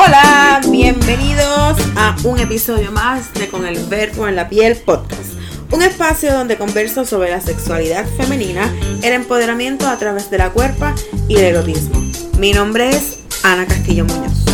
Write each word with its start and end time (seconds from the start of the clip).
Hola, 0.00 0.60
bienvenidos 0.70 1.76
a 1.96 2.14
un 2.22 2.38
episodio 2.38 2.92
más 2.92 3.34
de 3.34 3.48
Con 3.48 3.66
el 3.66 3.84
Verbo 3.86 4.28
en 4.28 4.36
la 4.36 4.48
Piel 4.48 4.76
podcast. 4.76 5.32
Un 5.72 5.82
espacio 5.82 6.32
donde 6.32 6.56
converso 6.56 7.04
sobre 7.04 7.32
la 7.32 7.40
sexualidad 7.40 8.06
femenina, 8.16 8.72
el 9.02 9.12
empoderamiento 9.12 9.88
a 9.88 9.98
través 9.98 10.30
de 10.30 10.38
la 10.38 10.50
cuerpa 10.50 10.94
y 11.26 11.34
el 11.34 11.46
erotismo. 11.46 12.00
Mi 12.38 12.52
nombre 12.52 12.90
es 12.90 13.18
Ana 13.42 13.66
Castillo 13.66 14.04
Muñoz. 14.04 14.44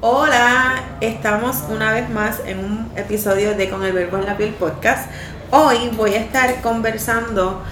Hola, 0.00 0.84
estamos 1.00 1.56
una 1.68 1.90
vez 1.90 2.08
más 2.08 2.40
en 2.46 2.60
un 2.60 2.92
episodio 2.94 3.56
de 3.56 3.68
Con 3.68 3.84
el 3.84 3.92
Verbo 3.92 4.18
en 4.18 4.26
la 4.26 4.36
Piel 4.36 4.54
podcast. 4.54 5.10
Hoy 5.52 5.90
voy 5.96 6.14
a 6.14 6.18
estar 6.18 6.60
conversando 6.60 7.62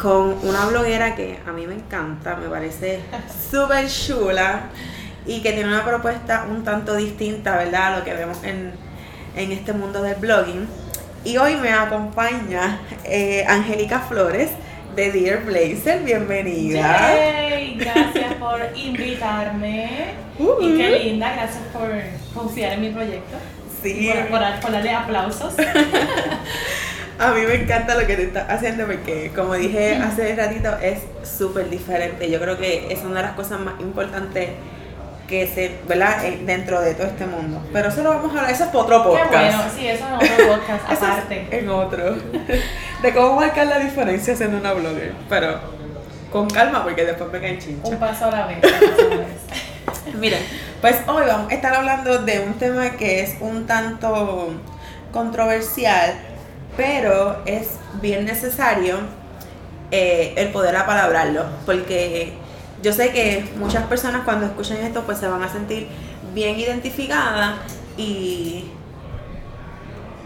con 0.00 0.36
una 0.46 0.66
bloguera 0.66 1.16
que 1.16 1.40
a 1.44 1.50
mí 1.50 1.66
me 1.66 1.74
encanta, 1.74 2.36
me 2.36 2.48
parece 2.48 3.00
súper 3.50 3.88
chula 3.88 4.66
y 5.26 5.42
que 5.42 5.52
tiene 5.52 5.68
una 5.68 5.84
propuesta 5.84 6.46
un 6.48 6.62
tanto 6.62 6.94
distinta, 6.94 7.56
¿verdad? 7.56 7.94
A 7.94 7.98
lo 7.98 8.04
que 8.04 8.14
vemos 8.14 8.44
en, 8.44 8.72
en 9.34 9.50
este 9.50 9.72
mundo 9.72 10.00
del 10.00 10.14
blogging. 10.14 10.68
Y 11.24 11.36
hoy 11.36 11.56
me 11.56 11.72
acompaña 11.72 12.78
eh, 13.04 13.44
Angélica 13.48 13.98
Flores 13.98 14.50
de 14.94 15.10
Dear 15.10 15.42
Blazer, 15.42 16.04
bienvenida. 16.04 17.14
Yay, 17.16 17.74
gracias 17.74 18.34
por 18.34 18.60
invitarme. 18.76 20.14
Uh-huh. 20.38 20.62
Y 20.62 20.76
qué 20.76 20.98
linda, 21.00 21.32
gracias 21.32 21.64
por 21.72 21.90
confiar 22.32 22.74
en 22.74 22.80
mi 22.80 22.90
proyecto. 22.90 23.36
Sí. 23.82 24.08
Por, 24.30 24.40
por, 24.40 24.60
por 24.60 24.70
darle 24.70 24.92
aplausos. 24.92 25.54
A 27.18 27.30
mí 27.32 27.42
me 27.42 27.54
encanta 27.54 27.94
lo 27.94 28.06
que 28.06 28.16
te 28.16 28.24
estás 28.24 28.50
haciendo 28.50 28.86
porque, 28.86 29.30
como 29.34 29.54
dije 29.54 29.96
hace 29.96 30.34
ratito, 30.34 30.76
es 30.82 30.98
súper 31.28 31.70
diferente. 31.70 32.28
Yo 32.30 32.40
creo 32.40 32.58
que 32.58 32.92
es 32.92 33.02
una 33.04 33.16
de 33.16 33.22
las 33.22 33.32
cosas 33.34 33.60
más 33.60 33.78
importantes 33.80 34.50
que 35.28 35.46
se, 35.46 35.76
¿verdad? 35.88 36.24
Eh, 36.24 36.42
Dentro 36.44 36.80
de 36.80 36.94
todo 36.94 37.06
este 37.06 37.24
mundo. 37.26 37.62
Pero 37.72 37.88
eso 37.88 38.02
lo 38.02 38.10
vamos 38.10 38.34
a 38.34 38.38
hablar, 38.40 38.50
eso 38.52 38.64
es 38.64 38.70
para 38.70 38.80
otro 38.84 39.12
Qué 39.14 39.18
podcast. 39.20 39.56
bueno, 39.56 39.62
sí, 39.76 39.86
eso 39.88 40.04
es 40.20 40.30
otro 40.32 40.46
podcast 40.48 40.90
es 40.92 40.98
aparte. 41.02 41.46
en 41.50 41.68
otro. 41.68 42.14
De 43.02 43.14
cómo 43.14 43.36
marcar 43.36 43.66
la 43.68 43.78
diferencia 43.78 44.34
siendo 44.36 44.58
una 44.58 44.72
blogger. 44.72 45.14
Pero 45.28 45.58
con 46.32 46.50
calma 46.50 46.82
porque 46.82 47.04
después 47.04 47.30
me 47.30 47.40
caen 47.40 47.58
chincha. 47.58 47.88
Un 47.88 47.96
paso 47.98 48.24
a 48.26 48.30
la 48.32 48.46
vez. 48.46 48.56
Un 48.56 48.62
paso 48.62 49.02
a 49.06 49.14
la 49.14 49.16
vez. 49.20 50.14
Miren, 50.18 50.42
pues 50.80 50.96
hoy 51.06 51.24
vamos 51.26 51.50
a 51.50 51.54
estar 51.54 51.74
hablando 51.74 52.18
de 52.18 52.40
un 52.40 52.54
tema 52.54 52.90
que 52.90 53.20
es 53.20 53.36
un 53.40 53.66
tanto 53.66 54.52
controversial, 55.12 56.14
pero 56.76 57.42
es 57.46 57.78
bien 58.00 58.24
necesario 58.24 58.98
eh, 59.90 60.34
el 60.36 60.48
poder 60.48 60.76
apalabrarlo, 60.76 61.44
porque 61.66 62.32
yo 62.82 62.92
sé 62.92 63.12
que 63.12 63.44
muchas 63.56 63.84
personas 63.84 64.22
cuando 64.24 64.46
escuchan 64.46 64.78
esto 64.78 65.02
pues 65.04 65.18
se 65.18 65.28
van 65.28 65.42
a 65.42 65.48
sentir 65.48 65.86
bien 66.34 66.58
identificadas 66.58 67.54
y, 67.96 68.64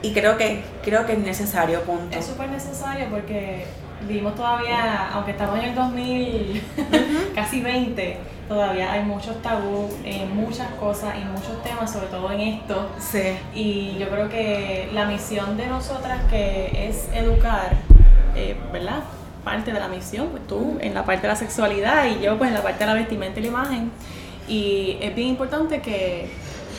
y 0.02 0.12
creo 0.12 0.36
que 0.36 0.62
creo 0.82 1.06
que 1.06 1.12
es 1.12 1.19
necesario, 1.19 1.82
punto. 1.82 2.19
Es 2.19 2.26
súper 2.26 2.48
necesario 2.48 3.06
porque 3.10 3.66
vivimos 4.06 4.34
todavía, 4.34 5.10
aunque 5.12 5.32
estamos 5.32 5.58
en 5.58 5.64
el 5.66 5.74
2000, 5.74 6.62
casi 7.34 7.60
20, 7.60 8.18
todavía 8.48 8.92
hay 8.92 9.04
muchos 9.04 9.41
tabú 9.42 9.88
en 10.04 10.34
muchas 10.34 10.68
cosas 10.72 11.14
y 11.16 11.24
muchos 11.24 11.62
temas, 11.62 11.92
sobre 11.92 12.06
todo 12.06 12.30
en 12.32 12.41
esto. 12.41 12.88
Sí. 12.98 13.36
Y 13.54 13.96
yo 13.98 14.08
creo 14.08 14.28
que 14.28 14.91
la 14.92 15.06
misión 15.06 15.56
de 15.56 15.66
nosotras 15.66 16.20
que 16.30 16.88
es 16.88 17.08
educar, 17.12 17.76
eh, 18.34 18.56
¿verdad? 18.72 19.02
Parte 19.44 19.72
de 19.72 19.80
la 19.80 19.88
misión, 19.88 20.28
pues 20.28 20.46
tú 20.46 20.78
en 20.80 20.94
la 20.94 21.04
parte 21.04 21.22
de 21.22 21.28
la 21.28 21.36
sexualidad 21.36 22.06
y 22.06 22.22
yo 22.22 22.36
pues 22.38 22.48
en 22.48 22.54
la 22.54 22.62
parte 22.62 22.80
de 22.80 22.86
la 22.86 22.94
vestimenta 22.94 23.41
y 23.41 23.42
la 23.42 23.48
imagen. 23.48 23.91
Y 24.48 24.97
es 25.00 25.15
bien 25.15 25.28
importante 25.28 25.80
que 25.80 26.30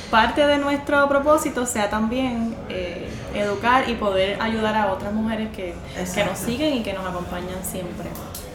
parte 0.10 0.46
de 0.46 0.58
nuestro 0.58 1.08
propósito 1.08 1.66
sea 1.66 1.90
también 1.90 2.56
eh, 2.70 3.09
educar 3.34 3.90
y 3.90 3.96
poder 3.96 4.42
ayudar 4.42 4.76
a 4.76 4.92
otras 4.92 5.14
mujeres 5.14 5.50
que, 5.56 5.76
que 6.14 6.24
nos 6.24 6.38
siguen 6.38 6.74
y 6.74 6.84
que 6.84 6.94
nos 6.94 7.06
acompañan 7.06 7.64
siempre. 7.64 8.10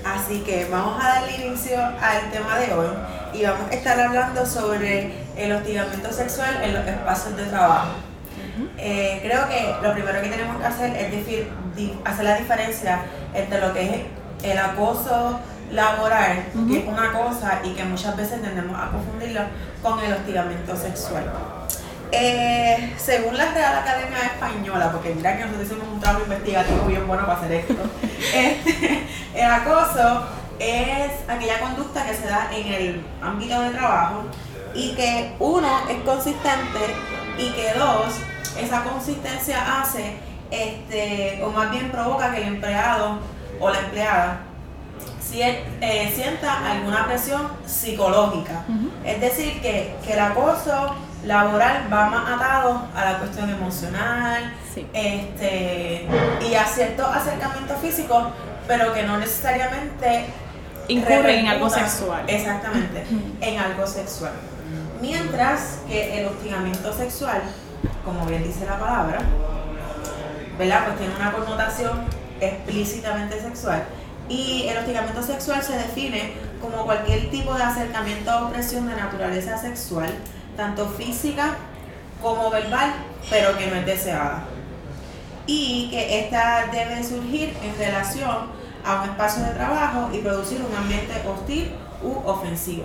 Así 0.04 0.40
que 0.40 0.66
vamos 0.70 1.02
a 1.02 1.08
darle 1.08 1.46
inicio 1.46 1.78
al 1.78 2.30
tema 2.30 2.58
de 2.58 2.72
hoy 2.74 2.88
y 3.32 3.42
vamos 3.42 3.70
a 3.70 3.74
estar 3.74 3.98
hablando 3.98 4.44
sobre 4.44 5.12
el 5.36 5.52
hostigamiento 5.52 6.12
sexual 6.12 6.62
en 6.62 6.74
los 6.74 6.86
espacios 6.86 7.36
de 7.36 7.44
trabajo. 7.44 7.92
Eh, 8.78 9.20
creo 9.22 9.48
que 9.48 9.74
lo 9.82 9.92
primero 9.94 10.20
que 10.20 10.28
tenemos 10.28 10.58
que 10.58 10.66
hacer 10.66 10.96
es 10.96 11.10
decir, 11.10 11.50
hacer 12.04 12.24
la 12.24 12.36
diferencia 12.36 13.00
entre 13.32 13.60
lo 13.60 13.72
que 13.72 13.82
es 13.82 14.02
el 14.42 14.58
acoso 14.58 15.40
laboral, 15.72 16.44
que 16.68 16.78
es 16.78 16.86
una 16.86 17.12
cosa 17.12 17.60
y 17.64 17.70
que 17.72 17.84
muchas 17.84 18.16
veces 18.16 18.42
tendemos 18.42 18.78
a 18.78 18.90
confundirlo 18.90 19.40
con 19.82 19.98
el 20.00 20.12
hostigamiento 20.12 20.76
sexual. 20.76 21.24
Eh, 22.16 22.94
según 22.97 23.36
la 23.36 23.52
Real 23.52 23.76
Academia 23.78 24.19
Española, 24.20 24.92
porque 24.92 25.14
mira 25.14 25.36
que 25.36 25.44
nosotros 25.44 25.66
hicimos 25.66 25.88
un 25.92 26.00
trabajo 26.00 26.22
investigativo 26.25 26.84
bien 26.86 27.06
bueno 27.08 27.26
para 27.26 27.38
hacer 27.38 27.52
esto, 27.52 27.75
este, 28.34 29.06
el 29.34 29.50
acoso 29.50 30.26
es 30.60 31.10
aquella 31.28 31.58
conducta 31.58 32.06
que 32.06 32.14
se 32.14 32.26
da 32.26 32.50
en 32.52 32.72
el 32.72 33.04
ámbito 33.20 33.60
de 33.60 33.70
trabajo 33.70 34.22
y 34.75 34.94
que 34.94 35.34
uno 35.41 35.88
es 35.88 36.02
consistente 36.02 36.94
y 37.36 37.50
que 37.50 37.72
dos, 37.76 38.14
esa 38.60 38.84
consistencia 38.84 39.81
hace, 39.81 40.16
este, 40.52 41.42
o 41.42 41.50
más 41.50 41.72
bien 41.72 41.91
provoca 41.91 42.32
que 42.32 42.42
el 42.42 42.48
empleado 42.48 43.19
o 43.58 43.70
la 43.70 43.81
empleada 43.81 44.41
eh, 45.36 46.12
sienta 46.14 46.70
alguna 46.70 47.06
presión 47.06 47.48
psicológica. 47.66 48.64
Es 49.04 49.20
decir, 49.20 49.60
que, 49.60 49.96
que 50.04 50.12
el 50.12 50.20
acoso 50.20 50.94
laboral 51.26 51.88
va 51.92 52.06
más 52.10 52.30
atado 52.32 52.86
a 52.94 53.04
la 53.04 53.18
cuestión 53.18 53.50
emocional 53.50 54.54
Sí. 54.74 54.86
este, 54.92 56.06
y 56.48 56.54
a 56.54 56.66
ciertos 56.66 57.06
acercamientos 57.14 57.78
físicos, 57.80 58.24
pero 58.66 58.92
que 58.92 59.02
no 59.04 59.18
necesariamente 59.18 60.26
Incurren 60.88 61.38
en 61.38 61.46
algo 61.48 61.70
sexual. 61.70 62.24
Exactamente, 62.26 63.04
en 63.40 63.58
algo 63.58 63.86
sexual. 63.86 64.32
Mientras 65.00 65.78
que 65.88 66.20
el 66.20 66.26
hostigamiento 66.26 66.92
sexual, 66.92 67.42
como 68.04 68.26
bien 68.26 68.42
dice 68.42 68.66
la 68.66 68.78
palabra, 68.78 69.18
¿verdad? 70.58 70.84
Pues 70.86 70.98
tiene 70.98 71.14
una 71.16 71.32
connotación 71.32 72.04
explícitamente 72.40 73.40
sexual. 73.40 73.84
Y 74.28 74.66
el 74.68 74.78
hostigamiento 74.78 75.22
sexual 75.22 75.62
se 75.62 75.76
define 75.76 76.32
como 76.60 76.84
cualquier 76.84 77.30
tipo 77.30 77.54
de 77.54 77.62
acercamiento 77.62 78.30
o 78.36 78.48
opresión 78.48 78.88
de 78.88 78.96
naturaleza 78.96 79.58
sexual, 79.58 80.10
tanto 80.56 80.88
física 80.88 81.56
como 82.22 82.50
verbal, 82.50 82.92
pero 83.31 83.56
que 83.59 83.66
no 83.66 83.76
es 83.76 83.87
deseada. 83.87 84.44
Y 85.47 85.88
que 85.91 86.20
esta 86.20 86.66
debe 86.72 87.03
surgir 87.04 87.54
en 87.62 87.76
relación 87.78 88.64
a 88.84 89.03
un 89.03 89.10
espacio 89.10 89.43
de 89.44 89.50
trabajo 89.50 90.10
y 90.12 90.19
producir 90.19 90.60
un 90.62 90.75
ambiente 90.76 91.12
hostil 91.28 91.70
u 92.03 92.12
ofensivo. 92.28 92.84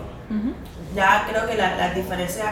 Ya 0.95 1.25
creo 1.29 1.47
que 1.47 1.55
la- 1.55 1.75
las 1.75 1.95
diferencias 1.95 2.47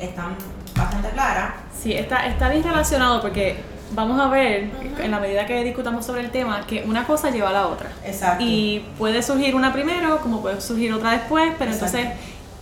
están 0.00 0.36
bastante 0.76 1.08
claras. 1.10 1.54
Sí, 1.80 1.92
está, 1.92 2.26
está 2.26 2.48
bien 2.48 2.62
relacionado 2.64 3.20
porque 3.20 3.56
vamos 3.92 4.20
a 4.20 4.28
ver, 4.28 4.70
Ujú. 4.74 5.02
en 5.02 5.10
la 5.10 5.20
medida 5.20 5.46
que 5.46 5.62
discutamos 5.62 6.04
sobre 6.04 6.22
el 6.22 6.30
tema, 6.30 6.66
que 6.66 6.82
una 6.86 7.06
cosa 7.06 7.30
lleva 7.30 7.50
a 7.50 7.52
la 7.52 7.66
otra. 7.68 7.90
Exacto. 8.04 8.42
Y 8.44 8.84
puede 8.98 9.22
surgir 9.22 9.54
una 9.54 9.72
primero, 9.72 10.18
como 10.20 10.40
puede 10.40 10.60
surgir 10.60 10.92
otra 10.92 11.12
después, 11.12 11.52
pero 11.58 11.70
Exacto. 11.70 11.96
entonces 11.98 12.20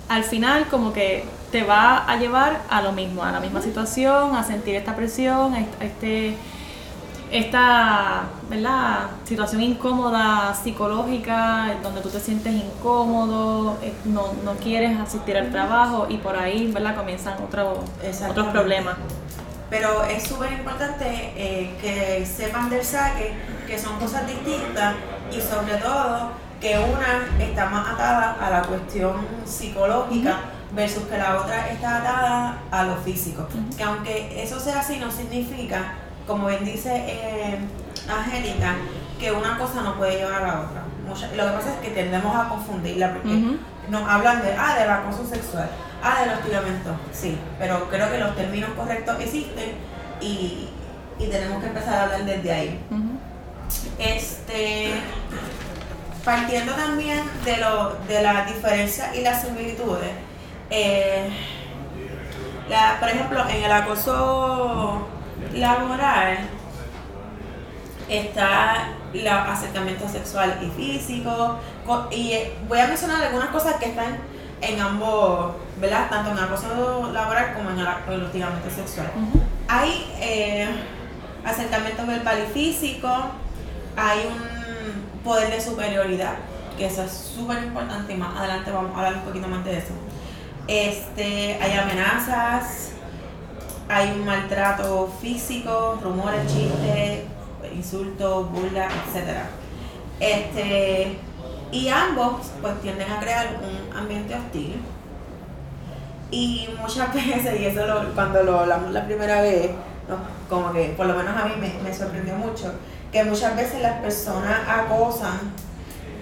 al 0.08 0.24
final 0.24 0.66
como 0.68 0.92
que 0.92 1.24
te 1.52 1.62
va 1.62 2.04
a 2.10 2.16
llevar 2.16 2.62
a 2.68 2.80
lo 2.82 2.92
mismo, 2.92 3.22
a 3.22 3.30
la 3.30 3.38
misma 3.38 3.60
situación, 3.60 4.34
a 4.34 4.42
sentir 4.42 4.74
esta 4.74 4.96
presión, 4.96 5.54
a 5.54 5.60
est- 5.60 5.80
a 5.80 5.84
este, 5.84 6.34
esta 7.30 8.22
¿verdad? 8.50 9.06
situación 9.24 9.62
incómoda 9.62 10.54
psicológica, 10.54 11.74
donde 11.82 12.00
tú 12.00 12.08
te 12.10 12.20
sientes 12.20 12.52
incómodo, 12.54 13.78
eh, 13.82 13.92
no, 14.04 14.32
no 14.44 14.52
quieres 14.62 14.98
asistir 15.00 15.36
al 15.36 15.50
trabajo 15.50 16.06
y 16.10 16.18
por 16.18 16.36
ahí 16.36 16.70
¿verdad? 16.72 16.94
comienzan 16.96 17.34
otros 17.42 17.78
otros 18.28 18.46
problemas. 18.48 18.96
Pero 19.70 20.04
es 20.04 20.22
súper 20.24 20.52
importante 20.52 21.32
eh, 21.36 21.74
que 21.80 22.26
sepan 22.26 22.68
del 22.68 22.84
saque 22.84 23.32
que 23.66 23.78
son 23.78 23.98
cosas 23.98 24.26
distintas 24.26 24.94
y 25.30 25.40
sobre 25.40 25.76
todo 25.76 26.30
que 26.60 26.78
una 26.78 27.42
está 27.44 27.66
más 27.70 27.88
atada 27.94 28.36
a 28.40 28.50
la 28.50 28.62
cuestión 28.62 29.12
psicológica 29.46 30.40
versus 30.74 31.04
que 31.04 31.18
la 31.18 31.36
otra 31.40 31.68
está 31.70 31.98
atada 31.98 32.58
a 32.70 32.82
lo 32.84 32.96
físico. 32.96 33.46
Que 33.76 33.82
aunque 33.82 34.42
eso 34.42 34.58
sea 34.58 34.80
así 34.80 34.98
no 34.98 35.10
significa, 35.10 35.94
como 36.26 36.46
bien 36.48 36.64
dice 36.64 36.90
eh, 37.06 37.58
Angélica, 38.08 38.74
que 39.18 39.30
una 39.32 39.58
cosa 39.58 39.82
no 39.82 39.96
puede 39.96 40.16
llevar 40.16 40.42
a 40.42 40.46
la 40.46 40.60
otra. 40.60 40.82
Mucha- 41.06 41.28
lo 41.36 41.44
que 41.46 41.52
pasa 41.52 41.74
es 41.74 41.80
que 41.80 41.90
tendemos 41.94 42.34
a 42.34 42.48
confundirla 42.48 43.12
porque 43.12 43.28
nos 43.88 44.08
hablan 44.08 44.40
de, 44.42 44.54
ah, 44.58 44.76
del 44.78 44.88
acoso 44.90 45.26
sexual, 45.26 45.68
ah, 46.02 46.20
del 46.24 46.34
hostigamiento, 46.34 46.90
sí, 47.12 47.36
pero 47.58 47.88
creo 47.90 48.10
que 48.10 48.18
los 48.18 48.34
términos 48.36 48.70
correctos 48.76 49.16
existen 49.20 49.72
y, 50.20 50.68
y 51.18 51.26
tenemos 51.26 51.60
que 51.60 51.66
empezar 51.68 51.94
a 51.94 52.02
hablar 52.04 52.24
desde 52.24 52.52
ahí. 52.52 52.80
Este, 53.98 54.92
partiendo 56.24 56.72
también 56.74 57.20
de, 57.44 57.56
lo, 57.58 57.96
de 58.08 58.22
las 58.22 58.46
diferencias 58.46 59.14
y 59.16 59.20
las 59.22 59.42
similitudes, 59.42 60.10
eh, 60.72 61.28
la, 62.68 62.96
por 62.98 63.08
ejemplo, 63.10 63.46
en 63.48 63.62
el 63.62 63.70
acoso 63.70 65.06
laboral 65.54 66.38
está 68.08 68.88
el 69.12 69.28
acercamiento 69.28 70.08
sexual 70.08 70.58
y 70.62 70.70
físico, 70.70 71.58
y 72.10 72.34
voy 72.68 72.78
a 72.78 72.86
mencionar 72.86 73.22
algunas 73.22 73.48
cosas 73.48 73.74
que 73.74 73.86
están 73.86 74.16
en 74.62 74.80
ambos, 74.80 75.52
¿verdad? 75.78 76.08
Tanto 76.08 76.30
en 76.30 76.38
el 76.38 76.44
acoso 76.44 77.10
laboral 77.12 77.52
como 77.52 77.70
en 77.70 77.78
el, 77.78 78.22
hostigamiento 78.22 78.70
sexual. 78.70 79.10
Hay 79.68 80.10
eh, 80.20 80.68
acercamiento 81.44 82.06
verbal 82.06 82.46
y 82.48 82.52
físico, 82.52 83.08
hay 83.94 84.20
un 84.26 85.22
poder 85.22 85.50
de 85.50 85.60
superioridad, 85.60 86.36
que 86.78 86.86
eso 86.86 87.02
es 87.02 87.12
súper 87.12 87.62
importante 87.62 88.14
y 88.14 88.16
más 88.16 88.38
adelante 88.38 88.70
vamos 88.70 88.92
a 88.94 88.98
hablar 88.98 89.14
un 89.16 89.22
poquito 89.22 89.48
más 89.48 89.64
de 89.66 89.76
eso. 89.76 89.92
Este, 90.68 91.58
hay 91.60 91.72
amenazas, 91.72 92.92
hay 93.88 94.12
un 94.12 94.24
maltrato 94.24 95.12
físico, 95.20 95.98
rumores, 96.02 96.46
chistes, 96.46 97.24
insultos, 97.74 98.50
burlas, 98.50 98.92
etc. 98.92 99.38
Este, 100.20 101.18
y 101.72 101.88
ambos 101.88 102.52
pues 102.60 102.80
tienden 102.80 103.10
a 103.10 103.18
crear 103.18 103.58
un 103.60 103.96
ambiente 103.96 104.34
hostil. 104.34 104.80
Y 106.30 106.68
muchas 106.80 107.12
veces, 107.14 107.60
y 107.60 107.66
eso 107.66 107.82
cuando 108.14 108.42
lo 108.44 108.60
hablamos 108.60 108.92
la 108.92 109.04
primera 109.04 109.42
vez, 109.42 109.70
como 110.48 110.72
que 110.72 110.94
por 110.96 111.06
lo 111.06 111.14
menos 111.14 111.36
a 111.36 111.46
mí 111.46 111.54
me, 111.82 111.92
sorprendió 111.92 112.36
mucho, 112.36 112.72
que 113.10 113.24
muchas 113.24 113.56
veces 113.56 113.82
las 113.82 114.00
personas 114.00 114.60
acosan 114.68 115.38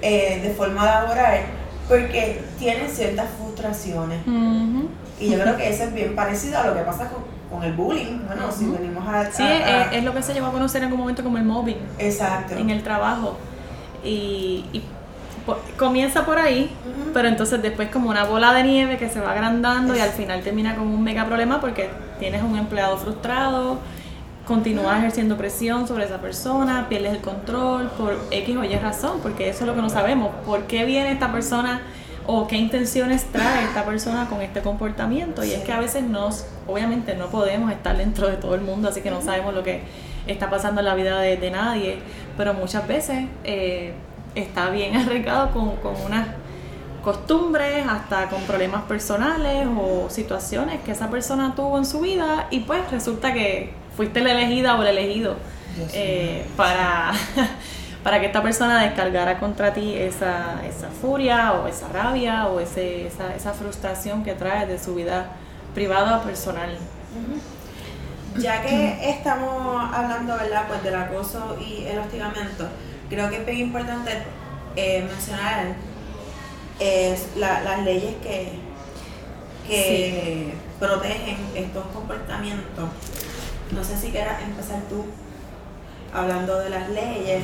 eh, 0.02 0.40
de 0.42 0.54
forma 0.54 0.84
laboral 0.84 1.59
porque 1.90 2.40
tienen 2.58 2.88
ciertas 2.88 3.26
frustraciones. 3.38 4.20
Y 5.20 5.30
yo 5.30 5.38
creo 5.38 5.56
que 5.56 5.68
eso 5.68 5.84
es 5.84 5.92
bien 5.92 6.14
parecido 6.14 6.58
a 6.58 6.68
lo 6.68 6.74
que 6.74 6.80
pasa 6.80 7.10
con, 7.10 7.62
el 7.62 7.72
bullying. 7.74 8.20
Bueno, 8.26 8.50
si 8.50 8.64
venimos 8.66 9.06
a. 9.06 9.30
Sí, 9.30 9.44
es, 9.92 10.04
lo 10.04 10.14
que 10.14 10.22
se 10.22 10.32
llevó 10.32 10.46
a 10.46 10.52
conocer 10.52 10.78
en 10.78 10.84
algún 10.84 11.00
momento 11.00 11.22
como 11.22 11.36
el 11.36 11.44
mobbing. 11.44 11.76
Exacto. 11.98 12.56
En 12.56 12.70
el 12.70 12.82
trabajo. 12.82 13.36
y 14.02 14.82
comienza 15.76 16.24
por 16.24 16.38
ahí, 16.38 16.70
pero 17.12 17.28
entonces 17.28 17.62
después 17.62 17.90
como 17.90 18.10
una 18.10 18.24
bola 18.24 18.52
de 18.52 18.62
nieve 18.62 18.98
que 18.98 19.08
se 19.08 19.20
va 19.20 19.32
agrandando 19.32 19.96
y 19.96 20.00
al 20.00 20.10
final 20.10 20.42
termina 20.42 20.76
con 20.76 20.86
un 20.86 21.02
mega 21.02 21.26
problema 21.26 21.60
porque 21.60 21.90
tienes 22.18 22.42
un 22.42 22.56
empleado 22.56 22.96
frustrado, 22.98 23.78
continúas 24.50 24.98
ejerciendo 24.98 25.36
presión 25.36 25.86
sobre 25.86 26.06
esa 26.06 26.20
persona, 26.20 26.88
pierdes 26.88 27.12
el 27.12 27.20
control 27.20 27.88
por 27.90 28.18
X 28.32 28.56
o 28.56 28.64
Y 28.64 28.74
razón, 28.74 29.20
porque 29.22 29.48
eso 29.48 29.60
es 29.60 29.66
lo 29.68 29.76
que 29.76 29.80
no 29.80 29.88
sabemos, 29.88 30.34
por 30.44 30.64
qué 30.64 30.84
viene 30.84 31.12
esta 31.12 31.30
persona 31.30 31.82
o 32.26 32.48
qué 32.48 32.56
intenciones 32.56 33.26
trae 33.30 33.62
esta 33.62 33.84
persona 33.84 34.28
con 34.28 34.42
este 34.42 34.60
comportamiento 34.60 35.44
y 35.44 35.52
es 35.52 35.60
que 35.62 35.70
a 35.70 35.78
veces 35.78 36.02
nos, 36.02 36.46
obviamente 36.66 37.14
no 37.14 37.28
podemos 37.28 37.70
estar 37.70 37.96
dentro 37.96 38.26
de 38.26 38.38
todo 38.38 38.56
el 38.56 38.62
mundo, 38.62 38.88
así 38.88 39.02
que 39.02 39.10
no 39.12 39.22
sabemos 39.22 39.54
lo 39.54 39.62
que 39.62 39.82
está 40.26 40.50
pasando 40.50 40.80
en 40.80 40.86
la 40.86 40.96
vida 40.96 41.20
de, 41.20 41.50
nadie, 41.52 42.00
pero 42.36 42.52
muchas 42.52 42.88
veces... 42.88 43.26
Eh, 43.44 43.94
está 44.32 44.70
bien 44.70 44.96
arriesgado 44.96 45.50
con 45.50 45.72
unas 46.06 46.28
costumbres, 47.02 47.84
hasta 47.88 48.28
con 48.28 48.42
problemas 48.42 48.82
personales 48.82 49.66
o 49.66 50.08
situaciones 50.08 50.80
que 50.82 50.92
esa 50.92 51.10
persona 51.10 51.54
tuvo 51.56 51.78
en 51.78 51.84
su 51.84 52.00
vida 52.00 52.46
y 52.52 52.60
pues 52.60 52.88
resulta 52.92 53.32
que 53.32 53.79
fuiste 53.96 54.20
la 54.20 54.32
elegida 54.32 54.76
o 54.76 54.82
el 54.82 54.88
elegido 54.88 55.36
eh, 55.92 56.46
para, 56.56 57.12
para 58.04 58.20
que 58.20 58.26
esta 58.26 58.42
persona 58.42 58.82
descargara 58.82 59.38
contra 59.38 59.72
ti 59.72 59.94
esa, 59.94 60.60
esa 60.66 60.88
furia 60.88 61.52
o 61.52 61.68
esa 61.68 61.88
rabia 61.88 62.46
o 62.46 62.60
ese, 62.60 63.06
esa, 63.06 63.34
esa 63.34 63.52
frustración 63.52 64.24
que 64.24 64.34
trae 64.34 64.66
de 64.66 64.78
su 64.78 64.94
vida 64.94 65.26
privada 65.74 66.18
o 66.18 66.22
personal. 66.22 66.76
Ya 68.36 68.62
que 68.62 69.10
estamos 69.10 69.82
hablando 69.92 70.36
¿verdad? 70.36 70.66
Pues 70.68 70.82
del 70.82 70.94
acoso 70.94 71.56
y 71.60 71.84
el 71.86 71.98
hostigamiento, 71.98 72.68
creo 73.08 73.28
que 73.28 73.36
es 73.38 73.46
bien 73.46 73.58
importante 73.58 74.22
eh, 74.76 75.04
mencionar 75.08 75.74
es 76.78 77.28
las 77.36 77.84
leyes 77.84 78.14
que, 78.22 78.52
que 79.68 80.54
protegen 80.78 81.36
estos 81.54 81.84
comportamientos. 81.86 82.88
No 83.72 83.84
sé 83.84 83.96
si 83.96 84.10
quieras 84.10 84.42
empezar 84.42 84.80
tú 84.88 85.04
hablando 86.12 86.58
de 86.58 86.70
las 86.70 86.88
leyes. 86.88 87.42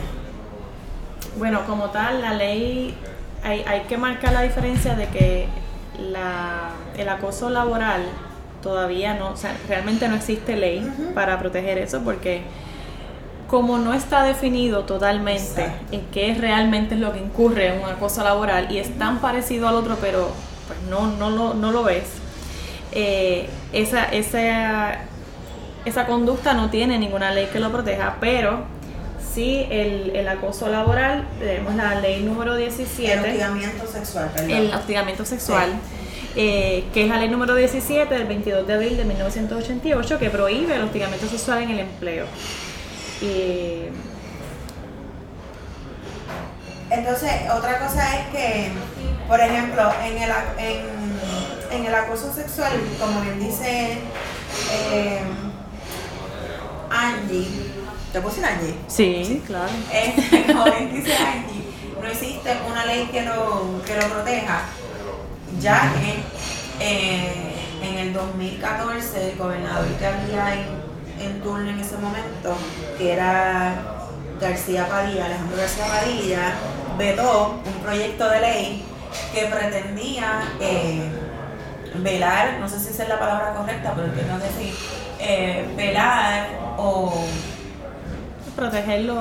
Bueno, 1.39 1.65
como 1.67 1.91
tal, 1.91 2.21
la 2.21 2.35
ley, 2.35 2.95
hay, 3.43 3.63
hay 3.67 3.83
que 3.83 3.97
marcar 3.97 4.33
la 4.33 4.43
diferencia 4.43 4.95
de 4.95 5.07
que 5.09 5.47
la, 5.99 6.71
el 6.97 7.09
acoso 7.09 7.51
laboral 7.51 8.03
todavía 8.63 9.15
no, 9.15 9.31
o 9.31 9.37
sea, 9.37 9.57
realmente 9.69 10.09
no 10.09 10.17
existe 10.17 10.57
ley 10.57 11.13
para 11.15 11.39
proteger 11.39 11.79
eso 11.79 12.01
porque 12.03 12.43
como 13.49 13.79
no 13.79 13.95
está 13.95 14.25
definido 14.25 14.85
totalmente 14.85 15.71
en 15.93 16.01
qué 16.07 16.35
realmente 16.35 16.97
es 16.97 17.01
lo 17.01 17.13
que 17.13 17.21
incurre 17.21 17.69
en 17.69 17.83
un 17.83 17.89
acoso 17.89 18.25
laboral 18.25 18.73
y 18.73 18.79
es 18.79 18.99
tan 18.99 19.19
parecido 19.21 19.69
al 19.69 19.77
otro, 19.77 19.97
pero 20.01 20.31
pues 20.67 20.81
no, 20.91 21.07
no, 21.13 21.31
lo, 21.31 21.55
no 21.55 21.71
lo 21.71 21.85
ves, 21.85 22.05
eh, 22.93 23.49
esa, 23.73 24.05
esa, 24.07 24.99
esa 25.87 26.05
conducta 26.07 26.53
no 26.53 26.69
tiene 26.69 26.99
ninguna 26.99 27.31
ley 27.33 27.47
que 27.47 27.61
lo 27.61 27.71
proteja, 27.71 28.17
pero 28.21 28.65
sí 29.33 29.67
el, 29.71 30.27
acoso 30.29 30.69
laboral, 30.69 31.27
tenemos 31.39 31.75
la 31.77 32.01
ley 32.01 32.23
número 32.23 32.57
17. 32.57 33.13
El 33.13 33.21
hostigamiento 33.21 33.87
sexual, 33.87 34.31
El 34.49 34.75
hostigamiento 34.75 35.25
sexual. 35.25 35.71
Eh, 36.39 36.85
que 36.93 37.05
es 37.05 37.09
la 37.09 37.19
ley 37.19 37.31
número 37.31 37.55
17 37.55 38.13
del 38.13 38.27
22 38.27 38.67
de 38.67 38.75
abril 38.75 38.97
de 38.99 39.05
1988 39.07 40.19
que 40.19 40.29
prohíbe 40.29 40.77
el 40.77 40.83
hostigamiento 40.83 41.27
sexual 41.29 41.63
en 41.63 41.71
el 41.71 41.79
empleo. 41.79 42.27
Entonces, 46.91 47.31
otra 47.57 47.79
cosa 47.79 48.17
es 48.17 48.27
que, 48.29 48.71
por 49.27 49.41
ejemplo, 49.41 49.91
en 50.05 50.23
el, 50.23 50.31
en, 51.71 51.87
el 51.87 51.95
acoso 51.95 52.33
sexual, 52.33 52.73
como 53.01 53.23
bien 53.23 53.41
dice 53.41 53.99
eh, 54.93 55.21
Angie, 56.91 57.49
¿te 58.13 58.21
puse 58.21 58.45
Angie? 58.45 58.75
Sí, 58.87 59.43
claro. 59.47 59.71
como 60.47 60.65
bien 60.65 60.95
dice 60.95 61.17
Angie, 61.17 61.65
no 62.01 62.09
existe 62.09 62.57
una 62.69 62.87
ley 62.87 63.09
que 63.13 63.23
lo, 63.23 63.83
que 63.85 63.95
lo 63.97 64.09
proteja, 64.09 64.63
ya 65.61 65.93
que 65.95 66.85
eh, 66.85 67.55
en 67.83 67.99
el 67.99 68.13
2014 68.13 69.33
el 69.33 69.39
gobernador 69.39 69.87
que 69.99 70.07
había 70.07 70.55
en 70.55 70.87
en 71.21 71.41
turno 71.41 71.71
en 71.71 71.81
ese 71.81 71.97
momento, 71.97 72.57
que 72.99 73.13
era 73.13 73.75
García 74.41 74.87
Padilla, 74.89 75.27
Alejandro 75.27 75.57
García 75.57 75.87
Padilla, 75.87 76.53
vetó 76.99 77.61
un 77.65 77.83
proyecto 77.83 78.29
de 78.29 78.41
ley 78.41 78.85
que 79.33 79.47
pretendía 79.47 80.43
eh, 80.61 81.09
velar, 81.97 82.59
no 82.61 82.69
sé 82.69 82.79
si 82.79 82.91
es 82.91 83.09
la 83.09 83.19
palabra 83.19 83.55
correcta, 83.55 83.95
pero 83.95 84.13
quiero 84.13 84.39
decir, 84.39 84.75
eh, 85.19 85.67
velar 85.77 86.49
o 86.77 87.25
proteger 88.55 89.03
los, 89.03 89.19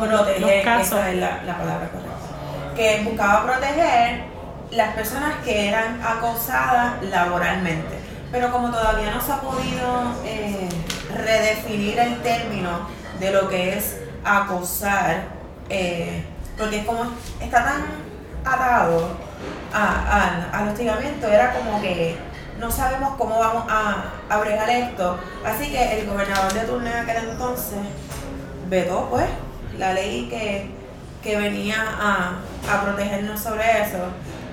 casos. 0.64 1.00
Esa 1.00 1.12
es 1.12 1.18
la, 1.18 1.58
palabra 1.58 1.90
correcta. 1.90 2.75
Que 2.75 3.02
buscaba 3.04 3.46
proteger 3.46 4.24
las 4.72 4.96
personas 4.96 5.36
que 5.44 5.70
eran 5.70 6.02
acosadas 6.02 7.02
laboralmente. 7.04 8.00
Pero 8.32 8.52
como 8.52 8.70
todavía 8.72 9.12
no 9.12 9.22
se 9.22 9.32
ha 9.32 9.40
podido 9.40 10.14
eh, 10.25 10.68
redefinir 11.16 12.00
el 12.00 12.22
término 12.22 12.90
de 13.20 13.32
lo 13.32 13.48
que 13.48 13.78
es 13.78 13.98
acosar, 14.24 15.24
eh, 15.70 16.25
porque 16.58 16.80
es 16.80 16.86
como 16.86 17.04
está 17.40 17.64
tan 17.64 17.86
atado 18.44 19.10
al 19.74 20.68
hostigamiento, 20.68 21.28
era 21.28 21.54
como 21.54 21.82
que 21.82 22.18
no 22.59 22.71
sabemos 22.71 23.15
cómo 23.17 23.39
vamos 23.39 23.65
a, 23.69 24.05
a 24.29 24.38
bregar 24.38 24.69
esto. 24.69 25.19
Así 25.45 25.71
que 25.71 26.00
el 26.00 26.07
gobernador 26.07 26.53
de 26.53 26.62
turno 26.62 26.88
en 26.88 26.93
aquel 26.93 27.29
entonces 27.29 27.79
vetó 28.69 29.07
pues 29.09 29.25
la 29.77 29.93
ley 29.93 30.27
que, 30.29 30.85
venía 31.38 31.75
a, 31.81 32.39
a, 32.71 32.81
protegernos 32.83 33.39
sobre 33.39 33.81
eso. 33.81 33.97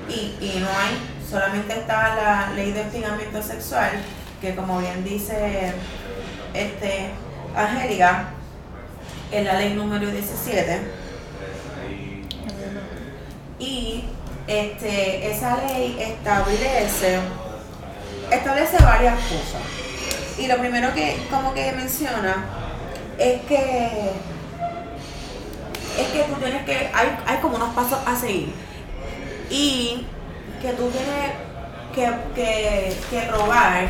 Y, 0.08 0.36
y 0.40 0.58
no 0.60 0.66
hay, 0.68 0.98
solamente 1.28 1.78
está 1.78 2.14
la 2.14 2.54
ley 2.54 2.72
de 2.72 2.80
hostigamiento 2.80 3.42
sexual, 3.42 3.90
que 4.40 4.56
como 4.56 4.78
bien 4.78 5.04
dice 5.04 5.74
este, 6.54 7.10
Angélica, 7.54 8.30
en 9.30 9.44
la 9.44 9.54
ley 9.54 9.74
número 9.74 10.10
17. 10.10 10.80
Y 13.58 14.04
este, 14.46 15.30
esa 15.30 15.56
ley 15.66 15.96
establece, 16.00 17.20
establece 18.34 18.76
varias 18.82 19.14
cosas. 19.14 19.62
Y 20.38 20.46
lo 20.46 20.58
primero 20.58 20.92
que 20.94 21.26
como 21.30 21.52
que 21.54 21.72
menciona 21.72 22.44
es 23.18 23.42
que 23.42 24.12
es 25.98 26.06
que 26.08 26.22
tú 26.22 26.34
tienes 26.40 26.64
que, 26.64 26.90
hay, 26.94 27.18
hay 27.26 27.36
como 27.38 27.56
unos 27.56 27.74
pasos 27.74 27.98
a 28.06 28.16
seguir. 28.16 28.52
Y 29.50 30.06
que 30.60 30.72
tú 30.72 30.88
tienes 30.88 31.32
que, 31.94 32.10
que, 32.34 32.96
que 33.10 33.26
probar 33.28 33.88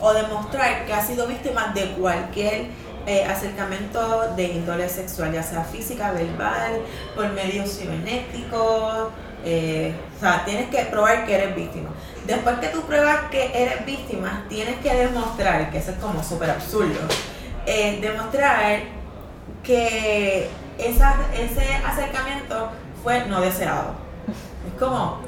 o 0.00 0.12
demostrar 0.12 0.84
que 0.84 0.92
has 0.92 1.06
sido 1.06 1.26
víctima 1.26 1.72
de 1.74 1.92
cualquier 1.92 2.66
eh, 3.06 3.24
acercamiento 3.24 4.34
de 4.34 4.44
índole 4.44 4.88
sexual, 4.88 5.32
ya 5.32 5.42
sea 5.42 5.62
física, 5.62 6.10
verbal, 6.12 6.80
por 7.14 7.30
medios 7.32 7.78
cibernéticos. 7.78 9.10
Eh, 9.44 9.94
o 10.16 10.20
sea, 10.20 10.42
tienes 10.44 10.70
que 10.70 10.84
probar 10.86 11.26
que 11.26 11.34
eres 11.34 11.54
víctima. 11.54 11.90
Después 12.26 12.56
que 12.58 12.68
tú 12.68 12.80
pruebas 12.82 13.28
que 13.30 13.50
eres 13.54 13.84
víctima, 13.84 14.44
tienes 14.48 14.76
que 14.76 14.94
demostrar, 14.94 15.70
que 15.70 15.78
eso 15.78 15.90
es 15.90 15.98
como 15.98 16.22
súper 16.22 16.50
absurdo, 16.50 17.00
eh, 17.66 17.98
demostrar 18.00 18.80
que 19.62 20.48
esa, 20.78 21.16
ese 21.34 21.74
acercamiento 21.86 22.70
fue 23.02 23.26
no 23.26 23.42
deseado. 23.42 23.94
Es 24.66 24.80
como, 24.80 25.20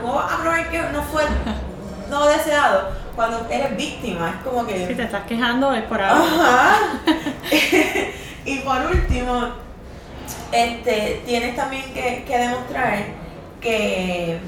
¿cómo 0.00 0.14
vas 0.14 0.32
a 0.32 0.38
probar 0.38 0.70
que 0.70 0.78
no 0.92 1.02
fue 1.04 1.22
no 2.10 2.26
deseado 2.26 2.88
cuando 3.14 3.46
eres 3.48 3.76
víctima? 3.76 4.30
Es 4.30 4.48
como 4.48 4.66
que... 4.66 4.88
Si 4.88 4.94
te 4.94 5.04
estás 5.04 5.24
quejando 5.26 5.72
es 5.72 5.84
por 5.84 6.00
algo. 6.02 6.24
Ajá. 6.24 6.78
y 8.44 8.58
por 8.58 8.86
último, 8.86 9.50
este, 10.50 11.22
tienes 11.24 11.54
también 11.54 11.84
que, 11.94 12.24
que 12.26 12.38
demostrar 12.38 13.04
que 13.60 14.40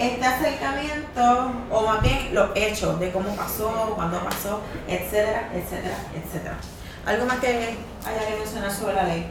este 0.00 0.24
acercamiento, 0.24 1.52
o 1.70 1.82
más 1.82 2.02
bien 2.02 2.34
los 2.34 2.50
hechos 2.54 2.98
de 2.98 3.12
cómo 3.12 3.36
pasó, 3.36 3.92
cuándo 3.94 4.18
pasó, 4.20 4.62
etcétera, 4.88 5.50
etcétera, 5.54 5.98
etcétera. 6.14 6.56
¿Algo 7.04 7.26
más 7.26 7.38
que 7.38 7.48
haya 7.48 8.26
que 8.26 8.38
mencionar 8.38 8.72
sobre 8.72 8.94
la 8.94 9.04
ley? 9.04 9.26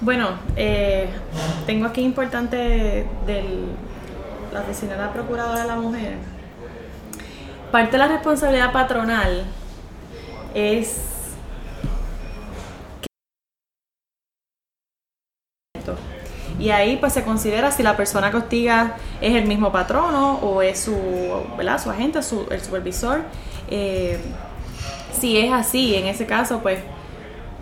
Bueno, 0.00 0.38
eh, 0.54 1.08
tengo 1.66 1.86
aquí 1.86 2.02
importante 2.02 2.56
de 3.26 3.44
la 4.52 4.60
oficina 4.60 4.92
de 4.92 5.02
la 5.02 5.12
Procuradora 5.12 5.62
de 5.62 5.66
la 5.66 5.76
Mujer. 5.76 6.14
Parte 7.72 7.92
de 7.92 7.98
la 7.98 8.08
responsabilidad 8.08 8.72
patronal 8.72 9.44
es 10.54 11.00
y 16.58 16.70
ahí 16.70 16.96
pues 16.96 17.12
se 17.12 17.22
considera 17.22 17.70
si 17.70 17.82
la 17.82 17.96
persona 17.96 18.30
que 18.30 18.38
hostiga 18.38 18.96
es 19.20 19.34
el 19.34 19.46
mismo 19.46 19.70
patrono 19.70 20.34
o 20.36 20.62
es 20.62 20.80
su, 20.80 20.96
¿verdad? 21.56 21.80
su 21.80 21.90
agente, 21.90 22.22
su, 22.22 22.46
el 22.50 22.60
supervisor. 22.60 23.22
Eh, 23.70 24.18
si 25.12 25.38
es 25.38 25.52
así, 25.52 25.94
en 25.94 26.06
ese 26.06 26.26
caso 26.26 26.60
pues 26.60 26.80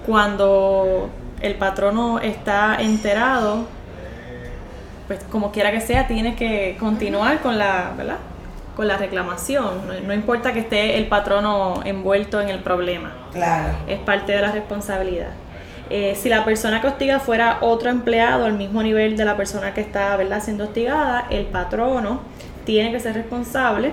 cuando 0.07 1.11
el 1.41 1.57
patrono 1.57 2.21
está 2.21 2.77
enterado, 2.81 3.67
pues 5.07 5.23
como 5.31 5.53
quiera 5.53 5.71
que 5.73 5.81
sea, 5.81 6.07
tiene 6.07 6.35
que 6.35 6.77
continuar 6.79 7.41
con 7.41 7.59
la, 7.59 7.93
¿verdad? 7.97 8.19
con 8.77 8.87
la 8.87 8.97
reclamación. 8.97 9.87
No, 9.87 10.01
no, 10.07 10.15
importa 10.15 10.53
que 10.53 10.61
esté 10.61 10.99
el 10.99 11.07
patrono 11.09 11.81
envuelto 11.85 12.41
en 12.41 12.51
el 12.51 12.61
problema. 12.61 13.13
Claro. 13.33 13.75
Es 13.89 13.99
parte 13.99 14.33
de 14.33 14.43
la 14.43 14.53
responsabilidad. 14.53 15.31
Eh, 15.89 16.17
si 16.21 16.29
la 16.29 16.45
persona 16.45 16.81
que 16.81 16.89
hostiga 16.89 17.21
fuera 17.21 17.59
otro 17.61 17.91
empleado 17.91 18.45
al 18.45 18.55
mismo 18.55 18.83
nivel 18.83 19.17
de 19.17 19.25
la 19.25 19.37
persona 19.37 19.73
que 19.73 19.81
está 19.81 20.17
¿verdad? 20.17 20.43
siendo 20.43 20.65
hostigada, 20.65 21.27
el 21.31 21.47
patrono 21.47 22.21
tiene 22.65 22.91
que 22.91 22.99
ser 22.99 23.15
responsable 23.15 23.93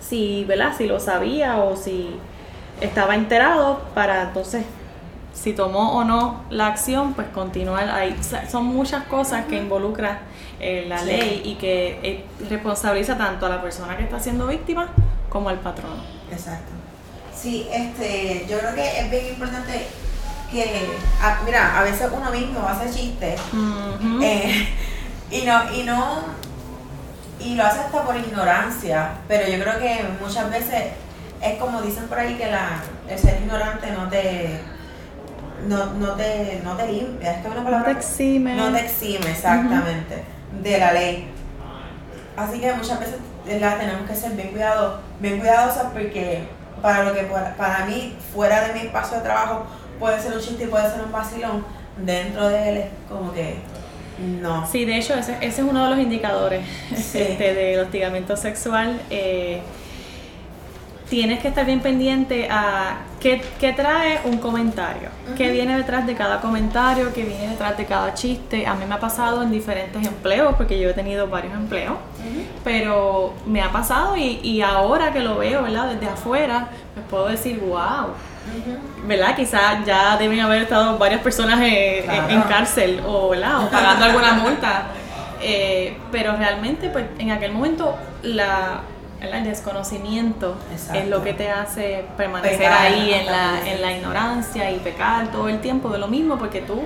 si, 0.00 0.44
¿verdad? 0.44 0.72
si 0.76 0.86
lo 0.86 1.00
sabía 1.00 1.56
o 1.56 1.76
si 1.76 2.10
estaba 2.80 3.16
enterado 3.16 3.82
para 3.94 4.22
entonces 4.22 4.64
si 5.34 5.54
tomó 5.54 5.96
o 5.96 6.04
no 6.04 6.44
la 6.50 6.66
acción, 6.68 7.14
pues 7.14 7.26
continuar 7.28 7.88
ahí. 7.88 8.14
son 8.50 8.66
muchas 8.66 9.04
cosas 9.04 9.46
que 9.46 9.56
involucra 9.56 10.20
eh, 10.60 10.84
la 10.86 11.02
ley 11.02 11.42
y 11.44 11.54
que 11.54 11.98
eh, 12.02 12.24
responsabiliza 12.48 13.16
tanto 13.16 13.46
a 13.46 13.48
la 13.48 13.62
persona 13.62 13.96
que 13.96 14.04
está 14.04 14.20
siendo 14.20 14.46
víctima 14.46 14.90
como 15.28 15.48
al 15.48 15.58
patrono. 15.58 16.02
Exacto. 16.30 16.70
Sí, 17.34 17.66
este, 17.72 18.46
yo 18.48 18.58
creo 18.58 18.74
que 18.74 19.00
es 19.00 19.10
bien 19.10 19.26
importante 19.28 19.86
que, 20.52 20.88
mira, 21.44 21.78
a 21.78 21.82
veces 21.82 22.08
uno 22.12 22.30
mismo 22.30 22.66
hace 22.68 22.90
chistes 22.90 23.40
eh, 24.22 24.68
y 25.30 25.42
no, 25.42 25.72
y 25.74 25.82
no, 25.82 26.22
y 27.40 27.54
lo 27.54 27.64
hace 27.64 27.80
hasta 27.80 28.02
por 28.02 28.16
ignorancia, 28.16 29.14
pero 29.26 29.48
yo 29.48 29.62
creo 29.62 29.78
que 29.78 30.04
muchas 30.20 30.50
veces 30.50 30.92
es 31.40 31.58
como 31.58 31.82
dicen 31.82 32.06
por 32.06 32.18
ahí 32.18 32.34
que 32.34 32.50
la, 32.50 32.82
el 33.08 33.18
ser 33.18 33.40
ignorante 33.42 33.90
no 33.90 34.08
te 34.08 34.60
no, 35.66 35.86
no 35.94 36.12
te 36.14 36.60
no 36.62 36.76
te 36.76 36.92
limpia, 36.92 37.32
es 37.32 37.42
que 37.42 37.48
una 37.48 37.64
palabra 37.64 37.88
no 37.88 37.94
te 37.94 38.00
exime. 38.00 38.54
No 38.54 38.72
te 38.72 38.80
exime 38.80 39.30
exactamente 39.30 40.24
de 40.62 40.78
la 40.78 40.92
ley. 40.92 41.28
Así 42.36 42.60
que 42.60 42.72
muchas 42.74 43.00
veces 43.00 43.16
la 43.60 43.78
tenemos 43.78 44.08
que 44.08 44.14
ser 44.14 44.32
bien 44.32 44.48
cuidados, 44.48 45.00
bien 45.20 45.38
cuidadosas 45.38 45.86
porque 45.92 46.48
para 46.80 47.04
lo 47.04 47.14
que 47.14 47.22
para 47.56 47.84
mí 47.86 48.16
fuera 48.32 48.68
de 48.68 48.74
mi 48.74 48.80
espacio 48.80 49.18
de 49.18 49.22
trabajo 49.22 49.66
puede 50.02 50.20
ser 50.20 50.32
un 50.34 50.40
chiste 50.40 50.64
y 50.64 50.66
puede 50.66 50.90
ser 50.90 51.00
un 51.00 51.12
vacilón, 51.12 51.64
dentro 51.96 52.48
de 52.48 52.68
él 52.68 52.76
es 52.78 52.86
como 53.08 53.32
que 53.32 53.54
no. 54.40 54.66
Sí, 54.66 54.84
de 54.84 54.98
hecho, 54.98 55.14
ese, 55.14 55.36
ese 55.40 55.62
es 55.62 55.66
uno 55.66 55.84
de 55.84 55.90
los 55.90 55.98
indicadores 56.00 56.64
este, 56.92 57.54
del 57.54 57.78
hostigamiento 57.78 58.36
sexual. 58.36 59.00
Eh, 59.10 59.60
tienes 61.08 61.38
que 61.38 61.48
estar 61.48 61.64
bien 61.64 61.80
pendiente 61.80 62.48
a 62.50 63.02
qué, 63.20 63.42
qué 63.60 63.72
trae 63.74 64.20
un 64.24 64.38
comentario, 64.38 65.08
qué 65.36 65.52
viene 65.52 65.76
detrás 65.76 66.04
de 66.04 66.16
cada 66.16 66.40
comentario, 66.40 67.12
qué 67.14 67.22
viene 67.22 67.48
detrás 67.48 67.76
de 67.76 67.84
cada 67.84 68.12
chiste. 68.12 68.66
A 68.66 68.74
mí 68.74 68.84
me 68.86 68.96
ha 68.96 69.00
pasado 69.00 69.40
en 69.44 69.52
diferentes 69.52 70.04
empleos, 70.04 70.56
porque 70.56 70.80
yo 70.80 70.90
he 70.90 70.94
tenido 70.94 71.28
varios 71.28 71.54
empleos, 71.54 71.94
pero 72.64 73.34
me 73.46 73.62
ha 73.62 73.70
pasado 73.70 74.16
y, 74.16 74.40
y 74.42 74.62
ahora 74.62 75.12
que 75.12 75.20
lo 75.20 75.38
veo, 75.38 75.62
¿verdad? 75.62 75.92
Desde 75.92 76.08
afuera, 76.08 76.70
me 76.96 77.02
puedo 77.02 77.28
decir, 77.28 77.60
wow 77.60 78.14
¿verdad? 79.06 79.34
Quizás 79.36 79.84
ya 79.84 80.16
deben 80.16 80.40
haber 80.40 80.62
estado 80.62 80.98
varias 80.98 81.20
personas 81.20 81.60
en, 81.62 82.42
cárcel 82.42 83.00
o, 83.06 83.30
¿verdad? 83.30 83.64
o 83.64 83.70
pagando 83.70 84.04
alguna 84.04 84.34
multa. 84.34 84.86
Eh, 85.40 85.96
pero 86.12 86.36
realmente, 86.36 86.88
pues 86.88 87.06
en 87.18 87.32
aquel 87.32 87.52
momento, 87.52 87.96
la, 88.22 88.82
el 89.20 89.44
desconocimiento 89.44 90.56
es 90.94 91.08
lo 91.08 91.22
que 91.22 91.32
te 91.32 91.50
hace 91.50 92.04
permanecer 92.16 92.66
ahí 92.66 93.12
en 93.12 93.26
la, 93.26 93.60
en 93.66 93.82
la 93.82 93.92
ignorancia 93.92 94.70
y 94.70 94.78
pecar 94.78 95.30
todo 95.32 95.48
el 95.48 95.60
tiempo. 95.60 95.88
De 95.88 95.98
lo 95.98 96.08
mismo, 96.08 96.38
porque 96.38 96.60
tú 96.60 96.82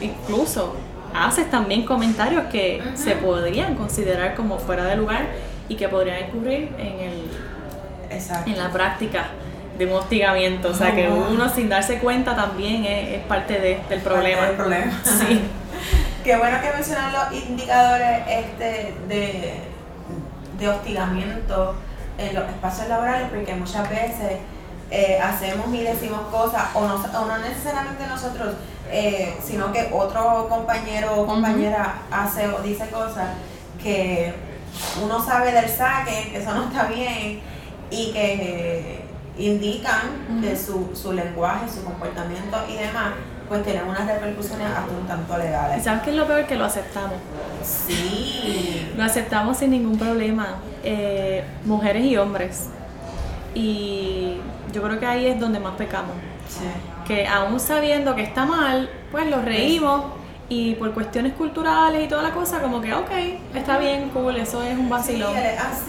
incluso 0.00 0.74
haces 1.14 1.50
también 1.50 1.84
comentarios 1.84 2.44
que 2.46 2.82
se 2.94 3.12
podrían 3.12 3.74
considerar 3.74 4.34
como 4.34 4.58
fuera 4.58 4.84
de 4.84 4.96
lugar 4.96 5.26
y 5.68 5.76
que 5.76 5.88
podrían 5.88 6.28
ocurrir 6.30 6.70
en, 6.78 7.00
el, 7.00 7.30
en 8.46 8.58
la 8.58 8.70
práctica 8.70 9.28
de 9.78 9.86
un 9.86 9.92
hostigamiento. 9.92 10.68
O 10.68 10.74
sea, 10.74 10.94
que 10.94 11.08
uno 11.08 11.48
sin 11.48 11.68
darse 11.68 11.98
cuenta 11.98 12.34
también 12.34 12.84
es, 12.84 13.22
parte 13.24 13.60
de, 13.60 13.80
del 13.88 14.00
problema. 14.00 14.46
Del 14.46 14.56
problema. 14.56 14.92
Sí. 15.04 15.42
Qué 16.24 16.36
bueno 16.36 16.60
que 16.60 16.72
mencionan 16.72 17.12
los 17.12 17.32
indicadores 17.32 18.22
este 18.28 18.94
de, 19.06 19.54
de 20.58 20.68
hostigamiento 20.68 21.76
en 22.18 22.34
los 22.34 22.48
espacios 22.48 22.88
laborales, 22.88 23.28
porque 23.30 23.54
muchas 23.54 23.88
veces 23.88 24.38
eh, 24.90 25.18
hacemos 25.20 25.72
y 25.74 25.82
decimos 25.82 26.20
cosas, 26.30 26.64
o 26.74 26.86
no, 26.86 26.94
o 26.94 27.26
no 27.26 27.38
necesariamente 27.38 28.06
nosotros, 28.06 28.54
eh, 28.90 29.36
sino 29.42 29.72
que 29.72 29.90
otro 29.92 30.48
compañero 30.48 31.14
o 31.16 31.26
compañera 31.26 32.02
hace 32.10 32.48
o 32.48 32.60
dice 32.60 32.88
cosas 32.88 33.30
que 33.82 34.32
uno 35.02 35.24
sabe 35.24 35.52
del 35.52 35.68
saque, 35.68 36.30
que 36.30 36.38
eso 36.38 36.54
no 36.54 36.64
está 36.64 36.84
bien, 36.84 37.40
y 37.90 38.12
que 38.12 39.05
indican 39.38 40.40
que 40.40 40.56
su, 40.56 40.90
su 40.94 41.12
lenguaje, 41.12 41.68
su 41.68 41.84
comportamiento 41.84 42.58
y 42.68 42.74
demás, 42.74 43.12
pues 43.48 43.62
tienen 43.62 43.86
unas 43.86 44.06
repercusiones 44.06 44.66
hasta 44.66 44.92
un 44.92 45.06
tanto 45.06 45.36
legales. 45.38 45.78
¿Y 45.78 45.84
sabes 45.84 46.02
qué 46.02 46.10
es 46.10 46.16
lo 46.16 46.26
peor? 46.26 46.46
Que 46.46 46.56
lo 46.56 46.64
aceptamos. 46.64 47.14
Sí. 47.62 48.92
Lo 48.96 49.04
aceptamos 49.04 49.58
sin 49.58 49.70
ningún 49.70 49.98
problema, 49.98 50.56
eh, 50.82 51.44
mujeres 51.64 52.04
y 52.04 52.16
hombres. 52.16 52.68
Y 53.54 54.36
yo 54.72 54.82
creo 54.82 54.98
que 54.98 55.06
ahí 55.06 55.26
es 55.26 55.38
donde 55.38 55.60
más 55.60 55.74
pecamos. 55.76 56.14
Sí. 56.48 56.64
Que 57.06 57.26
aún 57.26 57.60
sabiendo 57.60 58.14
que 58.14 58.22
está 58.22 58.46
mal, 58.46 58.90
pues 59.12 59.30
lo 59.30 59.40
reímos 59.42 60.04
y 60.48 60.74
por 60.74 60.92
cuestiones 60.92 61.32
culturales 61.32 62.04
y 62.04 62.08
toda 62.08 62.22
la 62.22 62.30
cosa, 62.30 62.60
como 62.60 62.80
que, 62.80 62.94
ok, 62.94 63.10
está 63.54 63.78
bien, 63.78 64.10
cool, 64.10 64.36
eso 64.36 64.62
es 64.62 64.78
un 64.78 64.88
vacilón. 64.88 65.32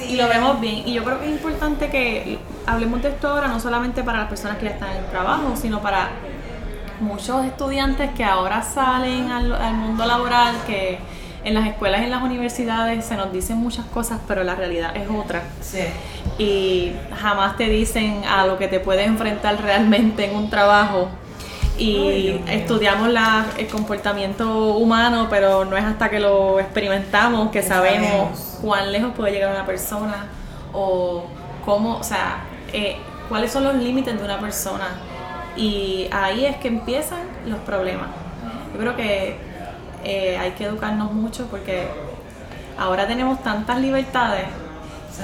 y 0.07 0.15
lo 0.15 0.27
vemos 0.27 0.59
bien. 0.59 0.87
Y 0.87 0.93
yo 0.93 1.03
creo 1.03 1.19
que 1.19 1.25
es 1.25 1.31
importante 1.31 1.89
que 1.89 2.39
hablemos 2.65 3.01
de 3.03 3.09
esto 3.09 3.29
ahora, 3.29 3.47
no 3.47 3.59
solamente 3.59 4.03
para 4.03 4.19
las 4.19 4.29
personas 4.29 4.57
que 4.57 4.65
ya 4.65 4.71
están 4.71 4.91
en 4.91 4.97
el 5.03 5.09
trabajo, 5.11 5.55
sino 5.55 5.81
para 5.81 6.09
muchos 6.99 7.45
estudiantes 7.45 8.09
que 8.11 8.23
ahora 8.23 8.63
salen 8.63 9.29
al, 9.31 9.53
al 9.53 9.75
mundo 9.75 10.05
laboral, 10.05 10.55
que 10.65 10.97
en 11.43 11.53
las 11.53 11.67
escuelas 11.67 12.01
y 12.01 12.05
en 12.05 12.11
las 12.11 12.23
universidades 12.23 13.05
se 13.05 13.15
nos 13.15 13.31
dicen 13.31 13.57
muchas 13.57 13.85
cosas, 13.85 14.19
pero 14.27 14.43
la 14.43 14.55
realidad 14.55 14.97
es 14.97 15.07
otra. 15.07 15.43
Sí. 15.61 15.83
Y 16.39 16.93
jamás 17.15 17.57
te 17.57 17.69
dicen 17.69 18.23
a 18.25 18.47
lo 18.47 18.57
que 18.57 18.67
te 18.67 18.79
puedes 18.79 19.05
enfrentar 19.05 19.61
realmente 19.61 20.25
en 20.25 20.35
un 20.35 20.49
trabajo 20.49 21.09
y 21.77 22.41
estudiamos 22.47 23.09
la, 23.09 23.45
el 23.57 23.67
comportamiento 23.67 24.75
humano, 24.77 25.27
pero 25.29 25.65
no 25.65 25.77
es 25.77 25.83
hasta 25.83 26.09
que 26.09 26.19
lo 26.19 26.59
experimentamos 26.59 27.51
que 27.51 27.61
sabemos, 27.61 28.57
cuán 28.61 28.91
lejos 28.91 29.13
puede 29.15 29.33
llegar 29.33 29.51
una 29.51 29.65
persona 29.65 30.27
o 30.73 31.25
cómo, 31.65 31.97
o 31.97 32.03
sea, 32.03 32.45
eh, 32.73 32.97
cuáles 33.29 33.51
son 33.51 33.63
los 33.63 33.75
límites 33.75 34.17
de 34.17 34.23
una 34.23 34.39
persona. 34.39 34.87
Y 35.55 36.07
ahí 36.11 36.45
es 36.45 36.57
que 36.57 36.67
empiezan 36.67 37.21
los 37.45 37.59
problemas. 37.59 38.07
Yo 38.73 38.79
creo 38.79 38.95
que 38.95 39.37
eh, 40.03 40.37
hay 40.37 40.51
que 40.51 40.65
educarnos 40.65 41.11
mucho 41.11 41.47
porque 41.47 41.87
ahora 42.77 43.07
tenemos 43.07 43.41
tantas 43.43 43.79
libertades 43.79 44.45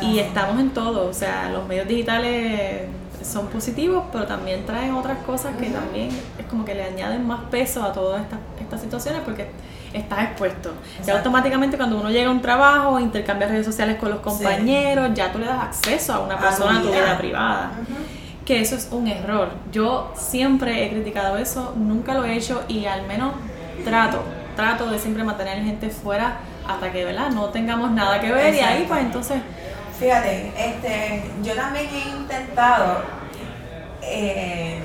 y 0.01 0.19
estamos 0.19 0.59
en 0.59 0.71
todo. 0.71 1.07
O 1.09 1.13
sea, 1.13 1.49
los 1.49 1.67
medios 1.67 1.87
digitales 1.87 2.83
son 3.23 3.47
positivos, 3.47 4.03
pero 4.11 4.25
también 4.25 4.65
traen 4.65 4.93
otras 4.93 5.17
cosas 5.19 5.55
que 5.57 5.69
también 5.69 6.09
es 6.37 6.45
como 6.49 6.65
que 6.65 6.73
le 6.73 6.83
añaden 6.83 7.25
más 7.25 7.41
peso 7.49 7.83
a 7.83 7.93
todas 7.93 8.21
estas, 8.21 8.39
estas 8.59 8.81
situaciones 8.81 9.21
porque 9.23 9.49
estás 9.93 10.23
expuesto. 10.23 10.73
Ya 11.05 11.17
automáticamente 11.17 11.77
cuando 11.77 11.99
uno 11.99 12.09
llega 12.09 12.29
a 12.29 12.31
un 12.31 12.41
trabajo, 12.41 12.99
intercambia 12.99 13.47
redes 13.47 13.65
sociales 13.65 13.97
con 13.97 14.09
los 14.09 14.19
compañeros, 14.19 15.11
ya 15.13 15.31
tú 15.31 15.39
le 15.39 15.45
das 15.45 15.63
acceso 15.63 16.13
a 16.13 16.19
una 16.19 16.37
persona 16.37 16.79
a, 16.79 16.81
tu 16.81 16.91
vida 16.91 17.17
privada. 17.17 17.71
Que 18.45 18.59
eso 18.59 18.75
es 18.75 18.89
un 18.91 19.07
error. 19.07 19.49
Yo 19.71 20.11
siempre 20.15 20.85
he 20.85 20.89
criticado 20.89 21.37
eso, 21.37 21.73
nunca 21.77 22.13
lo 22.13 22.25
he 22.25 22.35
hecho 22.35 22.63
y 22.67 22.85
al 22.85 23.07
menos 23.07 23.33
trato, 23.85 24.21
trato 24.55 24.89
de 24.89 24.99
siempre 24.99 25.23
mantener 25.23 25.63
gente 25.63 25.89
fuera 25.89 26.39
hasta 26.67 26.91
que, 26.91 27.05
¿verdad? 27.05 27.29
No 27.29 27.45
tengamos 27.49 27.91
nada 27.91 28.19
que 28.19 28.31
ver 28.31 28.53
y 28.53 28.59
ahí 28.59 28.85
pues 28.87 29.01
entonces 29.01 29.37
Fíjate, 30.03 30.51
este, 30.57 31.23
yo 31.43 31.55
también 31.55 31.87
he 31.87 32.09
intentado 32.09 33.03
eh, 34.01 34.81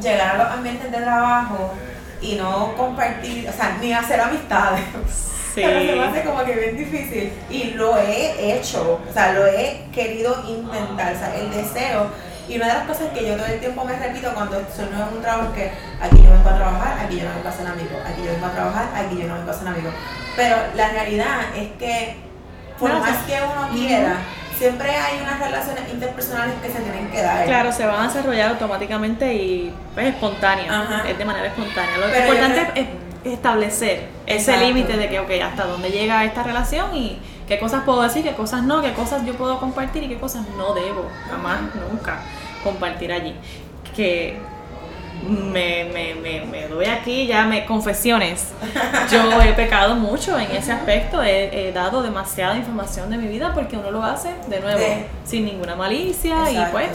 llegar 0.00 0.36
a 0.36 0.38
los 0.38 0.52
ambientes 0.54 0.90
de 0.90 0.96
trabajo 0.96 1.74
y 2.22 2.36
no 2.36 2.74
compartir, 2.78 3.46
o 3.46 3.52
sea, 3.52 3.76
ni 3.78 3.92
hacer 3.92 4.20
amistades. 4.20 4.82
Sí. 5.56 5.62
Pero 5.64 5.80
se 5.80 5.96
me 5.96 6.04
hace 6.04 6.22
como 6.22 6.44
que 6.44 6.52
bien 6.52 6.76
difícil. 6.76 7.32
Y 7.48 7.70
lo 7.70 7.96
he 7.96 8.52
hecho, 8.52 9.00
o 9.08 9.12
sea, 9.14 9.32
lo 9.32 9.46
he 9.46 9.86
querido 9.90 10.44
intentar, 10.46 11.14
o 11.14 11.18
sea, 11.18 11.34
el 11.34 11.50
deseo. 11.50 12.10
Y 12.46 12.56
una 12.56 12.66
de 12.66 12.74
las 12.74 12.86
cosas 12.86 13.08
que 13.14 13.26
yo 13.26 13.36
todo 13.36 13.46
el 13.46 13.58
tiempo 13.58 13.82
me 13.82 13.96
repito 13.96 14.34
cuando 14.34 14.60
soy 14.76 14.84
nuevo 14.90 15.08
en 15.08 15.16
un 15.16 15.22
trabajo 15.22 15.48
es 15.54 15.62
que 15.62 15.70
aquí 15.98 16.22
yo 16.22 16.30
vengo 16.30 16.50
a 16.50 16.56
trabajar, 16.56 16.98
aquí 17.06 17.16
yo 17.16 17.24
no 17.24 17.36
vengo 17.36 17.48
a 17.48 17.52
ser 17.52 17.66
amigo, 17.68 17.96
aquí 18.04 18.20
yo 18.22 18.32
vengo 18.32 18.44
a 18.44 18.52
trabajar, 18.52 18.88
aquí 18.94 19.16
yo 19.16 19.28
no 19.28 19.34
vengo 19.36 19.50
a 19.50 19.54
ser 19.54 19.68
amigo. 19.68 19.90
Pero 20.36 20.56
la 20.74 20.88
realidad 20.90 21.40
es 21.56 21.68
que 21.78 22.25
por 22.78 22.92
más 22.98 23.18
que 23.24 23.34
uno 23.34 23.68
quiera, 23.72 24.18
siempre 24.56 24.90
hay 24.90 25.20
unas 25.20 25.38
relaciones 25.38 25.92
interpersonales 25.92 26.54
que 26.62 26.68
se 26.70 26.80
tienen 26.80 27.10
que 27.10 27.22
dar. 27.22 27.44
Claro, 27.44 27.72
se 27.72 27.86
van 27.86 28.00
a 28.00 28.08
desarrollar 28.08 28.50
automáticamente 28.50 29.34
y 29.34 29.74
pues 29.94 30.06
espontánea, 30.06 31.04
es 31.08 31.18
de 31.18 31.24
manera 31.24 31.46
espontánea. 31.46 31.98
Lo 31.98 32.06
importante 32.06 32.80
es 32.80 33.32
establecer 33.32 34.08
ese 34.26 34.56
límite 34.56 34.96
de 34.96 35.08
que, 35.08 35.20
ok, 35.20 35.30
hasta 35.44 35.64
dónde 35.64 35.90
llega 35.90 36.24
esta 36.24 36.42
relación 36.42 36.94
y 36.94 37.18
qué 37.48 37.58
cosas 37.58 37.82
puedo 37.84 38.02
decir, 38.02 38.22
qué 38.22 38.34
cosas 38.34 38.62
no, 38.62 38.82
qué 38.82 38.92
cosas 38.92 39.24
yo 39.24 39.34
puedo 39.34 39.58
compartir 39.58 40.04
y 40.04 40.08
qué 40.08 40.18
cosas 40.18 40.46
no 40.56 40.74
debo, 40.74 41.08
jamás, 41.28 41.60
nunca 41.90 42.20
compartir 42.62 43.12
allí. 43.12 43.34
Que 43.94 44.38
me, 45.28 45.84
me, 45.92 46.14
me, 46.14 46.44
me, 46.46 46.68
doy 46.68 46.86
aquí 46.86 47.26
ya 47.26 47.44
me 47.44 47.64
confesiones. 47.66 48.48
Yo 49.10 49.40
he 49.42 49.52
pecado 49.52 49.94
mucho 49.96 50.38
en 50.38 50.50
ese 50.52 50.72
aspecto, 50.72 51.22
he, 51.22 51.72
dado 51.72 52.02
demasiada 52.02 52.56
información 52.56 53.10
de 53.10 53.18
mi 53.18 53.28
vida 53.28 53.52
porque 53.54 53.76
uno 53.76 53.90
lo 53.90 54.02
hace 54.02 54.30
de 54.48 54.60
nuevo 54.60 54.80
sin 55.24 55.44
ninguna 55.44 55.76
malicia 55.76 56.50
y 56.50 56.58
pues 56.72 56.88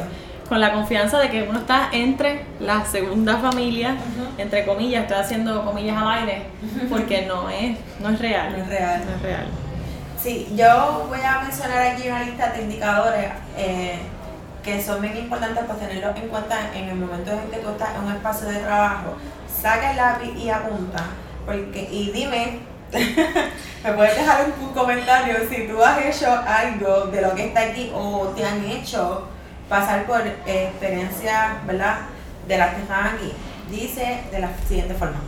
con 0.50 0.60
la 0.60 0.74
confianza 0.74 1.18
de 1.20 1.30
que 1.30 1.44
uno 1.44 1.60
está 1.60 1.90
entre 1.94 2.46
la 2.60 2.84
segunda 2.86 3.38
familia, 3.38 3.96
entre 4.38 4.66
comillas, 4.66 5.04
estoy 5.04 5.18
haciendo 5.18 5.64
comillas 5.64 5.98
al 5.98 6.12
aire 6.12 6.44
porque 6.90 7.26
no 7.26 7.50
es, 7.50 7.78
no 8.02 8.10
es 8.10 8.20
real. 8.20 8.52
No 8.52 8.64
es 8.64 8.68
real. 8.68 9.02
No 9.06 9.16
es 9.16 9.22
real. 9.22 9.46
Sí, 10.22 10.48
yo 10.56 11.06
voy 11.08 11.20
a 11.20 11.42
mencionar 11.42 11.82
aquí 11.82 12.08
una 12.08 12.24
lista 12.24 12.52
de 12.52 12.64
indicadores. 12.64 13.30
Eh, 13.58 13.98
que 14.64 14.82
son 14.82 15.02
bien 15.02 15.18
importantes 15.18 15.64
para 15.64 15.80
tenerlos 15.80 16.16
en 16.16 16.28
cuenta 16.28 16.72
en 16.74 16.90
el 16.90 16.96
momento 16.96 17.32
en 17.32 17.50
que 17.50 17.58
tú 17.58 17.70
estás 17.70 17.96
en 17.96 18.04
un 18.04 18.12
espacio 18.12 18.48
de 18.48 18.58
trabajo. 18.58 19.16
Saca 19.48 19.92
el 19.92 19.98
lápiz 19.98 20.36
y 20.38 20.50
apunta. 20.50 21.04
Porque, 21.46 21.88
y 21.92 22.12
dime, 22.12 22.60
me 23.84 23.94
puedes 23.94 24.16
dejar 24.16 24.46
un, 24.46 24.74
comentario 24.74 25.38
si 25.50 25.68
tú 25.68 25.82
has 25.84 26.06
hecho 26.06 26.32
algo 26.46 27.08
de 27.08 27.22
lo 27.22 27.34
que 27.36 27.48
está 27.48 27.62
aquí 27.62 27.92
o 27.94 28.28
te 28.36 28.46
han 28.46 28.64
hecho 28.66 29.28
pasar 29.68 30.06
por 30.06 30.22
experiencias, 30.46 31.66
¿verdad? 31.66 32.00
De 32.48 32.58
las 32.58 32.76
que 32.76 32.82
están 32.82 33.16
aquí. 33.16 33.34
Dice 33.70 34.24
de 34.32 34.40
la 34.40 34.50
siguiente 34.68 34.94
forma. 34.94 35.22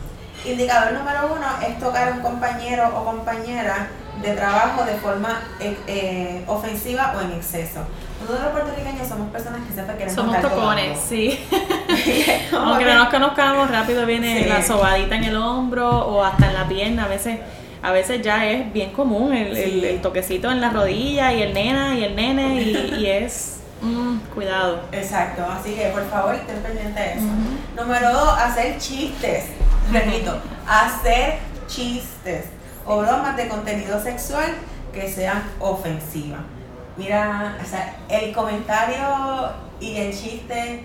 Indicador 0.44 0.92
número 0.92 1.34
uno 1.34 1.46
es 1.66 1.78
tocar 1.78 2.08
a 2.08 2.12
un 2.12 2.20
compañero 2.20 2.88
o 2.94 3.04
compañera 3.04 3.88
de 4.22 4.32
trabajo 4.32 4.84
de 4.84 4.94
forma 4.94 5.40
eh, 5.60 5.76
eh, 5.86 6.44
ofensiva 6.46 7.14
o 7.16 7.20
en 7.20 7.32
exceso. 7.32 7.80
Nosotros 8.20 8.44
los 8.44 8.52
puertorriqueños 8.52 9.08
somos 9.08 9.30
personas 9.30 9.60
que 9.66 9.72
siempre 9.72 9.96
quieren 9.96 10.14
Somos 10.14 10.40
tocones, 10.40 10.98
sí. 10.98 11.38
Aunque 12.52 12.84
no 12.84 12.94
nos 12.94 13.08
conozcamos, 13.08 13.70
rápido 13.70 14.06
viene 14.06 14.46
la 14.46 14.62
sobadita 14.62 15.16
en 15.16 15.24
el 15.24 15.36
hombro 15.36 15.88
o 15.90 16.24
hasta 16.24 16.46
en 16.46 16.54
la 16.54 16.66
pierna. 16.66 17.04
A 17.04 17.08
veces 17.08 17.38
a 17.82 17.92
veces 17.92 18.22
ya 18.22 18.46
es 18.46 18.72
bien 18.72 18.92
común 18.92 19.34
el, 19.34 19.54
el, 19.84 20.00
toquecito 20.00 20.50
en 20.50 20.62
la 20.62 20.70
rodilla 20.70 21.34
y 21.34 21.42
el 21.42 21.52
nena 21.52 21.94
y 21.94 22.04
el 22.04 22.16
nene 22.16 22.62
y, 22.62 23.06
es 23.06 23.58
mm, 23.82 24.16
cuidado. 24.34 24.80
Exacto, 24.90 25.44
así 25.44 25.74
que 25.74 25.88
por 25.88 26.08
favor 26.08 26.34
ten 26.46 26.62
pendiente 26.62 26.98
de 26.98 27.12
eso. 27.12 27.26
Número 27.76 28.10
dos, 28.10 28.38
hacer 28.38 28.78
chistes. 28.78 29.48
Repito, 29.92 30.40
hacer 30.66 31.40
chistes 31.66 32.46
o 32.86 32.98
bromas 32.98 33.36
de 33.36 33.48
contenido 33.48 34.00
sexual 34.00 34.54
que 34.92 35.10
sean 35.10 35.42
ofensivas. 35.60 36.40
Mira, 36.96 37.58
o 37.60 37.66
sea, 37.66 37.96
el 38.08 38.32
comentario 38.32 39.50
y 39.80 39.96
el 39.96 40.16
chiste 40.16 40.84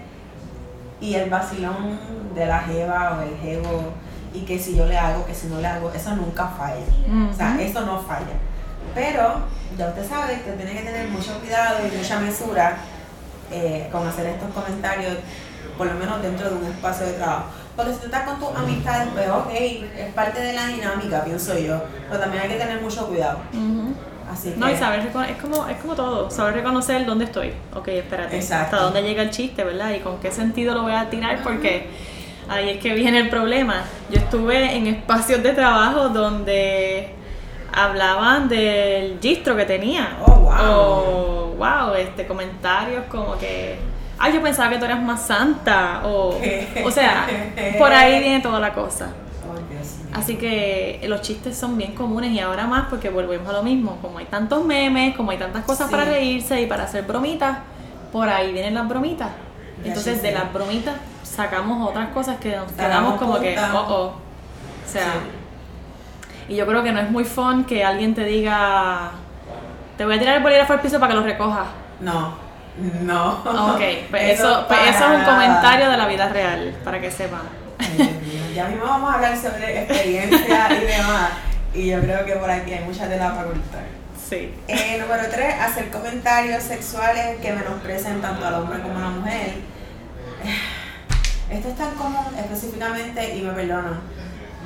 y 1.00 1.14
el 1.14 1.30
vacilón 1.30 2.00
de 2.34 2.46
la 2.46 2.60
jeva 2.60 3.20
o 3.20 3.22
el 3.22 3.38
jevo 3.38 3.94
y 4.34 4.42
que 4.42 4.60
si 4.60 4.76
yo 4.76 4.86
le 4.86 4.98
hago, 4.98 5.26
que 5.26 5.34
si 5.34 5.48
no 5.48 5.60
le 5.60 5.68
hago, 5.68 5.92
eso 5.92 6.16
nunca 6.16 6.48
falla. 6.48 6.86
O 7.32 7.34
sea, 7.34 7.60
eso 7.62 7.86
no 7.86 8.00
falla. 8.00 8.38
Pero 8.94 9.42
ya 9.78 9.88
usted 9.90 10.08
sabe 10.08 10.42
que 10.42 10.52
tiene 10.54 10.74
que 10.74 10.82
tener 10.82 11.10
mucho 11.10 11.40
cuidado 11.40 11.80
y 11.88 11.96
mucha 11.96 12.20
mesura 12.20 12.78
eh, 13.52 13.88
con 13.92 14.08
hacer 14.08 14.28
estos 14.28 14.52
comentarios, 14.52 15.18
por 15.78 15.88
lo 15.88 15.94
menos 15.94 16.22
dentro 16.22 16.50
de 16.50 16.56
un 16.56 16.66
espacio 16.66 17.06
de 17.06 17.14
trabajo. 17.14 17.46
Porque 17.80 17.94
si 17.94 18.00
tú 18.00 18.06
estás 18.08 18.24
con 18.24 18.40
tus 18.40 18.50
amistades, 18.58 19.08
pues 19.14 19.30
ok, 19.30 19.52
es 19.54 20.14
parte 20.14 20.42
de 20.42 20.52
la 20.52 20.68
dinámica, 20.68 21.24
pienso 21.24 21.58
yo. 21.58 21.82
Pero 22.10 22.20
también 22.20 22.44
hay 22.44 22.50
que 22.50 22.56
tener 22.58 22.82
mucho 22.82 23.08
cuidado. 23.08 23.40
Así 24.30 24.54
No, 24.58 24.70
y 24.70 24.76
saber 24.76 25.00
es 25.00 25.38
como, 25.42 25.66
es 25.66 25.78
como 25.78 25.96
todo, 25.96 26.30
saber 26.30 26.56
reconocer 26.56 27.06
dónde 27.06 27.24
estoy. 27.24 27.54
Ok, 27.74 27.88
espérate. 27.88 28.38
Hasta 28.38 28.82
dónde 28.82 29.02
llega 29.02 29.24
el 29.24 29.30
chiste, 29.30 29.64
¿verdad? 29.64 29.92
Y 29.92 30.00
con 30.00 30.20
qué 30.20 30.30
sentido 30.30 30.76
lo 30.76 30.82
voy 30.82 30.92
a 30.92 31.10
tirar, 31.10 31.42
porque 31.42 31.88
ahí 32.50 32.72
es 32.72 32.80
que 32.82 32.94
viene 32.96 33.18
el 33.18 33.30
problema. 33.30 33.84
Yo 34.10 34.18
estuve 34.18 34.76
en 34.76 34.88
espacios 34.88 35.42
de 35.42 35.54
trabajo 35.54 36.10
donde 36.10 37.14
hablaban 37.72 38.50
del 38.50 39.20
gistro 39.22 39.56
que 39.56 39.64
tenía. 39.64 40.18
Oh, 40.26 40.36
wow. 40.36 40.56
O, 40.60 41.56
wow, 41.58 41.94
este, 41.94 42.28
comentarios 42.28 43.06
como 43.10 43.38
que 43.38 43.78
ay, 44.20 44.34
yo 44.34 44.42
pensaba 44.42 44.70
que 44.70 44.78
tú 44.78 44.86
eras 44.86 45.02
más 45.02 45.22
santa, 45.22 46.02
o, 46.06 46.38
o 46.84 46.92
sea, 46.92 47.28
por 47.78 47.92
ahí 47.92 48.20
viene 48.20 48.42
toda 48.42 48.60
la 48.60 48.74
cosa. 48.74 49.10
Así 50.14 50.38
que 50.38 51.00
los 51.08 51.22
chistes 51.22 51.56
son 51.56 51.78
bien 51.78 51.94
comunes 51.94 52.32
y 52.32 52.40
ahora 52.40 52.66
más 52.66 52.86
porque 52.90 53.10
volvemos 53.10 53.48
a 53.48 53.54
lo 53.54 53.64
mismo, 53.64 53.98
como 54.02 54.18
hay 54.18 54.26
tantos 54.26 54.66
memes, 54.66 55.16
como 55.16 55.32
hay 55.32 55.38
tantas 55.38 55.64
cosas 55.64 55.90
para 55.90 56.04
reírse 56.04 56.60
y 56.62 56.66
para 56.66 56.84
hacer 56.84 57.04
bromitas, 57.04 57.60
por 58.12 58.28
ahí 58.28 58.52
vienen 58.52 58.74
las 58.74 58.88
bromitas. 58.88 59.30
Entonces 59.84 60.22
de 60.22 60.32
las 60.32 60.52
bromitas 60.52 60.96
sacamos 61.24 61.88
otras 61.90 62.10
cosas 62.10 62.38
que 62.40 62.56
nos 62.56 62.72
quedamos 62.72 63.18
como 63.18 63.40
que, 63.40 63.58
oh, 63.58 63.86
oh. 63.88 64.06
O 64.06 64.92
sea, 64.92 65.14
y 66.50 66.56
yo 66.56 66.66
creo 66.66 66.84
que 66.84 66.92
no 66.92 67.00
es 67.00 67.10
muy 67.12 67.24
fun 67.24 67.64
que 67.64 67.86
alguien 67.86 68.16
te 68.16 68.24
diga, 68.24 69.12
te 69.98 70.06
voy 70.06 70.16
a 70.16 70.20
tirar 70.20 70.38
el 70.38 70.44
bolígrafo 70.44 70.74
al 70.74 70.82
piso 70.82 71.00
para 71.00 71.14
que 71.14 71.20
lo 71.20 71.24
recojas. 71.24 71.68
No. 72.02 72.49
No. 73.02 73.42
Ok, 73.74 73.82
pues 74.10 74.40
eso, 74.40 74.66
pues 74.68 74.80
eso 74.90 75.12
es 75.12 75.20
un 75.20 75.26
comentario 75.26 75.90
de 75.90 75.98
la 75.98 76.08
vida 76.08 76.30
real, 76.30 76.76
para 76.84 77.00
que 77.00 77.12
sepan. 77.12 77.42
ya 78.56 78.68
mismo 78.68 78.86
vamos 78.86 79.12
a 79.12 79.16
hablar 79.16 79.38
sobre 79.38 79.84
experiencia 79.84 80.70
y 80.72 80.86
demás. 80.86 81.30
Y 81.74 81.88
yo 81.88 82.00
creo 82.02 82.26
que 82.26 82.34
por 82.34 82.50
aquí 82.50 82.74
hay 82.74 82.84
mucha 82.86 83.08
tela 83.08 83.36
para 83.36 83.48
cortar. 83.48 83.84
Sí. 84.30 84.54
Eh, 84.68 84.98
número 85.00 85.30
tres, 85.30 85.56
hacer 85.60 85.90
comentarios 85.90 86.64
sexuales 86.64 87.40
que 87.42 87.52
menosprecian 87.52 88.22
tanto 88.22 88.46
al 88.46 88.56
hombre 88.56 88.80
como 88.82 88.98
a 88.98 89.02
la 89.02 89.10
mujer. 89.10 89.54
Esto 91.50 91.68
es 91.68 91.76
tan 91.76 91.96
común 91.96 92.26
específicamente, 92.38 93.36
y 93.36 93.42
me 93.42 93.52
perdonan, 93.52 94.00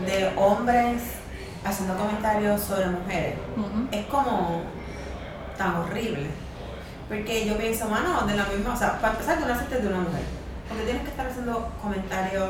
de 0.06 0.32
hombres 0.36 1.02
haciendo 1.66 1.96
comentarios 1.96 2.62
sobre 2.62 2.88
mujeres. 2.88 3.36
Es 3.92 4.06
como 4.08 4.62
tan 5.58 5.78
horrible 5.78 6.43
porque 7.14 7.46
yo 7.46 7.58
pienso, 7.58 7.88
mano, 7.88 8.22
de 8.26 8.36
la 8.36 8.46
misma, 8.46 8.74
o 8.74 8.78
sea, 8.78 9.00
para 9.00 9.14
empezar, 9.14 9.38
tú 9.40 9.46
naciste 9.48 9.80
de 9.80 9.88
una 9.88 10.00
mujer. 10.00 10.24
Porque 10.68 10.84
tienes 10.84 11.04
que 11.04 11.10
estar 11.10 11.28
haciendo 11.28 11.70
comentarios 11.82 12.50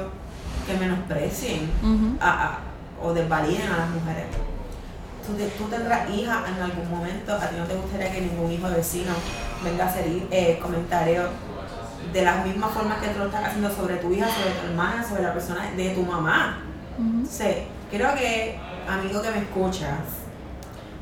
que 0.66 0.74
menosprecien 0.78 1.70
Ujú. 1.82 2.18
a- 2.22 2.44
a- 2.46 2.60
o 3.02 3.14
desvaliden 3.14 3.70
a 3.72 3.78
las 3.78 3.90
mujeres. 3.90 4.26
Tú, 5.28 5.34
te- 5.34 5.48
tú 5.50 5.66
tendrás 5.66 6.10
hija 6.10 6.44
en 6.48 6.62
algún 6.62 6.90
momento, 6.90 7.34
a 7.34 7.48
ti 7.50 7.56
no 7.58 7.66
te 7.66 7.76
gustaría 7.76 8.12
que 8.12 8.22
ningún 8.22 8.52
hijo 8.52 8.70
de 8.70 8.76
vecino 8.78 9.14
venga 9.64 9.86
a 9.86 9.88
hacer 9.88 10.06
eh, 10.32 10.60
comentarios 10.62 11.28
de 12.14 12.22
las 12.22 12.46
mismas 12.46 12.72
formas 12.72 13.00
que 13.02 13.08
tú 13.10 13.20
lo 13.20 13.26
estás 13.26 13.46
haciendo 13.46 13.70
sobre 13.74 13.96
tu 13.98 14.14
hija, 14.14 14.28
sobre 14.28 14.52
tu 14.52 14.68
hermana, 14.68 15.04
sobre 15.08 15.24
la 15.24 15.34
persona 15.34 15.72
de 15.76 15.90
tu 15.90 16.04
mamá. 16.04 16.60
Ujú. 16.98 17.08
Entonces, 17.20 17.58
creo 17.90 18.14
que, 18.16 18.60
amigo 18.88 19.22
que 19.22 19.32
me 19.32 19.38
escuchas, 19.40 20.00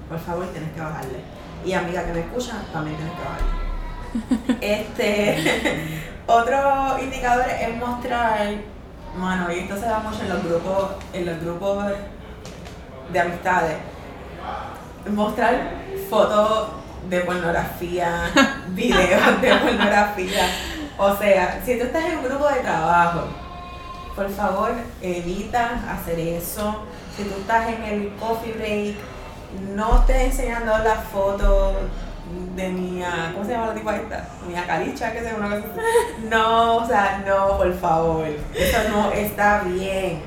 por 0.09 0.19
favor 0.19 0.47
tienes 0.47 0.71
que 0.71 0.79
bajarle. 0.81 1.19
Y 1.65 1.73
amiga 1.73 2.05
que 2.05 2.13
me 2.13 2.19
escucha, 2.21 2.53
también 2.73 2.97
tienes 2.97 3.13
que 3.15 4.61
este, 4.61 6.03
otro 6.27 6.97
indicador 7.01 7.45
es 7.49 7.77
mostrar, 7.77 8.49
mano, 9.15 9.51
y 9.51 9.59
esto 9.59 9.75
se 9.75 9.85
da 9.85 9.99
mucho 9.99 10.21
en 10.21 10.29
los 10.29 10.43
grupos, 10.43 10.91
en 11.13 11.25
los 11.25 11.39
grupos 11.41 11.85
de 13.11 13.19
amistades, 13.19 13.77
mostrar 15.09 15.71
fotos 16.09 16.69
de 17.09 17.21
pornografía, 17.21 18.31
videos 18.69 19.41
de 19.41 19.55
pornografía. 19.55 20.49
O 20.97 21.15
sea, 21.15 21.61
si 21.65 21.77
tú 21.77 21.85
estás 21.85 22.05
en 22.05 22.17
un 22.19 22.23
grupo 22.25 22.47
de 22.47 22.59
trabajo, 22.59 23.23
por 24.15 24.29
favor, 24.29 24.71
evita 25.01 25.81
hacer 25.89 26.19
eso. 26.19 26.83
Si 27.15 27.23
tú 27.23 27.39
estás 27.39 27.69
en 27.69 27.83
el 27.83 28.15
coffee 28.15 28.53
break, 28.53 28.95
no 29.75 29.99
estés 29.99 30.17
enseñando 30.31 30.77
las 30.79 31.03
fotos 31.05 31.75
de 32.55 32.69
mi, 32.69 33.03
ah, 33.03 33.31
¿cómo 33.33 33.45
se 33.45 33.51
llama 33.51 33.67
la 33.67 33.73
tipa 33.73 33.95
esta? 33.95 34.27
Mi 34.47 34.53
calicha, 34.53 35.11
que 35.11 35.21
se 35.21 35.33
una 35.33 35.49
cosa 35.49 35.63
así. 35.71 35.81
No, 36.29 36.75
o 36.77 36.87
sea, 36.87 37.23
no, 37.25 37.57
por 37.57 37.79
favor. 37.79 38.25
Eso 38.55 38.77
no 38.89 39.11
está 39.11 39.59
bien. 39.63 40.21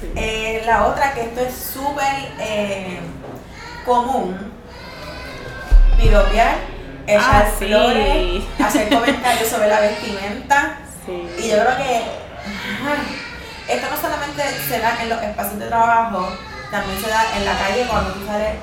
Sí. 0.00 0.12
Eh, 0.16 0.62
la 0.66 0.86
otra, 0.86 1.14
que 1.14 1.22
esto 1.22 1.40
es 1.40 1.54
súper 1.54 2.32
eh, 2.40 3.00
común, 3.86 4.52
piropear, 5.98 6.56
echar 7.06 7.46
Ah, 7.46 7.50
sí. 7.58 7.66
flores, 7.66 8.44
hacer 8.58 8.88
comentarios 8.94 9.48
sobre 9.48 9.68
la 9.68 9.80
vestimenta. 9.80 10.78
Sí. 11.06 11.28
Y 11.38 11.48
yo 11.50 11.56
creo 11.56 11.76
que 11.76 12.02
ajá, 12.02 12.96
esto 13.68 13.86
no 13.90 13.96
solamente 14.00 14.42
se 14.68 14.78
da 14.78 15.02
en 15.02 15.08
los 15.08 15.22
espacios 15.22 15.58
de 15.58 15.66
trabajo, 15.68 16.28
también 16.74 17.00
se 17.00 17.08
da 17.08 17.36
en 17.36 17.44
la 17.44 17.56
calle 17.56 17.86
cuando 17.88 18.10
tú 18.14 18.26
sales, 18.26 18.54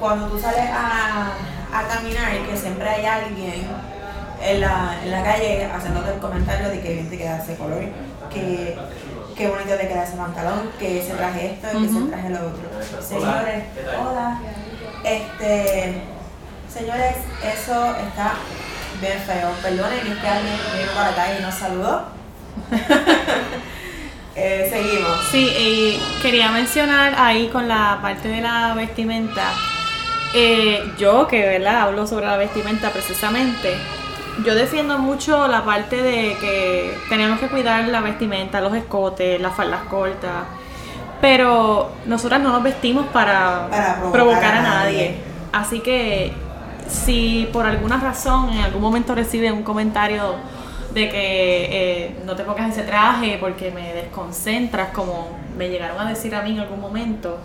cuando 0.00 0.26
tú 0.26 0.40
sales 0.40 0.68
a, 0.72 1.30
a 1.72 1.82
caminar, 1.86 2.32
que 2.44 2.56
siempre 2.56 2.88
hay 2.88 3.06
alguien 3.06 3.64
en 4.42 4.60
la, 4.60 4.96
en 5.04 5.10
la 5.12 5.22
calle 5.22 5.66
haciéndote 5.66 6.14
el 6.14 6.18
comentario 6.18 6.68
de 6.68 6.80
que 6.80 6.94
bien 6.94 7.08
te 7.08 7.16
queda 7.16 7.38
ese 7.38 7.54
color, 7.54 7.84
que, 8.28 8.76
que 9.36 9.48
bonito 9.48 9.76
te 9.76 9.86
queda 9.86 10.02
ese 10.02 10.16
pantalón, 10.16 10.68
que 10.80 11.00
se 11.00 11.14
traje 11.14 11.52
esto, 11.52 11.68
que 11.80 11.88
se 11.88 12.00
traje 12.10 12.30
lo 12.30 12.38
otro. 12.48 12.68
Señores, 13.00 13.64
hola. 14.00 14.40
Este, 15.04 16.02
señores, 16.74 17.16
eso 17.54 17.94
está 17.94 18.32
bien 19.00 19.18
feo. 19.20 19.48
Perdonen, 19.62 20.08
es 20.08 20.18
que 20.18 20.28
alguien 20.28 20.58
vino 20.76 20.92
para 20.92 21.10
acá 21.10 21.38
y 21.38 21.42
nos 21.42 21.54
saludó. 21.54 22.06
Eh, 24.36 24.68
seguimos. 24.70 25.18
Sí, 25.30 25.44
y 25.48 26.00
quería 26.22 26.50
mencionar 26.50 27.14
ahí 27.18 27.48
con 27.48 27.66
la 27.68 27.98
parte 28.00 28.28
de 28.28 28.40
la 28.40 28.74
vestimenta. 28.74 29.42
eh, 30.32 30.92
yo 30.96 31.26
que 31.26 31.40
verdad 31.44 31.80
hablo 31.82 32.06
sobre 32.06 32.26
la 32.26 32.36
vestimenta 32.36 32.90
precisamente. 32.90 33.74
Yo 34.44 34.54
defiendo 34.54 34.96
mucho 34.98 35.48
la 35.48 35.64
parte 35.64 35.96
de 36.00 36.36
que 36.40 36.96
tenemos 37.08 37.40
que 37.40 37.48
cuidar 37.48 37.88
la 37.88 38.00
vestimenta, 38.00 38.60
los 38.60 38.74
escotes, 38.74 39.40
las 39.40 39.54
faldas 39.54 39.82
cortas. 39.90 40.44
Pero 41.20 41.90
nosotras 42.06 42.40
no 42.40 42.50
nos 42.52 42.62
vestimos 42.62 43.06
para, 43.08 43.66
Para 43.68 43.96
provocar 43.96 44.12
provocar, 44.12 44.54
a 44.54 44.62
nadie. 44.62 44.96
nadie. 45.08 45.14
Así 45.52 45.80
que 45.80 46.32
si 46.88 47.48
por 47.52 47.66
alguna 47.66 47.98
razón 47.98 48.50
en 48.50 48.60
algún 48.62 48.80
momento 48.80 49.14
recibe 49.14 49.50
un 49.52 49.62
comentario 49.64 50.36
de 50.92 51.08
que 51.08 52.04
eh, 52.04 52.16
no 52.24 52.34
te 52.34 52.44
pongas 52.44 52.70
ese 52.70 52.82
traje 52.82 53.38
porque 53.40 53.70
me 53.70 53.94
desconcentras, 53.94 54.90
como 54.92 55.28
me 55.56 55.68
llegaron 55.68 55.98
a 56.00 56.08
decir 56.08 56.34
a 56.34 56.42
mí 56.42 56.52
en 56.52 56.60
algún 56.60 56.80
momento, 56.80 57.38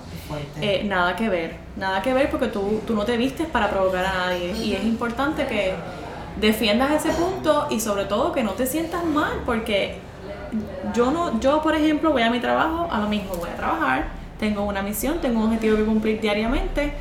eh, 0.62 0.84
nada 0.86 1.15
que 1.15 1.29
ver, 1.29 1.58
nada 1.75 2.01
que 2.01 2.13
ver 2.13 2.29
porque 2.29 2.47
tú, 2.47 2.81
tú 2.88 2.95
no 2.95 3.05
te 3.05 3.17
vistes 3.17 3.47
para 3.47 3.69
provocar 3.69 4.05
a 4.05 4.13
nadie. 4.13 4.51
Y 4.51 4.73
es 4.73 4.84
importante 4.84 5.45
que 5.47 5.73
defiendas 6.39 6.91
ese 6.91 7.13
punto 7.13 7.67
y 7.69 7.79
sobre 7.79 8.05
todo 8.05 8.31
que 8.31 8.43
no 8.43 8.51
te 8.51 8.65
sientas 8.65 9.03
mal 9.05 9.41
porque 9.45 9.99
yo 10.93 11.12
no, 11.12 11.39
yo 11.39 11.62
por 11.62 11.75
ejemplo 11.75 12.12
voy 12.12 12.23
a 12.23 12.29
mi 12.29 12.39
trabajo, 12.39 12.88
a 12.91 12.99
lo 12.99 13.08
mismo 13.08 13.36
voy 13.36 13.49
a 13.49 13.55
trabajar, 13.55 14.05
tengo 14.39 14.63
una 14.63 14.81
misión, 14.81 15.19
tengo 15.21 15.39
un 15.39 15.45
objetivo 15.47 15.77
que 15.77 15.86
cumplir 15.86 16.19
diariamente 16.19 16.93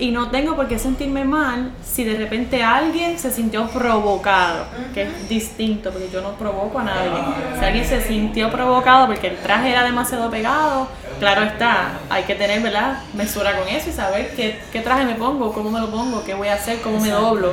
y 0.00 0.10
no 0.10 0.30
tengo 0.30 0.56
por 0.56 0.66
qué 0.66 0.78
sentirme 0.78 1.24
mal 1.24 1.72
si 1.84 2.04
de 2.04 2.16
repente 2.16 2.62
alguien 2.62 3.18
se 3.18 3.30
sintió 3.30 3.68
provocado, 3.68 4.64
que 4.94 5.02
es 5.02 5.28
distinto, 5.28 5.90
porque 5.90 6.08
yo 6.10 6.22
no 6.22 6.32
provoco 6.32 6.78
a 6.78 6.84
nadie. 6.84 7.22
Si 7.58 7.64
alguien 7.64 7.84
se 7.84 8.02
sintió 8.02 8.50
provocado 8.50 9.06
porque 9.06 9.28
el 9.28 9.36
traje 9.36 9.70
era 9.70 9.84
demasiado 9.84 10.30
pegado, 10.30 10.88
claro 11.18 11.42
está, 11.42 11.98
hay 12.08 12.24
que 12.24 12.34
tener, 12.34 12.62
¿verdad?, 12.62 13.02
mesura 13.14 13.56
con 13.56 13.68
eso 13.68 13.90
y 13.90 13.92
saber 13.92 14.34
qué, 14.34 14.58
qué 14.72 14.80
traje 14.80 15.04
me 15.04 15.14
pongo, 15.14 15.52
cómo 15.52 15.70
me 15.70 15.80
lo 15.80 15.90
pongo, 15.90 16.24
qué 16.24 16.32
voy 16.32 16.48
a 16.48 16.54
hacer, 16.54 16.80
cómo 16.80 16.98
me 16.98 17.10
doblo, 17.10 17.52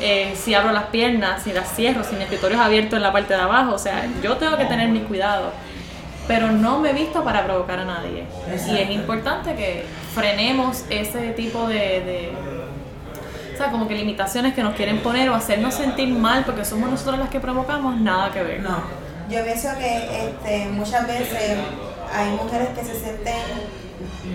eh, 0.00 0.34
si 0.34 0.54
abro 0.54 0.72
las 0.72 0.84
piernas, 0.84 1.42
si 1.42 1.52
las 1.52 1.74
cierro, 1.76 2.02
si 2.04 2.16
mi 2.16 2.22
escritorio 2.22 2.56
es 2.56 2.62
abierto 2.62 2.96
en 2.96 3.02
la 3.02 3.12
parte 3.12 3.34
de 3.34 3.40
abajo, 3.40 3.74
o 3.74 3.78
sea, 3.78 4.06
yo 4.22 4.38
tengo 4.38 4.56
que 4.56 4.64
tener 4.64 4.88
mis 4.88 5.02
cuidados 5.02 5.52
pero 6.28 6.52
no 6.52 6.78
me 6.78 6.90
he 6.90 6.92
visto 6.92 7.24
para 7.24 7.44
provocar 7.44 7.80
a 7.80 7.84
nadie. 7.84 8.24
Y 8.68 8.76
es 8.78 8.90
importante 8.90 9.54
que 9.54 9.84
frenemos 10.14 10.84
ese 10.90 11.30
tipo 11.32 11.66
de, 11.68 11.74
de- 11.78 12.32
o 13.54 13.56
sea, 13.56 13.70
como 13.70 13.86
que 13.86 13.94
limitaciones 13.94 14.54
que 14.54 14.62
nos 14.62 14.74
quieren 14.74 14.98
poner 15.00 15.28
o 15.28 15.34
hacernos 15.34 15.74
sentir 15.74 16.08
mal 16.08 16.44
porque 16.44 16.64
somos 16.64 16.90
nosotros 16.90 17.18
las 17.18 17.28
que 17.28 17.38
provocamos, 17.40 18.00
nada 18.00 18.30
que 18.32 18.42
ver. 18.42 18.60
No, 18.60 18.82
yo 19.30 19.44
pienso 19.44 19.68
que 19.78 20.26
este, 20.28 20.66
muchas 20.70 21.06
veces 21.06 21.58
hay 22.14 22.30
mujeres 22.30 22.68
que 22.70 22.84
se 22.84 22.98
sienten 22.98 23.42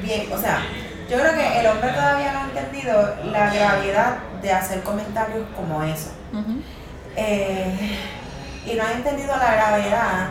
bien, 0.04 0.32
o 0.32 0.38
sea, 0.40 0.62
yo 1.10 1.18
creo 1.20 1.34
que 1.34 1.60
el 1.60 1.68
hombre 1.68 1.90
todavía 1.92 2.34
no 2.34 2.40
ha 2.40 2.44
entendido 2.44 3.16
la 3.32 3.54
gravedad 3.54 4.18
de 4.42 4.52
hacer 4.52 4.82
comentarios 4.84 5.46
como 5.56 5.82
eso. 5.84 6.12
Eh, 7.16 7.98
y 8.66 8.74
no 8.76 8.84
ha 8.84 8.92
entendido 8.94 9.36
la 9.36 9.52
gravedad 9.56 10.30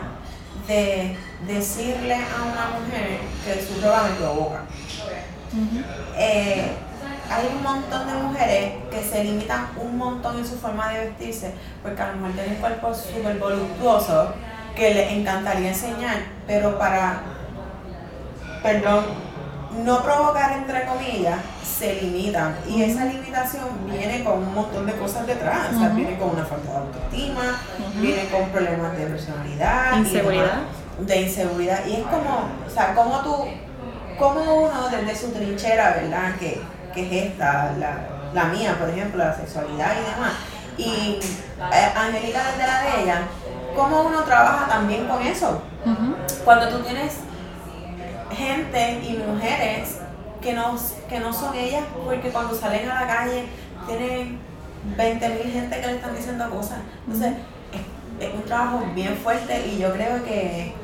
de 0.69 1.17
decirle 1.47 2.15
a 2.15 2.43
una 2.43 2.79
mujer 2.79 3.19
que 3.45 3.63
su 3.65 3.81
ropa 3.81 4.05
me 4.09 4.15
provoca. 4.17 4.61
Eh, 6.17 6.73
hay 7.31 7.49
un 7.57 7.63
montón 7.63 8.07
de 8.07 8.15
mujeres 8.15 8.73
que 8.91 9.03
se 9.03 9.25
limitan 9.25 9.67
un 9.81 9.99
montón 9.99 10.39
en 10.39 10.47
su 10.47 10.57
forma 10.57 10.91
de 10.91 11.07
vestirse 11.07 11.53
porque 11.83 12.01
a 12.01 12.09
lo 12.13 12.17
mejor 12.19 12.33
tienen 12.33 12.53
un 12.53 12.59
cuerpo 12.61 12.95
súper 12.95 13.39
voluptuoso 13.39 14.33
que 14.77 14.95
les 14.95 15.11
encantaría 15.13 15.69
enseñar, 15.69 16.19
pero 16.47 16.79
para, 16.79 17.21
perdón, 18.63 19.05
no 19.85 20.03
provocar 20.03 20.53
entre 20.53 20.85
comillas, 20.87 21.39
se 21.79 22.01
limitan. 22.01 22.57
Y 22.69 22.83
esa 22.83 23.05
limitación 23.07 23.65
viene 23.91 24.23
con 24.25 24.39
un 24.39 24.55
montón 24.55 24.87
de 24.87 24.93
cosas 24.95 25.27
detrás. 25.27 25.69
O 25.75 25.79
sea, 25.79 25.89
Ujú. 25.89 25.97
viene 25.97 26.19
con 26.19 26.31
una 26.31 26.45
falta 26.45 26.71
de 26.71 26.77
autoestima, 26.79 27.61
viene 27.97 28.29
con 28.29 28.49
problemas 28.51 28.97
de 28.97 29.07
personalidad. 29.07 29.99
Inseguridad. 29.99 30.59
de 31.01 31.21
inseguridad. 31.21 31.81
Y 31.87 31.93
es 31.93 32.03
como, 32.05 32.49
o 32.67 32.71
sea, 32.73 32.95
como 32.95 33.21
tú, 33.21 33.45
como 34.19 34.67
uno 34.67 34.89
desde 34.89 35.15
su 35.17 35.33
trinchera, 35.33 35.97
¿verdad? 36.01 36.37
Que, 36.39 36.61
que 36.95 37.07
es 37.07 37.31
esta, 37.31 37.73
la, 37.79 37.99
la 38.33 38.45
mía, 38.47 38.77
por 38.79 38.89
ejemplo, 38.89 39.25
la 39.25 39.35
sexualidad 39.35 39.93
y 39.93 40.15
demás. 40.15 40.33
Y 40.79 41.19
eh, 41.73 41.93
Angélica 41.95 42.43
desde 42.51 42.67
la 42.67 42.83
de 42.83 43.03
ella, 43.03 43.23
cómo 43.75 44.03
uno 44.03 44.23
trabaja 44.25 44.69
también 44.69 45.07
con 45.07 45.23
eso. 45.23 45.63
Cuando 46.45 46.69
tú 46.69 46.81
tienes 46.81 47.19
gente 48.33 49.01
y 49.03 49.17
mujeres 49.19 49.99
que 50.41 50.53
no, 50.53 50.77
que 51.09 51.21
no 51.21 51.33
son 51.33 51.55
ellas, 51.55 51.85
porque 52.05 52.31
cuando 52.31 52.55
salen 52.55 52.91
a 52.91 53.03
la 53.03 53.07
calle 53.07 53.45
tienen 53.87 54.41
20 54.97 55.29
mil 55.29 55.53
gente 55.53 55.81
que 55.81 55.87
le 55.87 55.95
están 55.95 56.15
diciendo 56.17 56.51
cosas. 56.51 56.79
Entonces, 57.07 57.35
es, 57.73 58.27
es 58.29 58.35
un 58.35 58.43
trabajo 58.43 58.83
bien 58.95 59.17
fuerte 59.17 59.67
y 59.67 59.79
yo 59.79 59.93
creo 59.93 60.25
que 60.25 60.75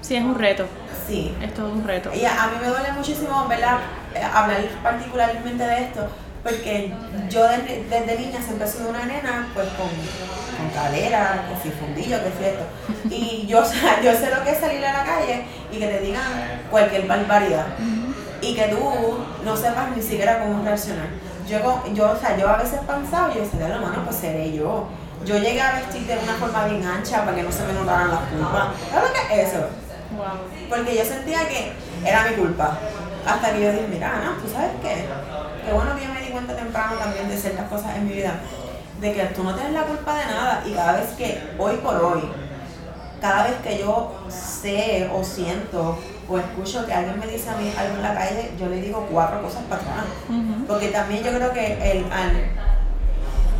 Sí, 0.00 0.16
es 0.16 0.24
un 0.24 0.36
reto, 0.36 0.64
sí. 1.08 1.34
es 1.42 1.54
todo 1.54 1.70
un 1.72 1.84
reto. 1.86 2.10
Y 2.14 2.24
a, 2.24 2.44
a 2.44 2.46
mí 2.48 2.56
me 2.60 2.68
duele 2.68 2.92
muchísimo, 2.92 3.46
¿verdad? 3.48 3.78
Eh, 4.14 4.22
Hablar 4.22 4.60
particularmente 4.82 5.64
de 5.64 5.82
esto, 5.84 6.06
porque 6.42 6.92
yo 7.28 7.42
desde, 7.48 7.84
desde 7.90 8.18
niña 8.18 8.40
siempre 8.42 8.66
he 8.66 8.70
sido 8.70 8.90
una 8.90 9.04
nena, 9.04 9.48
pues 9.54 9.66
con, 9.70 9.88
con 9.88 10.70
cadera, 10.74 11.44
que 11.48 11.62
si 11.68 11.74
fundillo, 11.74 12.18
que 12.22 12.30
si 12.38 12.44
esto. 12.44 12.64
Y 13.10 13.46
yo, 13.46 13.60
o 13.60 13.64
sea, 13.64 14.00
yo 14.00 14.12
sé 14.12 14.30
lo 14.34 14.42
que 14.44 14.50
es 14.52 14.58
salir 14.58 14.84
a 14.84 14.92
la 14.92 15.04
calle 15.04 15.44
y 15.72 15.78
que 15.78 15.86
te 15.86 16.00
digan 16.00 16.22
cualquier 16.70 17.06
barbaridad. 17.06 17.66
Y 18.40 18.54
que 18.54 18.68
tú 18.68 18.78
no 19.44 19.56
sepas 19.56 19.96
ni 19.96 20.02
siquiera 20.02 20.38
cómo 20.40 20.62
reaccionar. 20.64 21.08
Yo, 21.48 21.60
con- 21.62 21.94
yo, 21.94 22.12
o 22.12 22.16
sea, 22.16 22.36
yo 22.36 22.48
a 22.48 22.56
veces 22.56 22.78
pensaba, 22.86 23.32
yo 23.34 23.40
decía, 23.40 23.68
la 23.68 23.78
mano, 23.78 24.04
pues 24.04 24.16
seré 24.16 24.52
yo. 24.52 24.86
Yo 25.24 25.36
llegué 25.38 25.60
a 25.60 25.72
vestir 25.72 26.06
de 26.06 26.16
una 26.18 26.34
forma 26.34 26.66
bien 26.66 26.86
ancha 26.86 27.24
para 27.24 27.34
que 27.36 27.42
no 27.42 27.50
se 27.50 27.64
me 27.64 27.72
notaran 27.72 28.10
las 28.10 28.20
curvas. 28.20 28.68
¿Sabes 28.92 29.08
lo 29.08 29.14
que 29.28 29.40
es 29.42 29.48
eso? 29.48 29.66
Porque 30.68 30.96
yo 30.96 31.04
sentía 31.04 31.48
que 31.48 31.72
era 32.04 32.24
mi 32.28 32.36
culpa. 32.36 32.78
Hasta 33.26 33.52
que 33.52 33.62
yo 33.62 33.72
dije, 33.72 33.88
mira, 33.90 34.22
no, 34.24 34.42
¿tú 34.42 34.48
sabes 34.50 34.70
qué? 34.82 35.06
Qué 35.64 35.72
bueno 35.72 35.94
que 35.96 36.06
yo 36.06 36.14
me 36.14 36.20
di 36.22 36.28
cuenta 36.28 36.56
temprano 36.56 36.96
también 36.96 37.28
de 37.28 37.36
ciertas 37.36 37.68
cosas 37.68 37.96
en 37.96 38.08
mi 38.08 38.14
vida. 38.14 38.40
De 39.00 39.12
que 39.12 39.24
tú 39.26 39.44
no 39.44 39.54
tienes 39.54 39.72
la 39.72 39.82
culpa 39.82 40.18
de 40.18 40.24
nada. 40.26 40.62
Y 40.66 40.72
cada 40.72 40.92
vez 40.92 41.10
que, 41.10 41.54
hoy 41.58 41.76
por 41.76 41.96
hoy, 41.96 42.22
cada 43.20 43.44
vez 43.44 43.56
que 43.62 43.78
yo 43.78 44.14
sé 44.28 45.10
o 45.12 45.22
siento 45.22 45.98
o 46.28 46.38
escucho 46.38 46.86
que 46.86 46.92
alguien 46.92 47.18
me 47.18 47.26
dice 47.26 47.48
a 47.50 47.56
mí 47.56 47.72
algo 47.76 47.96
en 47.96 48.02
la 48.02 48.14
calle, 48.14 48.52
yo 48.58 48.66
le 48.68 48.80
digo 48.80 49.06
cuatro 49.10 49.42
cosas 49.42 49.62
para 49.68 49.82
atrás. 49.82 50.04
Porque 50.66 50.88
también 50.88 51.22
yo 51.24 51.32
creo 51.32 51.52
que 51.52 51.90
el, 51.90 52.12
al, 52.12 52.50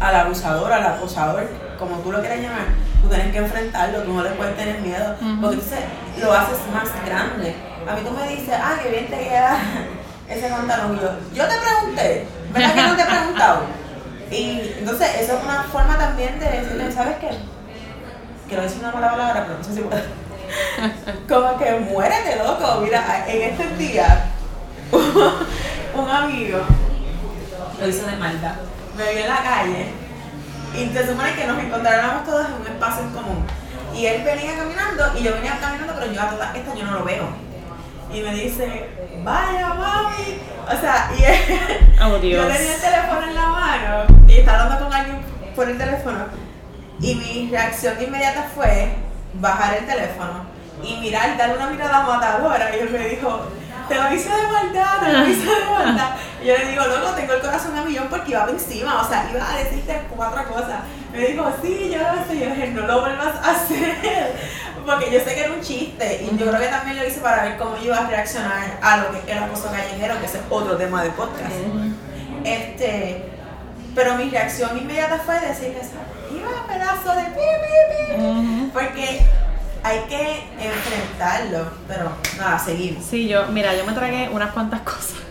abusador, 0.00 0.72
al 0.72 0.86
acosador, 0.86 1.48
como 1.78 1.96
tú 1.98 2.12
lo 2.12 2.20
quieras 2.20 2.40
llamar, 2.40 2.66
tú 3.02 3.08
tienes 3.08 3.32
que 3.32 3.38
enfrentarlo, 3.38 4.02
tú 4.02 4.12
no 4.12 4.22
le 4.22 4.30
puedes 4.30 4.56
tener 4.56 4.80
miedo, 4.80 5.14
porque 5.40 5.56
entonces 5.56 5.80
lo 6.20 6.32
haces 6.32 6.58
más 6.72 6.88
grande. 7.04 7.54
A 7.88 7.94
mí 7.94 8.00
tú 8.04 8.10
me 8.10 8.28
dices, 8.28 8.54
ah, 8.54 8.76
qué 8.82 8.90
bien 8.90 9.06
te 9.06 9.18
queda 9.18 9.56
ese 10.28 10.48
pantalón. 10.48 11.00
Yo, 11.00 11.08
yo 11.34 11.48
te 11.48 11.54
pregunté, 11.56 12.26
¿verdad 12.52 12.74
que 12.74 12.82
no 12.82 12.96
te 12.96 13.02
he 13.02 13.06
preguntado? 13.06 13.60
Y 14.30 14.74
entonces 14.78 15.08
eso 15.20 15.38
es 15.38 15.44
una 15.44 15.62
forma 15.64 15.96
también 15.96 16.38
de 16.38 16.46
decirle, 16.46 16.92
¿sabes 16.92 17.16
qué? 17.18 17.30
Quiero 18.46 18.62
decir 18.62 18.80
una 18.80 18.92
mala 18.92 19.10
palabra, 19.10 19.44
pero 19.46 19.58
no 19.58 19.64
sé 19.64 19.74
si 19.74 19.80
puedo. 19.80 20.02
Como 21.28 21.58
que 21.58 21.72
muérete, 21.80 22.36
loco. 22.36 22.80
Mira, 22.82 23.24
en 23.26 23.42
este 23.42 23.76
día, 23.76 24.26
un 25.94 26.10
amigo 26.10 26.60
lo 27.80 27.88
hizo 27.88 28.06
de 28.06 28.16
maldad. 28.16 28.54
Me 28.98 29.12
vio 29.12 29.20
en 29.20 29.28
la 29.28 29.42
calle 29.42 29.86
y 30.74 30.92
se 30.92 31.06
supone 31.06 31.32
que 31.34 31.46
nos 31.46 31.62
encontráramos 31.62 32.24
todos 32.24 32.46
en 32.46 32.54
un 32.54 32.66
espacio 32.66 33.04
en 33.04 33.10
común. 33.10 33.46
Y 33.94 34.06
él 34.06 34.22
venía 34.24 34.56
caminando 34.56 35.16
y 35.16 35.22
yo 35.22 35.34
venía 35.34 35.56
caminando, 35.60 35.94
pero 35.94 36.12
yo 36.12 36.20
a 36.20 36.30
todas 36.30 36.56
estas 36.56 36.74
yo 36.76 36.84
no 36.84 36.98
lo 36.98 37.04
veo. 37.04 37.28
Y 38.12 38.20
me 38.22 38.34
dice, 38.34 38.90
vaya 39.22 39.74
mami. 39.74 40.40
O 40.66 40.80
sea, 40.80 41.10
y 41.16 41.22
él, 41.22 41.60
oh, 42.02 42.16
yo 42.16 42.46
tenía 42.48 42.74
el 42.74 42.80
teléfono 42.80 43.22
en 43.22 43.34
la 43.36 43.46
mano 43.46 44.04
y 44.26 44.32
estaba 44.32 44.64
hablando 44.64 44.84
con 44.84 44.92
alguien 44.92 45.18
por 45.54 45.68
el 45.68 45.78
teléfono. 45.78 46.18
Y 47.00 47.14
mi 47.14 47.48
reacción 47.52 48.02
inmediata 48.02 48.50
fue 48.52 48.96
bajar 49.34 49.76
el 49.76 49.86
teléfono 49.86 50.44
y 50.82 50.96
mirar, 50.96 51.36
darle 51.36 51.54
una 51.54 51.68
mirada 51.68 52.02
matadora. 52.02 52.76
Y 52.76 52.80
él 52.80 52.90
me 52.90 53.08
dijo, 53.10 53.46
te 53.88 53.94
lo 53.94 54.12
hice 54.12 54.28
de 54.28 54.46
maldad, 54.48 55.00
te 55.00 55.12
lo 55.12 55.28
hice 55.28 55.46
de 55.46 55.64
maldad. 55.70 56.10
Yo 56.44 56.56
le 56.56 56.66
digo, 56.66 56.84
loco, 56.84 57.14
tengo 57.16 57.32
el 57.32 57.40
corazón 57.40 57.76
a 57.76 57.82
millón 57.82 58.06
porque 58.08 58.30
iba 58.30 58.44
por 58.44 58.54
encima, 58.54 59.02
o 59.02 59.08
sea, 59.08 59.28
iba 59.32 59.52
a 59.52 59.56
decirte 59.58 60.02
cuatro 60.14 60.44
cosas. 60.48 60.80
Me 61.12 61.18
dijo, 61.26 61.52
sí, 61.62 61.90
yo 61.92 61.98
lo 61.98 62.24
sé. 62.26 62.38
Yo 62.38 62.46
dije, 62.46 62.68
no 62.68 62.86
lo 62.86 63.00
vuelvas 63.00 63.34
a 63.44 63.50
hacer. 63.56 64.32
Porque 64.86 65.10
yo 65.10 65.18
sé 65.20 65.34
que 65.34 65.40
era 65.40 65.52
un 65.52 65.60
chiste. 65.60 66.22
Y 66.22 66.36
yo 66.38 66.46
creo 66.46 66.60
que 66.60 66.68
también 66.68 66.96
lo 66.96 67.06
hice 67.06 67.20
para 67.20 67.42
ver 67.44 67.56
cómo 67.58 67.76
iba 67.82 67.96
a 67.98 68.06
reaccionar 68.06 68.78
a 68.80 68.96
lo 68.98 69.10
que 69.10 69.32
el 69.32 69.38
acoso 69.38 69.70
callejero, 69.70 70.18
que 70.20 70.26
es 70.26 70.38
otro 70.48 70.76
tema 70.76 71.02
de 71.02 71.10
podcast. 71.10 71.52
Este. 72.44 73.24
Pero 73.94 74.14
mi 74.14 74.30
reacción 74.30 74.78
inmediata 74.78 75.18
fue 75.18 75.40
decirle, 75.40 75.80
iba 76.30 76.66
pedazo 76.68 77.14
de 77.16 77.24
pi, 77.34 78.70
Porque 78.72 79.22
hay 79.82 80.00
que 80.08 80.44
enfrentarlo, 80.60 81.72
pero 81.88 82.12
nada, 82.36 82.58
seguir. 82.58 82.98
Sí, 83.02 83.26
yo, 83.26 83.46
mira, 83.48 83.74
yo 83.74 83.84
me 83.84 83.92
tragué 83.92 84.28
unas 84.32 84.52
cuantas 84.52 84.80
cosas. 84.82 85.27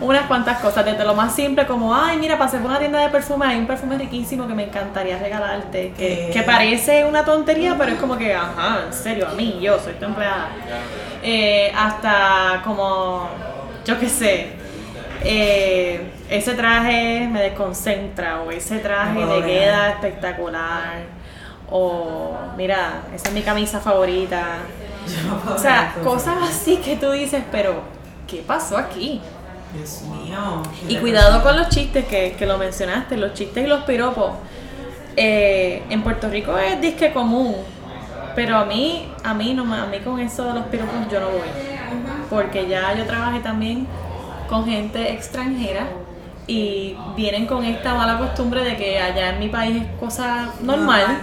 Unas 0.00 0.26
cuantas 0.26 0.58
cosas, 0.58 0.84
desde 0.84 1.04
lo 1.04 1.14
más 1.14 1.34
simple 1.34 1.66
como, 1.66 1.94
ay, 1.94 2.18
mira, 2.18 2.36
pasé 2.36 2.58
por 2.58 2.70
una 2.70 2.78
tienda 2.78 3.00
de 3.00 3.08
perfume, 3.08 3.46
hay 3.46 3.58
un 3.58 3.66
perfume 3.66 3.98
riquísimo 3.98 4.46
que 4.48 4.54
me 4.54 4.64
encantaría 4.64 5.18
regalarte, 5.18 5.92
que, 5.96 6.30
que 6.32 6.42
parece 6.42 7.04
una 7.04 7.24
tontería, 7.24 7.76
pero 7.78 7.92
es 7.92 7.98
como 7.98 8.16
que, 8.16 8.34
ajá, 8.34 8.80
en 8.86 8.92
serio, 8.92 9.28
a 9.28 9.34
mí, 9.34 9.58
yo 9.60 9.78
soy 9.78 9.94
tu 9.94 10.06
empleada. 10.06 10.48
Eh, 11.22 11.72
hasta 11.76 12.62
como, 12.64 13.28
yo 13.84 13.98
qué 13.98 14.08
sé, 14.08 14.48
eh, 15.24 16.10
ese 16.28 16.54
traje 16.54 17.28
me 17.30 17.42
desconcentra 17.42 18.42
o 18.42 18.50
ese 18.50 18.78
traje 18.78 19.24
le 19.24 19.44
queda 19.44 19.90
espectacular 19.90 21.22
o 21.72 22.36
mira, 22.56 23.02
esa 23.14 23.28
es 23.28 23.34
mi 23.34 23.42
camisa 23.42 23.80
favorita. 23.80 24.58
o 25.48 25.58
sea, 25.58 25.94
cosas 26.04 26.36
así 26.42 26.76
que 26.76 26.96
tú 26.96 27.10
dices, 27.10 27.42
pero 27.50 27.82
¿qué 28.32 28.42
pasó 28.46 28.78
aquí? 28.78 29.20
Dios 29.74 30.02
mío. 30.02 30.62
Y 30.88 30.96
cuidado 30.96 31.42
con 31.42 31.54
los 31.56 31.68
chistes 31.68 32.06
que, 32.06 32.32
que, 32.32 32.46
lo 32.46 32.56
mencionaste, 32.56 33.18
los 33.18 33.34
chistes 33.34 33.64
y 33.64 33.68
los 33.68 33.84
piropos. 33.84 34.32
Eh, 35.16 35.82
en 35.90 36.02
Puerto 36.02 36.30
Rico 36.30 36.56
es 36.56 36.80
disque 36.80 37.12
común, 37.12 37.54
pero 38.34 38.56
a 38.56 38.64
mí, 38.64 39.06
a 39.22 39.34
mí 39.34 39.52
no 39.52 39.62
a 39.74 39.84
mí 39.84 39.98
con 39.98 40.18
eso 40.18 40.44
de 40.44 40.54
los 40.54 40.64
piropos 40.66 40.94
yo 41.10 41.20
no 41.20 41.28
voy. 41.28 41.48
Porque 42.30 42.66
ya 42.66 42.94
yo 42.94 43.04
trabajé 43.04 43.40
también 43.40 43.86
con 44.48 44.64
gente 44.64 45.12
extranjera 45.12 45.86
y 46.46 46.96
vienen 47.14 47.46
con 47.46 47.64
esta 47.64 47.94
mala 47.94 48.16
costumbre 48.18 48.64
de 48.64 48.76
que 48.76 48.98
allá 48.98 49.30
en 49.30 49.40
mi 49.40 49.48
país 49.48 49.82
es 49.82 50.00
cosa 50.00 50.54
normal. 50.62 51.18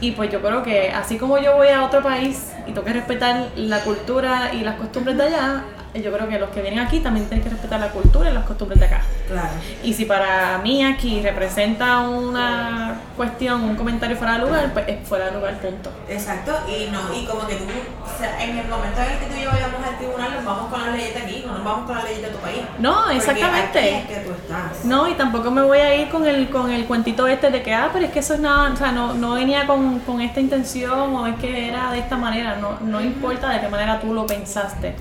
Y 0.00 0.12
pues 0.12 0.32
yo 0.32 0.40
creo 0.40 0.64
que 0.64 0.90
así 0.90 1.16
como 1.16 1.38
yo 1.38 1.56
voy 1.56 1.68
a 1.68 1.84
otro 1.84 2.02
país 2.02 2.50
y 2.66 2.72
tengo 2.72 2.84
que 2.84 2.94
respetar 2.94 3.50
la 3.54 3.84
cultura 3.84 4.52
y 4.52 4.60
las 4.60 4.76
costumbres 4.76 5.16
de 5.16 5.24
allá, 5.24 5.64
yo 5.94 6.12
creo 6.12 6.28
que 6.28 6.38
los 6.38 6.50
que 6.50 6.62
vienen 6.62 6.78
aquí 6.78 7.00
también 7.00 7.26
tienen 7.26 7.42
que 7.42 7.50
respetar 7.50 7.80
la 7.80 7.88
cultura 7.88 8.30
y 8.30 8.34
las 8.34 8.44
costumbres 8.44 8.78
de 8.78 8.86
acá. 8.86 9.02
Claro. 9.26 9.48
Y 9.82 9.92
si 9.92 10.04
para 10.04 10.58
mí 10.58 10.84
aquí 10.84 11.20
representa 11.20 12.00
una 12.00 13.00
cuestión, 13.16 13.64
un 13.64 13.76
comentario 13.76 14.16
fuera 14.16 14.34
de 14.34 14.38
lugar, 14.40 14.72
pues 14.72 14.88
es 14.88 15.06
fuera 15.06 15.26
de 15.26 15.32
lugar, 15.32 15.58
punto. 15.58 15.90
Exacto, 16.08 16.52
y 16.68 16.90
no, 16.90 17.12
y 17.14 17.24
como 17.26 17.46
que 17.46 17.56
tú, 17.56 17.64
o 17.64 18.18
sea, 18.18 18.42
en 18.42 18.58
el 18.58 18.68
momento 18.68 19.00
en 19.00 19.12
el 19.12 19.18
que 19.18 19.26
tú 19.26 19.36
y 19.36 19.42
yo 19.42 19.50
vayamos 19.50 19.84
al 19.84 19.98
tribunal, 19.98 20.34
nos 20.34 20.44
vamos 20.44 20.70
con 20.70 20.80
las 20.80 20.96
leyes 20.96 21.14
de 21.14 21.20
aquí, 21.20 21.44
no 21.46 21.54
nos 21.54 21.64
vamos 21.64 21.86
con 21.86 21.96
las 21.96 22.04
leyes 22.04 22.22
de 22.22 22.28
tu 22.28 22.38
país. 22.38 22.60
No, 22.78 23.10
exactamente. 23.10 23.78
Aquí 23.78 24.12
es 24.12 24.18
que 24.18 24.24
tú 24.26 24.30
estás. 24.32 24.84
No, 24.84 25.08
y 25.08 25.14
tampoco 25.14 25.50
me 25.50 25.62
voy 25.62 25.78
a 25.78 25.94
ir 25.96 26.08
con 26.08 26.26
el, 26.26 26.48
con 26.50 26.70
el 26.70 26.86
cuentito 26.86 27.26
este 27.26 27.50
de 27.50 27.62
que, 27.62 27.74
ah, 27.74 27.90
pero 27.92 28.04
es 28.04 28.12
que 28.12 28.20
eso 28.20 28.34
es 28.34 28.40
nada, 28.40 28.72
o 28.72 28.76
sea, 28.76 28.92
no, 28.92 29.14
no 29.14 29.34
venía 29.34 29.66
con, 29.66 29.98
con 30.00 30.20
esta 30.20 30.40
intención 30.40 31.14
o 31.16 31.26
es 31.26 31.36
que 31.36 31.68
era 31.68 31.90
de 31.90 31.98
esta 31.98 32.16
manera, 32.16 32.56
no, 32.56 32.78
no 32.80 33.00
importa 33.00 33.48
de 33.50 33.60
qué 33.60 33.68
manera 33.68 34.00
tú 34.00 34.14
lo 34.14 34.26
pensaste 34.26 34.94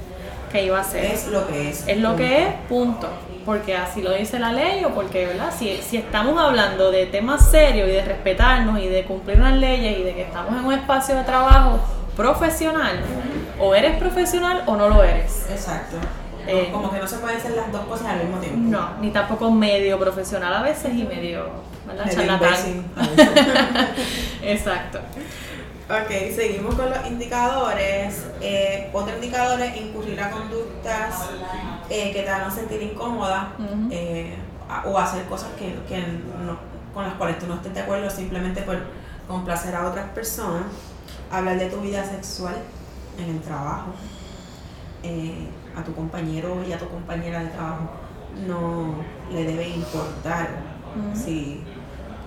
que 0.50 0.66
iba 0.66 0.80
a 0.80 0.84
ser. 0.84 1.06
Es 1.06 1.28
lo 1.28 1.48
que 1.48 1.70
es. 1.70 1.88
Es 1.88 1.98
lo 1.98 2.16
que 2.16 2.44
es, 2.44 2.54
punto. 2.68 3.08
Porque 3.46 3.76
así 3.76 4.02
lo 4.02 4.14
dice 4.14 4.38
la 4.38 4.52
ley 4.52 4.84
o 4.84 4.90
porque, 4.90 5.26
¿verdad? 5.26 5.52
Si, 5.58 5.78
si 5.82 5.98
estamos 5.98 6.40
hablando 6.40 6.92
de 6.92 7.06
temas 7.06 7.50
serios 7.50 7.88
y 7.88 7.92
de 7.92 8.04
respetarnos 8.04 8.80
y 8.80 8.88
de 8.88 9.06
cumplir 9.06 9.38
unas 9.38 9.56
leyes 9.56 9.98
y 9.98 10.04
de 10.04 10.14
que 10.14 10.24
estamos 10.24 10.54
en 10.60 10.66
un 10.66 10.74
espacio 10.74 11.16
de 11.16 11.24
trabajo 11.24 11.80
profesional, 12.16 13.00
o 13.60 13.74
eres 13.74 13.98
profesional 13.98 14.64
o 14.66 14.76
no 14.76 14.90
lo 14.90 15.04
eres. 15.04 15.48
Exacto. 15.50 15.96
Eh, 16.48 16.70
como 16.72 16.92
que 16.92 17.00
no 17.00 17.08
se 17.08 17.18
pueden 17.18 17.38
hacer 17.38 17.52
las 17.52 17.72
dos 17.72 17.82
cosas 17.86 18.08
al 18.08 18.24
mismo 18.24 18.40
tiempo. 18.40 18.60
No, 18.60 18.98
ni 19.00 19.12
tampoco 19.12 19.52
medio 19.52 20.00
profesional 20.00 20.54
a 20.54 20.62
veces 20.64 20.94
y 20.96 21.04
medio, 21.04 21.46
¿verdad? 21.88 22.12
Charlatán. 22.12 22.86
Exacto. 24.44 25.00
Ok, 25.89 26.36
seguimos 26.36 26.75
con 26.75 26.88
los 26.88 27.08
indicadores. 27.08 28.23
Eh, 28.41 28.91
otro 28.93 29.15
indicador 29.15 29.60
es 29.60 29.75
incurrir 29.75 30.21
a 30.21 30.30
conductas 30.30 31.15
eh, 31.89 32.12
que 32.13 32.21
te 32.21 32.30
hagan 32.30 32.52
sentir 32.52 32.84
incómoda 32.84 33.54
eh, 33.89 34.36
o 34.86 34.99
hacer 34.99 35.25
cosas 35.25 35.49
que, 35.58 35.73
con 36.93 37.06
las 37.06 37.13
cuales 37.15 37.39
tú 37.39 37.47
no 37.47 37.56
estés 37.56 37.73
de 37.73 37.80
acuerdo 37.80 38.08
simplemente 38.08 38.62
por 38.62 38.78
complacer 39.28 39.73
a 39.73 39.88
otras 39.88 40.12
personas. 40.12 40.65
Hablar 41.32 41.58
de 41.58 41.71
tu 41.71 41.82
vida 41.82 42.06
sexual 42.06 42.58
en 43.17 43.38
el 43.38 43.41
trabajo, 43.41 43.95
a 45.75 45.84
tu 45.84 45.95
compañero 45.95 46.63
y 46.67 46.71
a 46.71 46.78
tu 46.78 46.88
compañera 46.88 47.39
de 47.39 47.47
trabajo 47.47 47.89
no 48.47 48.93
le 49.32 49.43
debe 49.43 49.67
importar 49.69 50.49
si 51.15 51.63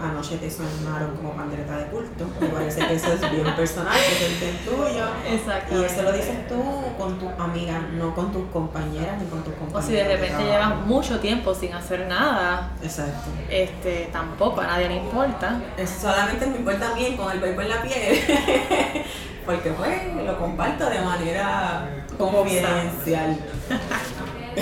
anoche 0.02 0.36
te 0.36 0.50
sonaron 0.50 1.16
como 1.16 1.32
pandereta 1.34 1.76
de 1.78 1.86
culto. 1.86 2.26
Me 2.40 2.48
parece 2.48 2.86
que 2.86 2.94
eso 2.94 3.12
es 3.12 3.20
bien 3.30 3.54
personal, 3.54 3.96
que 3.96 4.26
es 4.26 4.42
el 4.42 4.56
tuyo. 4.58 5.06
Exacto. 5.30 5.80
Y 5.80 5.84
eso 5.84 6.02
lo 6.02 6.12
dices 6.12 6.48
tú 6.48 6.62
con 6.98 7.18
tus 7.18 7.30
amigas, 7.38 7.80
no 7.92 8.14
con 8.14 8.32
tus 8.32 8.48
compañeras 8.50 9.20
ni 9.20 9.28
con 9.28 9.42
tus 9.42 9.54
compañeros. 9.54 9.84
O 9.84 9.88
si 9.88 9.94
de 9.94 10.08
repente 10.08 10.44
llevas 10.44 10.76
mucho 10.86 11.20
tiempo 11.20 11.54
sin 11.54 11.72
hacer 11.72 12.06
nada. 12.06 12.72
Exacto. 12.82 13.30
Este, 13.48 14.08
tampoco 14.12 14.60
a 14.60 14.66
nadie 14.66 14.88
le 14.88 14.96
importa. 14.96 15.60
Eso 15.76 16.00
solamente 16.00 16.46
me 16.46 16.56
importa 16.56 16.94
bien 16.94 17.16
con 17.16 17.30
el 17.30 17.40
cuerpo 17.40 17.60
en 17.60 17.68
la 17.68 17.82
piel. 17.82 18.18
Porque 19.46 19.70
pues 19.70 20.14
lo 20.24 20.38
comparto 20.38 20.88
de 20.88 21.00
manera 21.00 21.88
confidencial. 22.16 23.36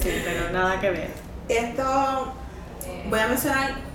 sí, 0.00 0.22
pero 0.24 0.50
nada 0.50 0.80
que 0.80 0.90
ver. 0.90 1.10
Esto 1.48 2.32
voy 3.08 3.20
a 3.20 3.28
mencionar 3.28 3.85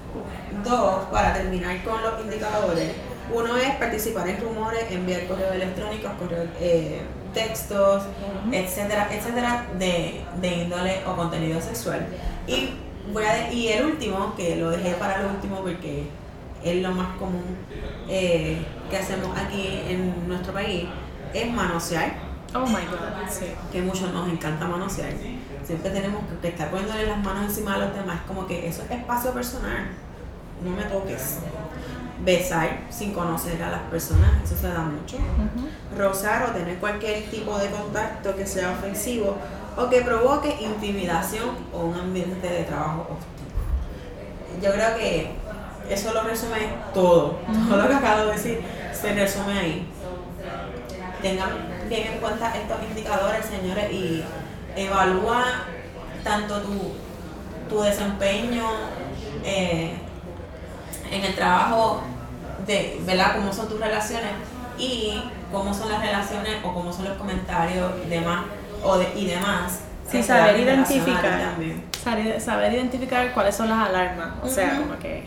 Dos, 0.63 1.05
para 1.11 1.33
terminar 1.33 1.83
con 1.83 2.01
los 2.01 2.21
indicadores, 2.21 2.91
uno 3.33 3.57
es 3.57 3.75
participar 3.75 4.27
en 4.27 4.41
rumores, 4.41 4.85
enviar 4.89 5.25
correos 5.27 5.55
electrónicos, 5.55 6.11
correos, 6.19 6.47
eh, 6.59 7.01
textos, 7.33 8.03
etcétera, 8.51 9.07
etcétera, 9.11 9.65
de, 9.79 10.23
índole 10.41 11.01
o 11.07 11.15
contenido 11.15 11.61
sexual. 11.61 12.05
Y, 12.47 12.71
voy 13.13 13.23
a 13.23 13.51
y 13.51 13.69
el 13.69 13.85
último, 13.85 14.35
que 14.35 14.57
lo 14.57 14.69
dejé 14.69 14.93
para 14.95 15.23
lo 15.23 15.29
último 15.29 15.61
porque 15.61 16.07
es 16.63 16.81
lo 16.81 16.91
más 16.91 17.17
común 17.17 17.57
eh, 18.07 18.57
que 18.89 18.97
hacemos 18.97 19.35
aquí 19.37 19.81
en 19.87 20.27
nuestro 20.27 20.53
país, 20.53 20.85
es 21.33 21.51
manosear. 21.51 22.13
Oh 22.53 22.65
my 22.65 22.85
god, 22.85 23.29
sí. 23.29 23.45
Que 23.71 23.81
muchos 23.81 24.11
nos 24.11 24.27
encanta 24.27 24.67
manosear. 24.67 25.13
Siempre 25.63 25.89
tenemos 25.91 26.21
que 26.41 26.49
estar 26.49 26.69
poniéndole 26.69 27.07
las 27.07 27.17
manos 27.19 27.45
encima 27.45 27.75
de 27.75 27.85
los 27.85 27.95
demás. 27.95 28.21
Como 28.27 28.45
que 28.45 28.67
eso 28.67 28.83
es 28.83 28.91
espacio 28.91 29.31
personal. 29.31 29.87
No 30.63 30.71
me 30.71 30.83
toques. 30.83 31.39
Besar 32.23 32.81
sin 32.91 33.13
conocer 33.13 33.61
a 33.63 33.71
las 33.71 33.81
personas, 33.83 34.29
eso 34.43 34.55
se 34.55 34.67
da 34.67 34.81
mucho. 34.81 35.17
Rozar 35.97 36.49
o 36.49 36.51
tener 36.51 36.77
cualquier 36.77 37.29
tipo 37.31 37.57
de 37.57 37.69
contacto 37.71 38.35
que 38.35 38.45
sea 38.45 38.71
ofensivo 38.71 39.37
o 39.75 39.89
que 39.89 40.01
provoque 40.01 40.55
intimidación 40.61 41.49
o 41.73 41.85
un 41.85 41.95
ambiente 41.95 42.47
de 42.47 42.63
trabajo 42.63 43.07
hostil. 43.09 44.61
Yo 44.61 44.71
creo 44.71 44.97
que 44.97 45.31
eso 45.89 46.13
lo 46.13 46.21
resume 46.23 46.69
todo. 46.93 47.39
Todo 47.67 47.77
lo 47.77 47.87
que 47.87 47.95
acabo 47.95 48.25
de 48.27 48.33
decir 48.33 48.61
se 48.93 49.13
resume 49.13 49.57
ahí. 49.57 49.87
Tengan 51.23 51.49
bien 51.89 52.13
en 52.13 52.19
cuenta 52.19 52.55
estos 52.55 52.77
indicadores, 52.87 53.45
señores, 53.45 53.91
y 53.91 54.23
evalúa 54.75 55.43
tanto 56.23 56.61
tu, 56.61 56.93
tu 57.69 57.81
desempeño 57.81 58.63
eh, 59.43 59.97
en 61.11 61.23
el 61.25 61.35
trabajo, 61.35 62.01
de, 62.65 62.99
¿verdad? 63.05 63.35
Cómo 63.35 63.53
son 63.53 63.69
tus 63.69 63.79
relaciones 63.79 64.31
y 64.77 65.21
cómo 65.51 65.73
son 65.73 65.89
las 65.89 66.01
relaciones 66.01 66.55
o 66.63 66.73
cómo 66.73 66.91
son 66.91 67.05
los 67.05 67.17
comentarios 67.17 67.91
demás, 68.09 68.45
o 68.83 68.97
de, 68.97 69.07
y 69.15 69.27
demás. 69.27 69.81
Sí, 70.09 70.23
saber 70.23 70.59
identificar. 70.59 71.55
Saber, 72.03 72.41
saber, 72.41 72.73
identificar 72.73 73.31
cuáles 73.33 73.55
son 73.55 73.69
las 73.69 73.87
alarmas. 73.87 74.29
O 74.43 74.47
sea, 74.47 74.77
como 74.77 74.97
que 74.99 75.23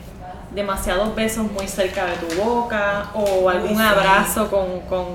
demasiados 0.54 1.14
besos 1.14 1.50
muy 1.50 1.66
cerca 1.66 2.04
de 2.06 2.16
tu 2.16 2.42
boca 2.42 3.06
o 3.14 3.48
algún 3.48 3.80
abrazo 3.80 4.48
con, 4.48 4.80
con, 4.82 5.06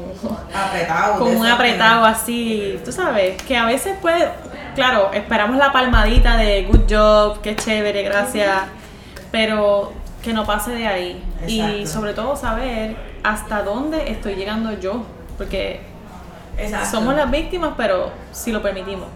apretado, 0.54 1.20
con 1.20 1.38
un 1.38 1.46
apretado 1.46 2.06
así, 2.06 2.80
tú 2.84 2.92
sabes, 2.92 3.42
que 3.44 3.56
a 3.56 3.66
veces 3.66 3.96
puede, 4.02 4.30
claro, 4.76 5.12
esperamos 5.14 5.58
la 5.58 5.72
palmadita 5.72 6.36
de 6.36 6.64
good 6.64 6.82
job, 6.90 7.42
qué 7.42 7.56
chévere, 7.56 8.04
gracias, 8.04 8.64
pero 9.32 9.94
que 10.24 10.34
no 10.34 10.46
pase 10.46 10.72
de 10.72 10.88
ahí. 10.88 11.24
Y 11.48 11.86
sobre 11.88 12.14
todo 12.14 12.36
saber 12.36 12.96
hasta 13.24 13.64
dónde 13.64 14.12
estoy 14.12 14.36
llegando 14.36 14.74
yo, 14.80 15.04
porque 15.38 15.82
somos 16.90 17.16
las 17.16 17.30
víctimas, 17.32 17.74
pero 17.78 18.12
si 18.32 18.52
lo 18.52 18.62
permitimos. 18.62 19.08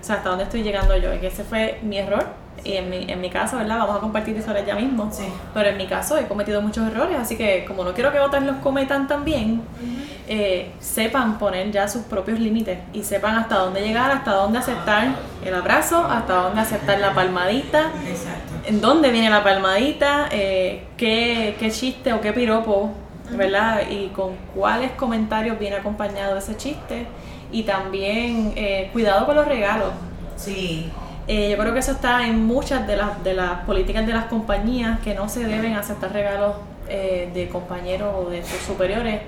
O 0.00 0.04
sea, 0.04 0.16
hasta 0.16 0.28
dónde 0.28 0.44
estoy 0.44 0.62
llegando 0.62 0.96
yo, 0.96 1.12
y 1.12 1.18
que 1.18 1.26
ese 1.26 1.44
fue 1.44 1.80
mi 1.82 1.98
error 1.98 2.26
y 2.64 2.74
en 2.74 2.90
mi, 2.90 3.04
en 3.08 3.20
mi 3.20 3.30
caso, 3.30 3.56
¿verdad? 3.56 3.78
Vamos 3.78 3.96
a 3.96 4.00
compartir 4.00 4.36
historias 4.36 4.66
ya 4.66 4.74
mismo. 4.74 5.08
Sí. 5.12 5.24
Pero 5.54 5.68
en 5.68 5.76
mi 5.76 5.86
caso 5.86 6.16
he 6.18 6.26
cometido 6.26 6.60
muchos 6.60 6.86
errores, 6.86 7.16
así 7.18 7.36
que 7.36 7.64
como 7.66 7.84
no 7.84 7.94
quiero 7.94 8.12
que 8.12 8.20
otras 8.20 8.42
los 8.42 8.56
cometan 8.56 9.08
también, 9.08 9.62
eh, 10.28 10.72
sepan 10.78 11.38
poner 11.38 11.70
ya 11.70 11.88
sus 11.88 12.02
propios 12.02 12.38
límites 12.38 12.78
y 12.92 13.02
sepan 13.02 13.36
hasta 13.36 13.56
dónde 13.56 13.80
llegar, 13.80 14.10
hasta 14.10 14.32
dónde 14.32 14.58
aceptar 14.58 15.08
el 15.44 15.54
abrazo, 15.54 16.04
hasta 16.04 16.34
dónde 16.34 16.60
aceptar 16.60 16.98
la 17.00 17.14
palmadita, 17.14 17.90
Exacto. 18.06 18.54
en 18.66 18.80
dónde 18.80 19.10
viene 19.10 19.30
la 19.30 19.42
palmadita, 19.42 20.28
eh, 20.30 20.84
qué, 20.96 21.56
qué 21.58 21.70
chiste 21.70 22.12
o 22.12 22.20
qué 22.20 22.32
piropo, 22.32 22.90
¿verdad? 23.30 23.82
Y 23.90 24.08
con 24.08 24.36
cuáles 24.54 24.90
comentarios 24.92 25.58
viene 25.58 25.76
acompañado 25.76 26.36
ese 26.36 26.56
chiste. 26.56 27.06
Y 27.50 27.62
también 27.62 28.52
eh, 28.56 28.90
cuidado 28.92 29.24
con 29.24 29.36
los 29.36 29.48
regalos. 29.48 29.90
Sí. 30.36 30.90
Eh, 31.28 31.50
yo 31.50 31.58
creo 31.58 31.74
que 31.74 31.80
eso 31.80 31.92
está 31.92 32.26
en 32.26 32.46
muchas 32.46 32.86
de 32.86 32.96
las, 32.96 33.22
de 33.22 33.34
las 33.34 33.60
políticas 33.66 34.06
de 34.06 34.14
las 34.14 34.24
compañías 34.24 34.98
que 35.00 35.14
no 35.14 35.28
se 35.28 35.44
deben 35.44 35.74
aceptar 35.74 36.10
regalos 36.10 36.56
eh, 36.88 37.30
de 37.34 37.48
compañeros 37.50 38.14
o 38.16 38.30
de 38.30 38.42
sus 38.42 38.58
superiores. 38.60 39.20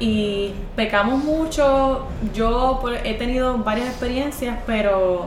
Y 0.00 0.52
pecamos 0.74 1.22
mucho. 1.22 2.06
Yo 2.34 2.82
he 3.04 3.14
tenido 3.14 3.56
varias 3.58 3.88
experiencias, 3.88 4.58
pero 4.66 5.26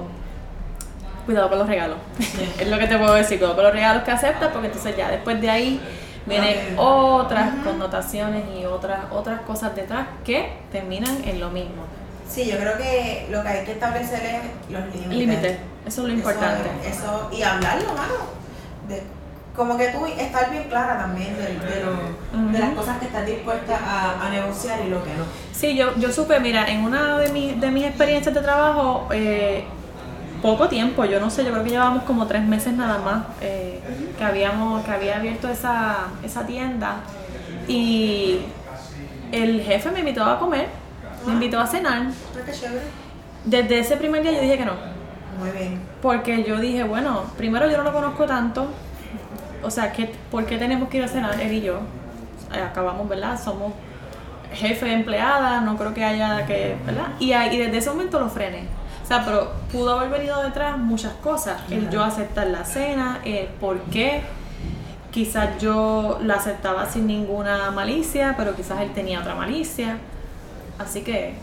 cuidado 1.25 1.47
con 1.49 1.59
los 1.59 1.67
regalos. 1.67 1.97
es 2.59 2.67
lo 2.67 2.77
que 2.77 2.87
te 2.87 2.97
puedo 2.97 3.13
decir, 3.13 3.37
cuidado 3.37 3.55
con 3.55 3.63
los 3.63 3.73
regalos 3.73 4.03
que 4.03 4.11
aceptas, 4.11 4.51
porque 4.51 4.67
entonces 4.67 4.97
ya 4.97 5.09
después 5.09 5.39
de 5.39 5.49
ahí 5.49 5.81
vienen 6.25 6.75
otras 6.77 7.55
connotaciones 7.63 8.43
y 8.59 8.65
otras, 8.65 8.99
otras 9.11 9.41
cosas 9.41 9.73
detrás 9.73 10.07
que 10.25 10.51
terminan 10.69 11.23
en 11.23 11.39
lo 11.39 11.49
mismo. 11.49 11.83
Sí, 12.29 12.45
yo 12.45 12.57
creo 12.57 12.77
que 12.77 13.27
lo 13.31 13.41
que 13.41 13.47
hay 13.47 13.65
que 13.65 13.71
establecer 13.71 14.21
es 14.23 14.71
los 14.71 14.85
límites. 14.93 15.17
Límites, 15.17 15.57
eso 15.85 16.01
es 16.01 16.07
lo 16.07 16.13
importante. 16.13 16.69
Eso, 16.87 17.29
y 17.35 17.41
hablarlo, 17.41 17.87
mano. 17.89 18.13
De, 18.87 19.01
como 19.55 19.75
que 19.75 19.87
tú 19.89 20.05
estar 20.05 20.51
bien 20.51 20.63
clara 20.69 20.99
también 20.99 21.35
de, 21.35 21.43
de, 21.43 21.83
lo, 21.83 22.51
de 22.51 22.59
las 22.59 22.69
cosas 22.75 22.97
que 22.99 23.07
estás 23.07 23.25
dispuesta 23.25 23.77
a, 23.77 24.25
a, 24.25 24.29
negociar 24.29 24.79
y 24.85 24.89
lo 24.89 25.03
que 25.03 25.09
no. 25.09 25.25
Sí, 25.51 25.75
yo, 25.75 25.97
yo 25.97 26.11
supe, 26.13 26.39
mira, 26.39 26.69
en 26.69 26.83
una 26.83 27.17
de, 27.17 27.29
mi, 27.33 27.55
de 27.55 27.69
mis 27.69 27.83
experiencias 27.85 28.33
de 28.33 28.41
trabajo, 28.41 29.09
eh, 29.11 29.65
poco 30.41 30.69
tiempo, 30.69 31.03
yo 31.03 31.19
no 31.19 31.29
sé, 31.29 31.43
yo 31.43 31.51
creo 31.51 31.63
que 31.63 31.71
llevábamos 31.71 32.03
como 32.03 32.25
tres 32.27 32.43
meses 32.43 32.73
nada 32.73 32.99
más 32.99 33.25
eh, 33.41 33.81
que 34.17 34.23
habíamos, 34.23 34.85
que 34.85 34.91
había 34.91 35.17
abierto 35.17 35.49
esa, 35.49 36.07
esa 36.23 36.45
tienda 36.45 37.01
y 37.67 38.39
el 39.31 39.61
jefe 39.61 39.91
me 39.91 39.99
invitó 39.99 40.23
a 40.23 40.39
comer 40.39 40.67
me 41.25 41.33
invitó 41.33 41.59
a 41.59 41.67
cenar. 41.67 42.07
Desde 43.45 43.79
ese 43.79 43.97
primer 43.97 44.21
día 44.21 44.31
yo 44.33 44.41
dije 44.41 44.57
que 44.57 44.65
no. 44.65 44.73
Muy 45.39 45.51
bien. 45.51 45.79
Porque 46.01 46.43
yo 46.43 46.59
dije, 46.59 46.83
bueno, 46.83 47.23
primero 47.37 47.69
yo 47.69 47.77
no 47.77 47.83
lo 47.83 47.93
conozco 47.93 48.25
tanto. 48.25 48.67
O 49.63 49.71
sea, 49.71 49.91
¿qué, 49.91 50.13
¿por 50.31 50.45
qué 50.45 50.57
tenemos 50.57 50.89
que 50.89 50.97
ir 50.97 51.03
a 51.03 51.07
cenar 51.07 51.39
él 51.39 51.53
y 51.53 51.61
yo? 51.61 51.79
Eh, 52.53 52.61
acabamos, 52.61 53.07
¿verdad? 53.07 53.39
Somos 53.41 53.73
jefe 54.53 54.91
empleada, 54.91 55.61
no 55.61 55.77
creo 55.77 55.93
que 55.93 56.03
haya 56.03 56.45
que, 56.45 56.75
¿verdad? 56.85 57.07
Y, 57.19 57.33
y 57.33 57.57
desde 57.57 57.77
ese 57.77 57.89
momento 57.89 58.19
lo 58.19 58.29
frené. 58.29 58.63
O 59.03 59.05
sea, 59.05 59.23
pero 59.25 59.51
pudo 59.71 59.97
haber 59.97 60.09
venido 60.09 60.41
detrás 60.43 60.77
muchas 60.77 61.13
cosas. 61.13 61.61
El 61.69 61.89
yo 61.89 62.03
aceptar 62.03 62.47
la 62.47 62.63
cena, 62.63 63.19
el 63.25 63.47
por 63.47 63.79
qué. 63.83 64.21
Quizás 65.11 65.59
yo 65.59 66.19
la 66.23 66.35
aceptaba 66.35 66.85
sin 66.85 67.07
ninguna 67.07 67.71
malicia, 67.71 68.35
pero 68.37 68.55
quizás 68.55 68.81
él 68.81 68.91
tenía 68.91 69.19
otra 69.19 69.33
malicia. 69.33 69.97
Así 70.79 71.01
que 71.01 71.33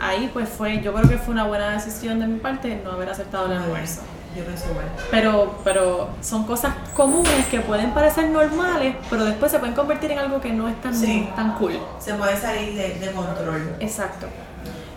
ahí 0.00 0.30
pues 0.32 0.48
fue, 0.48 0.80
yo 0.80 0.92
creo 0.92 1.08
que 1.08 1.18
fue 1.18 1.32
una 1.32 1.44
buena 1.44 1.70
decisión 1.70 2.18
de 2.18 2.26
mi 2.26 2.40
parte 2.40 2.80
no 2.82 2.92
haber 2.92 3.10
aceptado 3.10 3.46
el 3.46 3.52
almuerzo. 3.52 4.00
Yo 4.36 4.44
pienso 4.44 4.70
igual. 4.70 4.86
Pero, 5.10 5.58
pero 5.62 6.08
son 6.22 6.44
cosas 6.44 6.74
comunes 6.96 7.46
que 7.50 7.60
pueden 7.60 7.92
parecer 7.92 8.30
normales, 8.30 8.96
pero 9.10 9.26
después 9.26 9.52
se 9.52 9.58
pueden 9.58 9.74
convertir 9.74 10.10
en 10.12 10.20
algo 10.20 10.40
que 10.40 10.50
no 10.52 10.68
es 10.68 10.80
tan, 10.80 10.94
sí. 10.94 11.28
tan 11.36 11.54
cool. 11.56 11.78
Se 12.00 12.14
puede 12.14 12.36
salir 12.38 12.74
de, 12.74 12.94
de, 12.98 13.12
control. 13.12 13.76
Exacto. 13.78 14.26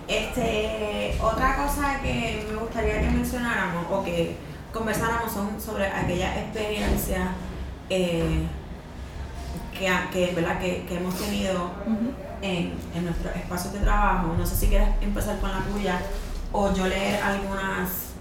Este, 0.08 1.17
otra 1.21 1.58
cosa 1.58 2.00
que 2.02 2.45
me 2.50 2.56
gustaría 2.58 3.02
que 3.02 3.10
mencionáramos 3.10 3.86
o 3.91 4.04
que 4.04 4.38
conversáramos 4.71 5.34
son 5.34 5.60
sobre 5.60 5.88
aquellas 5.88 6.38
experiencias 6.38 7.28
eh, 7.89 8.48
que, 9.78 9.91
que, 10.13 10.34
¿verdad? 10.34 10.60
que, 10.60 10.86
que 10.88 10.95
hemos 10.95 11.15
tenido 11.15 11.65
uh 11.86 11.89
-huh 11.89 12.24
en, 12.41 12.74
en 12.93 13.06
nuestros 13.06 13.36
espacios 13.36 13.74
de 13.74 13.80
trabajo. 13.80 14.36
No 14.38 14.45
sé 14.45 14.56
si 14.56 14.67
quieres 14.67 14.89
empezar 15.02 15.39
con 15.39 15.52
la 15.52 15.60
tuya 15.60 16.00
o 16.52 16.74
yo 16.74 16.88
leer 16.88 17.21
algunas 17.21 18.13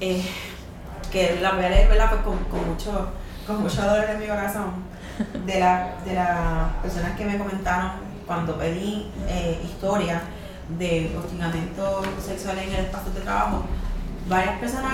eh, 0.00 0.24
que 1.10 1.38
las 1.40 1.54
voy 1.54 1.64
a 1.64 1.68
leer 1.68 1.88
¿verdad? 1.88 2.10
Pues 2.10 2.22
con, 2.22 2.38
con, 2.44 2.68
mucho, 2.68 3.08
con 3.46 3.62
mucho 3.62 3.82
dolor 3.82 4.04
en 4.10 4.20
mi 4.20 4.26
corazón 4.26 4.72
de, 5.46 5.60
la, 5.60 5.94
de 6.04 6.14
las 6.14 6.72
personas 6.82 7.16
que 7.16 7.24
me 7.24 7.38
comentaron 7.38 7.92
cuando 8.26 8.56
pedí 8.56 9.10
eh, 9.28 9.60
historia 9.64 10.22
de 10.78 11.14
hostigamiento 11.18 12.02
sexual 12.24 12.58
en 12.58 12.72
el 12.72 12.84
espacio 12.86 13.12
de 13.12 13.20
trabajo. 13.20 13.64
Varias 14.28 14.58
personas 14.58 14.92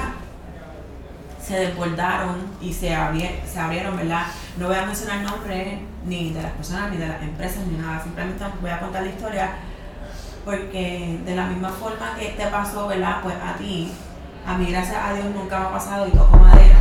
se 1.40 1.60
desbordaron 1.60 2.36
y 2.60 2.72
se, 2.72 2.94
abrier, 2.94 3.40
se 3.50 3.58
abrieron, 3.58 3.96
¿verdad? 3.96 4.26
No 4.58 4.66
voy 4.66 4.76
a 4.76 4.86
mencionar 4.86 5.22
nombres 5.22 5.78
ni 6.08 6.30
de 6.30 6.42
las 6.42 6.52
personas, 6.52 6.90
ni 6.90 6.96
de 6.96 7.08
las 7.08 7.22
empresas, 7.22 7.66
ni 7.66 7.76
nada. 7.78 8.02
Simplemente 8.02 8.44
voy 8.60 8.70
a 8.70 8.80
contar 8.80 9.02
la 9.02 9.08
historia 9.08 9.50
porque 10.44 11.20
de 11.24 11.36
la 11.36 11.46
misma 11.46 11.68
forma 11.68 12.14
que 12.18 12.30
te 12.30 12.46
pasó, 12.46 12.88
¿verdad? 12.88 13.18
Pues 13.22 13.34
a 13.36 13.54
ti, 13.56 13.92
a 14.46 14.56
mí 14.56 14.66
gracias 14.70 14.96
a 14.96 15.12
Dios 15.12 15.26
nunca 15.34 15.58
me 15.60 15.66
ha 15.66 15.72
pasado 15.72 16.08
y 16.08 16.10
toco 16.10 16.36
madera. 16.38 16.78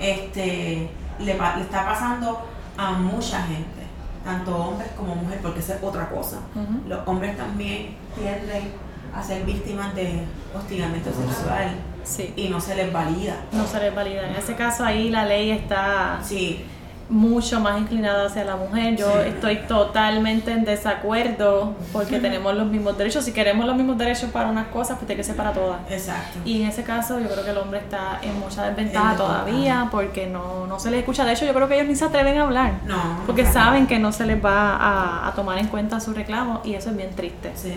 Este, 0.00 0.88
le, 1.18 1.34
le 1.34 1.62
está 1.62 1.84
pasando 1.84 2.46
a 2.76 2.92
mucha 2.92 3.42
gente, 3.42 3.82
tanto 4.24 4.56
hombres 4.56 4.90
como 4.96 5.16
mujeres, 5.16 5.40
porque 5.42 5.58
esa 5.58 5.74
es 5.74 5.82
otra 5.82 6.08
cosa. 6.08 6.38
Uh 6.54 6.60
-huh. 6.60 6.88
Los 6.88 7.08
hombres 7.08 7.36
también 7.36 7.96
tienden 8.14 8.72
a 9.12 9.22
ser 9.22 9.44
víctimas 9.44 9.94
de 9.96 10.22
hostigamiento 10.54 11.10
sexual 11.10 11.74
sí. 12.04 12.32
y 12.36 12.48
no 12.48 12.60
se 12.60 12.76
les 12.76 12.92
valida. 12.92 13.36
No 13.50 13.66
se 13.66 13.80
les 13.80 13.92
valida. 13.92 14.28
En 14.28 14.36
ese 14.36 14.54
caso 14.54 14.84
ahí 14.84 15.10
la 15.10 15.24
ley 15.24 15.50
está... 15.50 16.20
Sí 16.22 16.64
mucho 17.10 17.60
más 17.60 17.78
inclinada 17.78 18.26
hacia 18.26 18.44
la 18.44 18.56
mujer. 18.56 18.96
Yo 18.96 19.20
estoy 19.20 19.56
totalmente 19.66 20.52
en 20.52 20.64
desacuerdo 20.64 21.74
porque 21.92 22.18
tenemos 22.18 22.54
los 22.54 22.66
mismos 22.66 22.98
derechos. 22.98 23.24
Si 23.24 23.32
queremos 23.32 23.66
los 23.66 23.76
mismos 23.76 23.96
derechos 23.96 24.30
para 24.30 24.48
unas 24.48 24.68
cosas, 24.68 24.96
pues 24.98 25.06
tiene 25.06 25.18
que 25.20 25.24
ser 25.24 25.36
para 25.36 25.52
todas. 25.52 25.80
Exacto. 25.90 26.38
Y 26.44 26.62
en 26.62 26.68
ese 26.68 26.82
caso 26.82 27.18
yo 27.18 27.28
creo 27.28 27.44
que 27.44 27.50
el 27.50 27.58
hombre 27.58 27.80
está 27.80 28.18
en 28.22 28.38
mucha 28.38 28.66
desventaja 28.68 29.16
todavía 29.16 29.88
porque 29.90 30.26
no, 30.26 30.66
no 30.66 30.78
se 30.78 30.90
les 30.90 31.00
escucha. 31.00 31.24
De 31.24 31.32
hecho, 31.32 31.46
yo 31.46 31.54
creo 31.54 31.68
que 31.68 31.76
ellos 31.76 31.88
ni 31.88 31.96
se 31.96 32.04
atreven 32.04 32.38
a 32.38 32.42
hablar. 32.42 32.74
No. 32.86 33.20
Porque 33.26 33.46
saben 33.46 33.86
que 33.86 33.98
no 33.98 34.12
se 34.12 34.26
les 34.26 34.44
va 34.44 34.76
a, 34.76 35.28
a 35.28 35.34
tomar 35.34 35.58
en 35.58 35.68
cuenta 35.68 36.00
su 36.00 36.12
reclamo 36.12 36.60
y 36.64 36.74
eso 36.74 36.90
es 36.90 36.96
bien 36.96 37.10
triste. 37.14 37.52
Sí. 37.54 37.74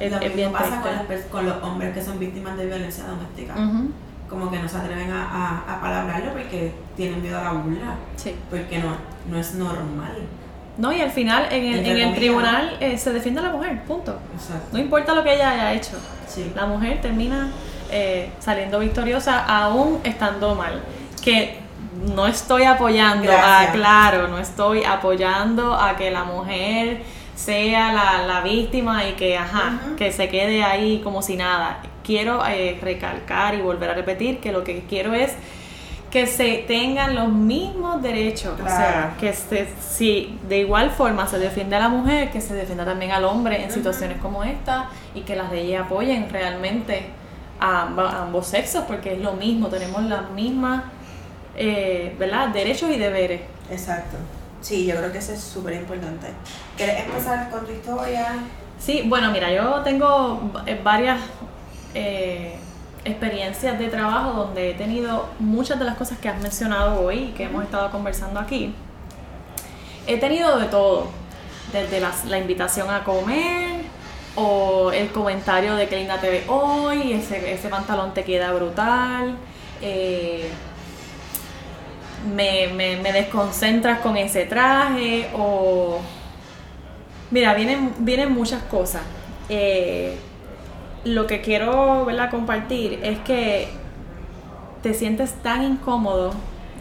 Es, 0.00 0.10
Lo 0.12 0.18
es 0.18 0.22
mismo 0.24 0.36
bien 0.36 0.52
pasa 0.52 0.82
con, 0.82 0.92
las 0.92 1.22
con 1.22 1.46
los 1.46 1.62
hombres 1.62 1.94
que 1.94 2.02
son 2.02 2.18
víctimas 2.18 2.56
de 2.58 2.66
violencia 2.66 3.04
doméstica. 3.04 3.54
Como 4.28 4.50
que 4.50 4.58
no 4.58 4.68
se 4.68 4.76
atreven 4.76 5.10
a, 5.12 5.22
a, 5.24 5.74
a 5.76 5.80
palabrarlo 5.80 6.32
porque 6.32 6.72
tienen 6.96 7.22
miedo 7.22 7.38
a 7.38 7.44
la 7.44 7.52
burla. 7.52 7.94
Sí. 8.16 8.34
Porque 8.50 8.78
no, 8.78 8.96
no 9.30 9.38
es 9.38 9.54
normal. 9.54 10.16
No, 10.78 10.92
y 10.92 11.00
al 11.00 11.10
final 11.10 11.46
en 11.50 11.64
el, 11.72 11.86
en 11.86 11.96
el 12.08 12.14
tribunal 12.14 12.76
eh, 12.80 12.98
se 12.98 13.12
defiende 13.12 13.40
a 13.40 13.44
la 13.44 13.50
mujer, 13.50 13.82
punto. 13.84 14.18
Exacto. 14.34 14.68
No 14.72 14.78
importa 14.78 15.14
lo 15.14 15.22
que 15.22 15.34
ella 15.34 15.50
haya 15.50 15.72
hecho. 15.72 15.92
Sí. 16.28 16.52
La 16.54 16.66
mujer 16.66 17.00
termina 17.00 17.48
eh, 17.90 18.30
saliendo 18.40 18.78
victoriosa 18.80 19.44
aún 19.46 20.00
estando 20.04 20.54
mal. 20.54 20.82
Que 21.22 21.60
no 22.14 22.26
estoy 22.26 22.64
apoyando, 22.64 23.24
Gracias. 23.24 23.72
claro, 23.74 24.28
no 24.28 24.38
estoy 24.38 24.84
apoyando 24.84 25.74
a 25.74 25.96
que 25.96 26.10
la 26.10 26.24
mujer 26.24 27.02
sea 27.34 27.92
la, 27.92 28.26
la 28.26 28.40
víctima 28.42 29.06
y 29.08 29.12
que, 29.12 29.36
ajá, 29.38 29.78
que 29.96 30.12
se 30.12 30.28
quede 30.28 30.62
ahí 30.62 31.00
como 31.02 31.22
si 31.22 31.36
nada. 31.36 31.78
Quiero 32.06 32.46
eh, 32.46 32.78
recalcar 32.80 33.56
y 33.56 33.60
volver 33.62 33.90
a 33.90 33.94
repetir 33.94 34.38
que 34.38 34.52
lo 34.52 34.62
que 34.62 34.84
quiero 34.88 35.12
es 35.12 35.32
que 36.10 36.26
se 36.28 36.64
tengan 36.68 37.16
los 37.16 37.28
mismos 37.28 38.00
derechos. 38.00 38.54
O 38.60 38.64
sea, 38.68 38.76
Claro. 38.76 39.10
que 39.20 39.32
se, 39.32 39.66
si 39.80 40.38
de 40.48 40.58
igual 40.60 40.90
forma 40.92 41.26
se 41.26 41.38
defiende 41.40 41.74
a 41.74 41.80
la 41.80 41.88
mujer, 41.88 42.30
que 42.30 42.40
se 42.40 42.54
defienda 42.54 42.84
también 42.84 43.10
al 43.10 43.24
hombre 43.24 43.60
en 43.64 43.70
situaciones 43.72 44.18
como 44.22 44.44
esta 44.44 44.88
y 45.16 45.22
que 45.22 45.34
las 45.34 45.50
leyes 45.50 45.80
apoyen 45.80 46.30
realmente 46.30 47.06
a 47.58 47.82
ambos 48.22 48.46
sexos, 48.46 48.84
porque 48.86 49.14
es 49.14 49.20
lo 49.20 49.32
mismo, 49.32 49.66
tenemos 49.68 50.02
las 50.04 50.30
mismas 50.30 50.84
eh, 51.56 52.14
¿verdad? 52.18 52.48
derechos 52.48 52.90
y 52.90 52.98
deberes. 52.98 53.40
Exacto. 53.70 54.16
Sí, 54.60 54.86
yo 54.86 54.94
creo 54.96 55.10
que 55.10 55.18
eso 55.18 55.32
es 55.32 55.40
súper 55.40 55.74
importante. 55.74 56.28
¿Quieres 56.76 57.04
empezar 57.04 57.50
con 57.50 57.66
tu 57.66 57.72
historia? 57.72 58.28
Sí, 58.78 59.02
bueno, 59.06 59.30
mira, 59.32 59.50
yo 59.52 59.80
tengo 59.82 60.52
eh, 60.66 60.80
varias 60.84 61.18
eh, 61.96 62.54
experiencias 63.04 63.78
de 63.78 63.88
trabajo 63.88 64.32
donde 64.32 64.70
he 64.70 64.74
tenido 64.74 65.28
muchas 65.38 65.78
de 65.78 65.84
las 65.84 65.96
cosas 65.96 66.18
que 66.18 66.28
has 66.28 66.40
mencionado 66.40 67.00
hoy 67.00 67.16
y 67.16 67.32
que 67.32 67.44
hemos 67.44 67.64
estado 67.64 67.90
conversando 67.90 68.38
aquí. 68.38 68.74
He 70.06 70.18
tenido 70.18 70.58
de 70.58 70.66
todo, 70.66 71.08
desde 71.72 72.00
la 72.28 72.38
invitación 72.38 72.90
a 72.90 73.02
comer 73.02 73.80
o 74.36 74.92
el 74.92 75.08
comentario 75.10 75.74
de 75.74 75.88
que 75.88 75.96
linda 75.96 76.20
te 76.20 76.28
ve 76.28 76.44
hoy, 76.48 77.12
ese, 77.12 77.52
ese 77.54 77.68
pantalón 77.68 78.12
te 78.14 78.22
queda 78.22 78.52
brutal. 78.52 79.36
eh, 79.82 80.50
me, 82.34 82.68
me, 82.74 82.96
me 82.96 83.12
desconcentras 83.12 84.00
con 84.00 84.16
ese 84.16 84.46
traje 84.46 85.30
o 85.34 86.00
Mira, 87.30 87.54
vienen, 87.54 87.92
vienen 87.98 88.32
muchas 88.32 88.62
cosas. 88.64 89.02
Eh, 89.48 90.16
lo 91.06 91.26
que 91.26 91.40
quiero 91.40 92.04
¿verdad? 92.04 92.30
compartir 92.30 93.00
es 93.02 93.18
que 93.20 93.68
te 94.82 94.92
sientes 94.94 95.32
tan 95.42 95.62
incómodo 95.64 96.32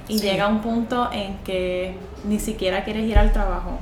y 0.07 0.19
Sí. 0.19 0.25
llega 0.27 0.47
un 0.47 0.59
punto 0.61 1.09
en 1.11 1.37
que 1.39 1.95
ni 2.25 2.39
siquiera 2.39 2.83
quieres 2.83 3.03
ir 3.05 3.17
al 3.17 3.31
trabajo. 3.31 3.79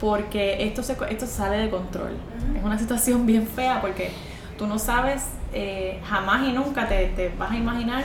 Porque 0.00 0.64
esto, 0.64 0.82
se, 0.82 0.96
esto 1.10 1.26
sale 1.26 1.58
de 1.58 1.70
control. 1.70 2.16
Es 2.56 2.64
una 2.64 2.78
situación 2.78 3.26
bien 3.26 3.46
fea 3.46 3.80
porque 3.80 4.10
tú 4.58 4.66
no 4.66 4.78
sabes, 4.78 5.24
eh, 5.52 6.00
jamás 6.08 6.48
y 6.48 6.52
nunca 6.52 6.88
te, 6.88 7.06
te 7.08 7.28
vas 7.38 7.52
a 7.52 7.56
imaginar 7.56 8.04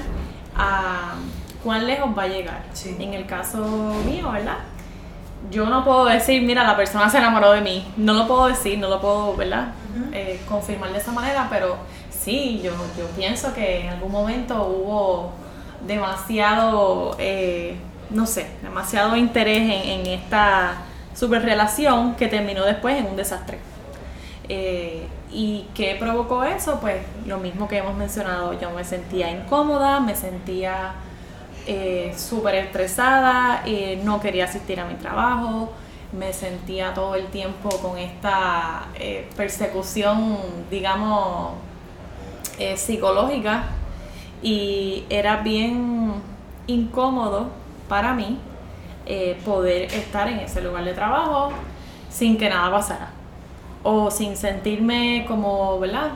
a 0.56 1.14
cuán 1.64 1.88
lejos 1.88 2.16
va 2.18 2.24
a 2.24 2.28
llegar. 2.28 2.64
Sí. 2.74 2.96
En 3.00 3.14
el 3.14 3.26
caso 3.26 3.94
mío, 4.06 4.32
¿verdad? 4.32 4.58
Yo 5.52 5.66
no 5.68 5.84
puedo 5.84 6.06
decir, 6.06 6.42
mira, 6.42 6.64
la 6.64 6.76
persona 6.76 7.10
se 7.10 7.18
enamoró 7.18 7.52
de 7.52 7.62
mí. 7.62 7.86
No 7.98 8.14
lo 8.14 8.28
puedo 8.28 8.48
decir, 8.48 8.78
no 8.78 8.90
lo 8.90 9.00
puedo, 9.00 9.36
¿verdad? 9.36 9.70
Eh, 10.14 10.42
confirmar 10.48 10.92
de 10.92 11.00
esa 11.00 11.12
manera, 11.12 11.48
pero 11.50 11.78
sí, 12.10 12.62
yo, 12.64 12.72
yo 12.98 13.08
pienso 13.16 13.54
que 13.54 13.82
en 13.82 13.90
algún 13.90 14.12
momento 14.12 14.68
hubo 14.68 15.32
demasiado, 15.86 17.16
eh, 17.20 17.78
no 18.10 18.26
sé, 18.26 18.48
demasiado 18.62 19.16
interés 19.16 19.62
en, 19.62 20.02
en 20.02 20.08
esta 20.08 20.76
super 21.16 21.42
relación 21.44 22.16
que 22.16 22.28
terminó 22.28 22.64
después 22.64 22.98
en 22.98 23.08
un 23.08 23.16
desastre. 23.16 23.60
Eh, 24.50 25.08
¿Y 25.32 25.66
qué 25.74 25.96
provocó 26.00 26.44
eso? 26.44 26.80
Pues 26.80 27.02
lo 27.26 27.38
mismo 27.38 27.68
que 27.68 27.78
hemos 27.78 27.96
mencionado, 27.96 28.60
yo 28.60 28.72
me 28.72 28.84
sentía 28.84 29.30
incómoda, 29.30 30.00
me 30.00 30.16
sentía 30.16 30.94
eh, 31.68 32.14
súper 32.18 32.56
estresada, 32.56 33.64
eh, 33.66 34.00
no 34.04 34.22
quería 34.22 34.46
asistir 34.46 34.80
a 34.80 34.86
mi 34.86 34.96
trabajo, 34.96 35.74
me 36.14 36.32
sentía 36.32 36.94
todo 36.94 37.16
el 37.16 37.28
tiempo 37.28 37.70
con 37.82 37.98
esta 37.98 38.88
eh, 38.96 39.30
persecución, 39.36 40.38
digamos, 40.72 41.56
eh, 42.58 42.78
psicológica 42.78 43.66
y 44.42 45.04
era 45.10 45.38
bien 45.38 46.14
incómodo 46.68 47.48
para 47.90 48.14
mí 48.14 48.40
poder 49.46 49.84
estar 49.94 50.28
en 50.28 50.40
ese 50.40 50.62
lugar 50.62 50.84
de 50.84 50.94
trabajo 50.94 51.50
sin 52.10 52.38
que 52.38 52.50
nada 52.50 52.70
pasara 52.70 53.12
o 53.82 54.12
sin 54.12 54.36
sentirme 54.36 55.24
como, 55.26 55.80
¿verdad? 55.80 56.12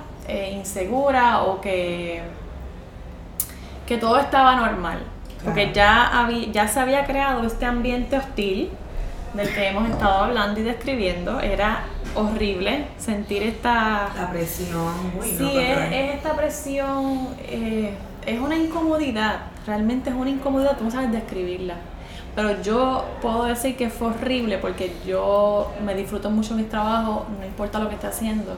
Insegura 0.54 1.44
o 1.44 1.62
que, 1.62 2.22
que 3.88 3.98
todo 3.98 4.20
estaba 4.20 4.58
normal. 4.58 5.11
Porque 5.44 5.72
ya, 5.74 6.20
había, 6.20 6.52
ya 6.52 6.68
se 6.68 6.80
había 6.80 7.06
creado 7.06 7.44
este 7.46 7.66
ambiente 7.66 8.18
hostil 8.18 8.70
del 9.34 9.54
que 9.54 9.68
hemos 9.68 9.90
estado 9.90 10.26
hablando 10.26 10.60
y 10.60 10.64
describiendo. 10.64 11.40
Era 11.40 11.84
horrible 12.16 12.86
sentir 12.98 13.44
esta... 13.44 14.10
La 14.16 14.30
presión. 14.30 14.94
Uy, 15.20 15.28
Sí, 15.28 15.58
es 15.58 16.16
esta 16.16 16.36
presión, 16.36 17.30
eh, 17.40 17.94
es 18.26 18.40
una 18.40 18.56
incomodidad, 18.56 19.40
realmente 19.66 20.10
es 20.10 20.16
una 20.16 20.30
incomodidad, 20.30 20.78
tú 20.78 20.84
no 20.84 20.92
sabes 20.92 21.12
describirla. 21.12 21.76
Pero 22.36 22.62
yo 22.62 23.06
puedo 23.22 23.46
decir 23.46 23.76
que 23.76 23.90
fue 23.90 24.10
horrible 24.10 24.58
porque 24.58 24.94
yo 25.06 25.72
me 25.86 25.96
disfruto 25.96 26.30
mucho 26.30 26.56
mis 26.56 26.70
trabajos, 26.70 27.24
no 27.38 27.46
importa 27.46 27.80
lo 27.80 27.90
que 27.90 27.96
esté 27.96 28.08
haciendo. 28.08 28.56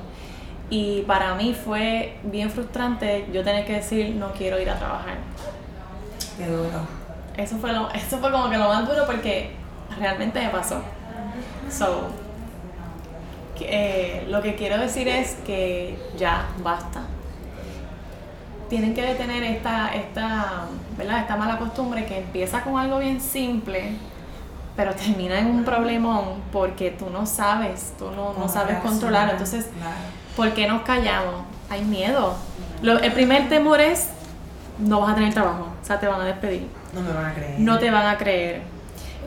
Y 0.70 1.02
para 1.02 1.34
mí 1.36 1.56
fue 1.56 2.18
bien 2.24 2.50
frustrante 2.50 3.26
yo 3.32 3.44
tener 3.44 3.66
que 3.66 3.74
decir 3.74 4.16
no 4.16 4.32
quiero 4.34 4.60
ir 4.60 4.70
a 4.70 4.78
trabajar. 4.78 5.18
Qué 6.38 6.48
duro. 6.48 6.80
Eso 7.38 7.58
fue, 7.58 7.72
lo, 7.74 7.90
eso 7.92 8.18
fue 8.20 8.32
como 8.32 8.50
que 8.50 8.58
lo 8.58 8.68
más 8.70 8.88
duro 8.88 9.06
porque 9.06 9.52
realmente 10.00 10.40
me 10.42 10.50
pasó. 10.50 10.82
So, 11.70 12.10
eh, 13.60 14.26
lo 14.30 14.42
que 14.42 14.56
quiero 14.56 14.78
decir 14.78 15.08
es 15.08 15.36
que 15.46 15.98
ya 16.18 16.48
basta. 16.64 17.02
Tienen 18.70 18.94
que 18.94 19.02
detener 19.04 19.44
esta, 19.44 19.94
esta, 19.94 20.66
¿verdad? 20.98 21.20
esta 21.20 21.36
mala 21.36 21.58
costumbre 21.60 22.06
que 22.06 22.20
empieza 22.20 22.62
con 22.62 22.78
algo 22.78 23.00
bien 23.00 23.22
simple, 23.22 23.92
pero 24.76 24.94
termina 24.96 25.40
en 25.40 25.48
un 25.48 25.64
problemón 25.64 26.42
porque 26.52 26.92
tú 26.92 27.10
no 27.10 27.26
sabes, 27.26 27.94
tú 28.00 28.10
no, 28.12 28.34
no 28.34 28.48
sabes 28.50 28.80
controlar. 28.80 29.30
Entonces. 29.32 29.68
¿por 30.36 30.52
qué 30.54 30.68
nos 30.68 30.82
callamos? 30.82 31.44
Hay 31.70 31.84
miedo. 31.84 32.34
Lo- 32.82 33.00
el 33.00 33.12
primer 33.14 33.48
temor 33.50 33.80
es, 33.80 34.10
no 34.80 35.02
vas 35.02 35.12
a 35.12 35.16
tener 35.16 35.34
trabajo, 35.34 35.68
o 35.82 35.86
sea, 35.86 36.00
te 36.00 36.08
van 36.08 36.22
a 36.22 36.26
despedir 36.26 36.68
No 36.94 37.02
me 37.02 37.12
van 37.14 37.26
a 37.26 37.34
creer. 37.34 37.60
no 37.60 37.78
te 37.80 37.92
van 37.92 38.08
a 38.08 38.18
creer, 38.18 38.62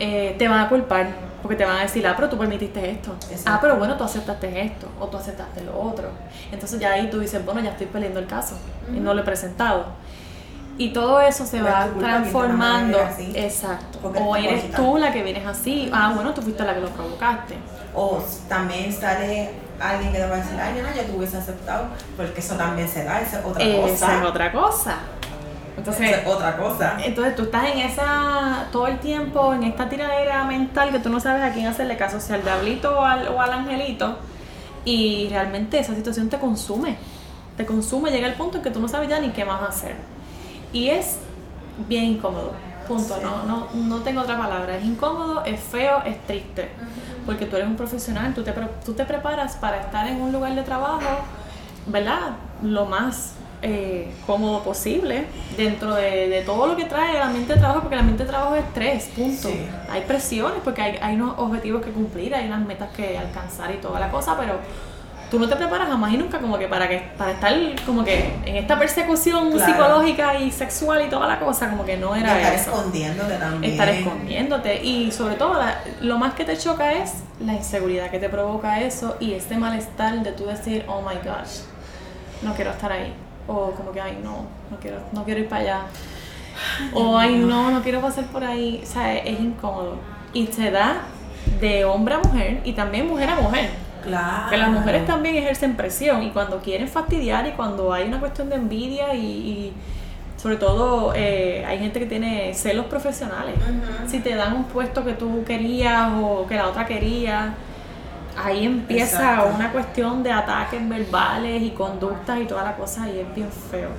eh, 0.01 0.35
te 0.39 0.49
van 0.49 0.61
a 0.61 0.69
culpar, 0.69 1.07
porque 1.43 1.57
te 1.57 1.65
van 1.65 1.77
a 1.77 1.81
decir, 1.83 2.07
ah, 2.07 2.15
pero 2.17 2.29
tú 2.29 2.37
permitiste 2.39 2.91
esto, 2.91 3.15
Exacto. 3.31 3.51
ah, 3.53 3.59
pero 3.61 3.77
bueno, 3.77 3.97
tú 3.97 4.05
aceptaste 4.05 4.61
esto, 4.63 4.89
o 5.01 5.07
tú 5.07 5.17
aceptaste 5.17 5.63
lo 5.65 5.79
otro. 5.81 6.09
Entonces 6.51 6.81
ya 6.81 6.93
ahí 6.93 7.09
tú 7.11 7.21
dices, 7.21 7.45
bueno, 7.45 7.61
ya 7.61 7.71
estoy 7.71 7.87
perdiendo 7.87 8.19
el 8.21 8.27
caso, 8.27 8.57
y 8.93 8.99
no 8.99 9.15
lo 9.15 9.21
he 9.23 9.25
presentado. 9.25 9.87
Y 10.79 10.93
todo 10.93 11.23
eso 11.23 11.47
se 11.47 11.63
O 11.63 11.67
es 11.67 11.73
va 11.73 11.87
transformando. 11.99 13.01
así, 13.01 13.33
Exacto. 13.35 13.99
O 14.21 14.37
eres 14.37 14.71
tú 14.73 14.99
la 14.99 15.11
que 15.11 15.23
vienes 15.23 15.47
así. 15.47 15.91
Ah, 15.91 16.13
bueno, 16.15 16.35
tú 16.35 16.43
fuiste 16.43 16.63
la 16.65 16.75
que 16.75 16.81
lo 16.83 16.91
provocaste. 16.91 17.55
O 17.95 18.23
también 18.47 18.93
sale 18.93 19.53
alguien 19.81 20.13
que 20.13 20.19
te 20.19 20.27
va 20.27 20.35
a 20.35 20.39
decir, 20.39 20.59
ay, 20.61 20.75
nena, 20.75 20.95
yo 20.95 21.03
te 21.05 21.13
hubiese 21.17 21.39
aceptado, 21.39 21.87
porque 22.15 22.41
eso 22.41 22.57
también 22.57 22.87
se 22.89 23.05
da, 23.05 23.23
esa 23.23 23.39
es 23.39 23.45
otra 23.47 23.65
Esa 23.65 23.81
cosa. 24.07 24.19
es 24.19 24.25
otra 24.27 24.53
cosa. 24.53 24.97
Entonces, 25.77 26.11
es 26.11 26.27
otra 26.27 26.57
cosa. 26.57 26.97
Entonces 27.05 27.37
tú 27.37 27.43
estás 27.43 27.71
en 27.71 27.79
esa, 27.79 28.67
todo 28.73 28.87
el 28.87 28.99
tiempo, 28.99 29.53
en 29.53 29.65
esta 29.65 29.89
tiradera 29.89 30.45
mental 30.45 30.91
que 30.91 30.99
tú 30.99 31.11
no 31.11 31.21
sabes 31.21 31.43
a 31.43 31.53
quién 31.53 31.67
hacerle 31.67 31.97
caso, 31.97 32.19
si 32.19 32.33
al 32.33 32.43
diablito 32.43 32.99
o 32.99 33.03
al, 33.03 33.29
o 33.29 33.41
al 33.41 33.53
angelito, 33.53 34.17
y 34.85 35.29
realmente 35.29 35.79
esa 35.79 35.95
situación 35.95 36.29
te 36.31 36.39
consume, 36.39 36.97
te 37.57 37.67
consume, 37.67 38.11
llega 38.11 38.27
el 38.27 38.35
punto 38.35 38.59
en 38.59 38.63
que 38.63 38.71
tú 38.71 38.81
no 38.81 38.89
sabes 38.89 39.09
ya 39.09 39.21
ni 39.21 39.31
qué 39.31 39.45
más 39.45 39.63
hacer. 39.63 39.97
Y 40.73 40.89
es 40.89 41.19
bien 41.89 42.05
incómodo, 42.05 42.53
Punto. 42.87 43.19
No, 43.21 43.43
no, 43.45 43.69
no 43.75 44.03
tengo 44.03 44.21
otra 44.21 44.39
palabra. 44.39 44.77
Es 44.77 44.85
incómodo, 44.85 45.45
es 45.45 45.61
feo, 45.61 46.03
es 46.05 46.25
triste. 46.27 46.71
Porque 47.25 47.47
tú 47.47 47.57
eres 47.57 47.69
un 47.69 47.77
profesional, 47.77 48.33
tú 48.33 48.45
te, 48.45 48.53
tú 48.85 48.93
te 48.95 49.05
preparas 49.05 49.57
para 49.57 49.81
estar 49.81 50.07
en 50.07 50.21
un 50.21 50.31
lugar 50.31 50.55
de 50.55 50.63
trabajo, 50.63 51.01
¿verdad? 51.87 52.37
Lo 52.63 52.87
más 52.87 53.33
eh, 53.63 54.13
cómodo 54.27 54.63
posible 54.63 55.25
dentro 55.57 55.95
de, 55.95 56.43
todo 56.45 56.67
lo 56.67 56.77
que 56.77 56.85
trae 56.85 57.17
el 57.17 57.23
ambiente 57.23 57.55
de 57.55 57.59
trabajo, 57.59 57.81
porque 57.81 57.95
el 57.95 58.01
ambiente 58.01 58.25
de 58.25 58.29
trabajo 58.29 58.55
es 58.55 58.65
estrés, 58.65 59.05
punto. 59.17 59.51
Hay 59.91 60.03
presiones 60.03 60.59
porque 60.63 60.83
hay, 60.83 60.99
hay 61.01 61.15
unos 61.17 61.35
objetivos 61.39 61.85
que 61.85 61.91
cumplir, 61.91 62.35
hay 62.35 62.47
unas 62.47 62.67
metas 62.67 62.91
que 62.95 63.17
alcanzar 63.17 63.73
y 63.75 63.79
toda 63.79 63.99
la 63.99 64.11
cosa, 64.11 64.37
pero 64.39 64.59
tú 65.31 65.39
no 65.39 65.49
te 65.49 65.57
preparas 65.57 65.89
jamás 65.89 66.13
y 66.13 66.17
nunca 66.17 66.39
como 66.39 66.59
que 66.59 66.69
para 66.69 66.89
que 66.89 67.03
para 67.19 67.33
estar 67.33 67.53
como 67.85 68.05
que 68.05 68.33
en 68.45 68.57
esta 68.57 68.79
persecución 68.79 69.59
psicológica 69.59 70.39
y 70.39 70.53
sexual 70.53 71.05
y 71.05 71.09
toda 71.09 71.27
la 71.27 71.41
cosa 71.41 71.69
como 71.69 71.85
que 71.85 71.97
no 71.97 72.15
era 72.15 72.37
estar 72.39 72.55
escondiéndote 72.55 73.35
también. 73.37 73.73
Estar 73.73 73.89
escondiéndote. 73.89 74.85
Y 74.85 75.11
sobre 75.11 75.35
todo 75.35 75.59
lo 76.01 76.19
más 76.19 76.35
que 76.35 76.45
te 76.45 76.57
choca 76.57 76.93
es 76.93 77.15
la 77.41 77.55
inseguridad 77.55 78.11
que 78.11 78.19
te 78.19 78.29
provoca 78.29 78.81
eso 78.81 79.17
y 79.19 79.33
este 79.33 79.57
malestar 79.57 80.23
de 80.23 80.33
tú 80.33 80.47
decir 80.47 80.85
oh 80.89 81.03
my 81.03 81.17
gosh 81.17 81.63
no 82.43 82.55
quiero 82.55 82.71
estar 82.71 82.93
ahí 82.93 83.13
o 83.47 83.71
como 83.73 83.93
que 83.93 84.01
ay 84.01 84.19
no 84.23 84.47
no 84.71 84.77
quiero 84.81 84.99
no 85.13 85.25
quiero 85.25 85.41
ir 85.41 85.49
para 85.49 85.63
allá 85.63 85.81
o 86.95 87.17
ay 87.19 87.37
no 87.37 87.71
no 87.71 87.83
quiero 87.83 88.01
pasar 88.01 88.25
por 88.27 88.45
ahí 88.45 88.81
o 88.83 88.87
sea 88.87 89.17
es 89.17 89.41
incómodo. 89.41 89.99
Y 90.33 90.47
se 90.49 90.71
da 90.71 91.03
de 91.61 91.85
hombre 91.85 92.15
a 92.15 92.19
mujer 92.19 92.61
y 92.65 92.73
también 92.73 93.07
mujer 93.07 93.31
a 93.31 93.37
mujer. 93.37 93.71
Que 94.51 94.57
las 94.57 94.71
mujeres 94.71 95.05
también 95.07 95.35
ejercen 95.35 95.75
presión 95.75 96.23
y 96.23 96.31
cuando 96.31 96.61
quieren 96.61 96.87
fastidiar 96.87 97.47
y 97.47 97.53
cuando 97.53 97.93
hay 97.93 98.07
una 98.07 98.21
cuestión 98.21 98.49
de 98.49 98.55
envidia 98.55 99.15
y, 99.15 99.73
sobre 100.37 100.57
todo 100.57 101.13
eh, 101.17 101.65
hay 101.67 101.79
gente 101.79 101.99
que 101.99 102.07
tiene 102.07 102.55
celos 102.55 102.87
profesionales. 102.87 103.55
Si 104.07 104.21
te 104.21 104.35
dan 104.37 104.55
un 104.55 104.65
puesto 104.65 105.05
que 105.05 105.15
tú 105.15 105.43
querías 105.45 106.13
o 106.23 106.47
que 106.47 106.55
la 106.55 106.69
otra 106.69 106.87
quería, 106.87 107.55
ahí 108.37 108.65
empieza 108.65 109.45
una 109.45 109.73
cuestión 109.73 110.23
de 110.23 110.31
ataques 110.31 110.87
verbales 110.89 111.63
y 111.63 111.71
conductas 111.71 112.41
y 112.41 112.45
toda 112.47 112.65
la 112.65 112.77
cosa 112.77 113.09
y 113.09 113.21
es 113.21 113.35
bien 113.35 113.51
feo. 113.51 113.91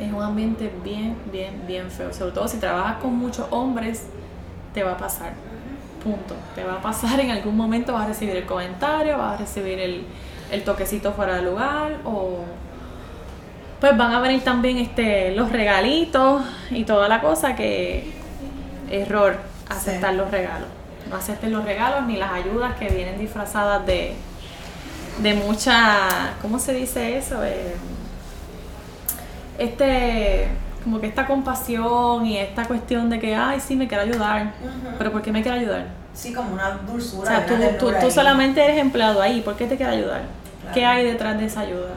Es 0.00 0.12
un 0.12 0.22
ambiente 0.22 0.72
bien, 0.82 1.16
bien, 1.30 1.62
bien 1.66 1.90
feo. 1.90 2.12
Sobre 2.12 2.32
todo 2.32 2.48
si 2.48 2.58
trabajas 2.58 2.96
con 2.96 3.14
muchos 3.16 3.46
hombres, 3.50 4.06
te 4.72 4.82
va 4.82 4.92
a 4.92 4.96
pasar. 4.96 5.32
Punto. 6.02 6.34
Te 6.54 6.64
va 6.64 6.74
a 6.74 6.82
pasar 6.82 7.20
en 7.20 7.30
algún 7.30 7.56
momento, 7.56 7.92
vas 7.92 8.04
a 8.04 8.08
recibir 8.08 8.36
el 8.36 8.46
comentario, 8.46 9.18
vas 9.18 9.34
a 9.34 9.36
recibir 9.36 9.78
el, 9.78 10.04
el 10.50 10.64
toquecito 10.64 11.12
fuera 11.12 11.36
de 11.36 11.42
lugar 11.42 11.98
o 12.04 12.44
pues 13.80 13.96
van 13.96 14.12
a 14.12 14.20
venir 14.20 14.42
también 14.44 14.76
este 14.76 15.34
los 15.34 15.50
regalitos 15.50 16.42
y 16.70 16.84
toda 16.84 17.08
la 17.08 17.22
cosa 17.22 17.54
que 17.54 18.12
error 18.90 19.38
aceptar 19.68 20.14
los 20.14 20.30
regalos. 20.30 20.68
No 21.10 21.16
acepten 21.16 21.52
los 21.52 21.64
regalos 21.64 22.06
ni 22.06 22.16
las 22.16 22.32
ayudas 22.32 22.76
que 22.76 22.88
vienen 22.88 23.18
disfrazadas 23.18 23.84
de, 23.84 24.14
de 25.18 25.34
mucha, 25.34 26.34
¿cómo 26.40 26.58
se 26.58 26.72
dice 26.72 27.18
eso? 27.18 27.44
Eh, 27.44 27.74
este 29.58 30.48
como 30.82 31.00
que 31.00 31.08
esta 31.08 31.26
compasión 31.26 32.24
y 32.24 32.38
esta 32.38 32.64
cuestión 32.64 33.10
de 33.10 33.20
que, 33.20 33.34
ay, 33.34 33.60
sí, 33.60 33.76
me 33.76 33.86
quiero 33.86 34.04
ayudar, 34.04 34.54
pero 34.98 35.12
¿por 35.12 35.20
qué 35.20 35.30
me 35.30 35.42
quiero 35.42 35.58
ayudar? 35.58 35.88
Sí, 36.14 36.32
como 36.32 36.54
una 36.54 36.70
dulzura. 36.70 37.22
O 37.22 37.26
sea, 37.26 37.46
tú, 37.46 37.92
tú, 38.00 38.10
solamente 38.10 38.64
eres 38.64 38.78
empleado 38.78 39.20
ahí, 39.20 39.42
¿por 39.42 39.56
qué 39.56 39.66
te 39.66 39.76
quiero 39.76 39.92
ayudar? 39.92 40.22
¿Qué 40.72 40.84
hay 40.84 41.04
detrás 41.04 41.38
de 41.38 41.46
esa 41.46 41.60
ayuda? 41.60 41.90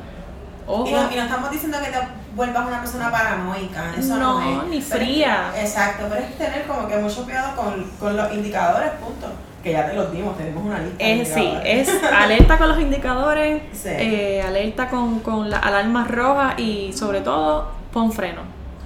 Ojo. 0.68 0.88
Y, 0.88 0.91
no, 0.91 1.09
estamos 1.09 1.51
diciendo 1.51 1.78
que 1.80 1.91
te 1.91 1.97
vuelvas 2.36 2.68
una 2.68 2.80
persona 2.80 3.12
paranoica, 3.12 3.94
eso 3.98 4.18
no, 4.18 4.40
no 4.40 4.64
es. 4.64 4.70
ni 4.70 4.82
fría. 4.82 5.52
exacto, 5.56 6.06
pero 6.10 6.22
es 6.22 6.38
tener 6.38 6.66
como 6.66 6.88
que 6.88 6.98
mucho 6.98 7.24
cuidado 7.24 7.56
con, 7.56 7.84
con 8.00 8.18
los 8.18 8.34
indicadores, 8.34 8.92
punto 8.94 9.28
que 9.64 9.72
ya 9.72 9.90
te 9.90 9.96
los 9.96 10.12
dimos, 10.12 10.38
tenemos 10.38 10.66
una 10.66 10.80
lista. 10.80 11.04
Es, 11.04 11.30
sí, 11.30 11.54
es 11.64 12.04
alerta 12.14 12.58
con 12.58 12.68
los 12.68 12.80
indicadores, 12.80 13.62
eh, 13.86 14.44
alerta 14.46 14.90
con, 14.90 15.22
con 15.22 15.50
las 15.50 15.64
alarmas 15.64 16.10
rojas 16.12 16.60
y 16.60 16.92
sobre 16.92 17.22
todo 17.22 17.72
pon 17.94 18.12
freno. 18.12 18.42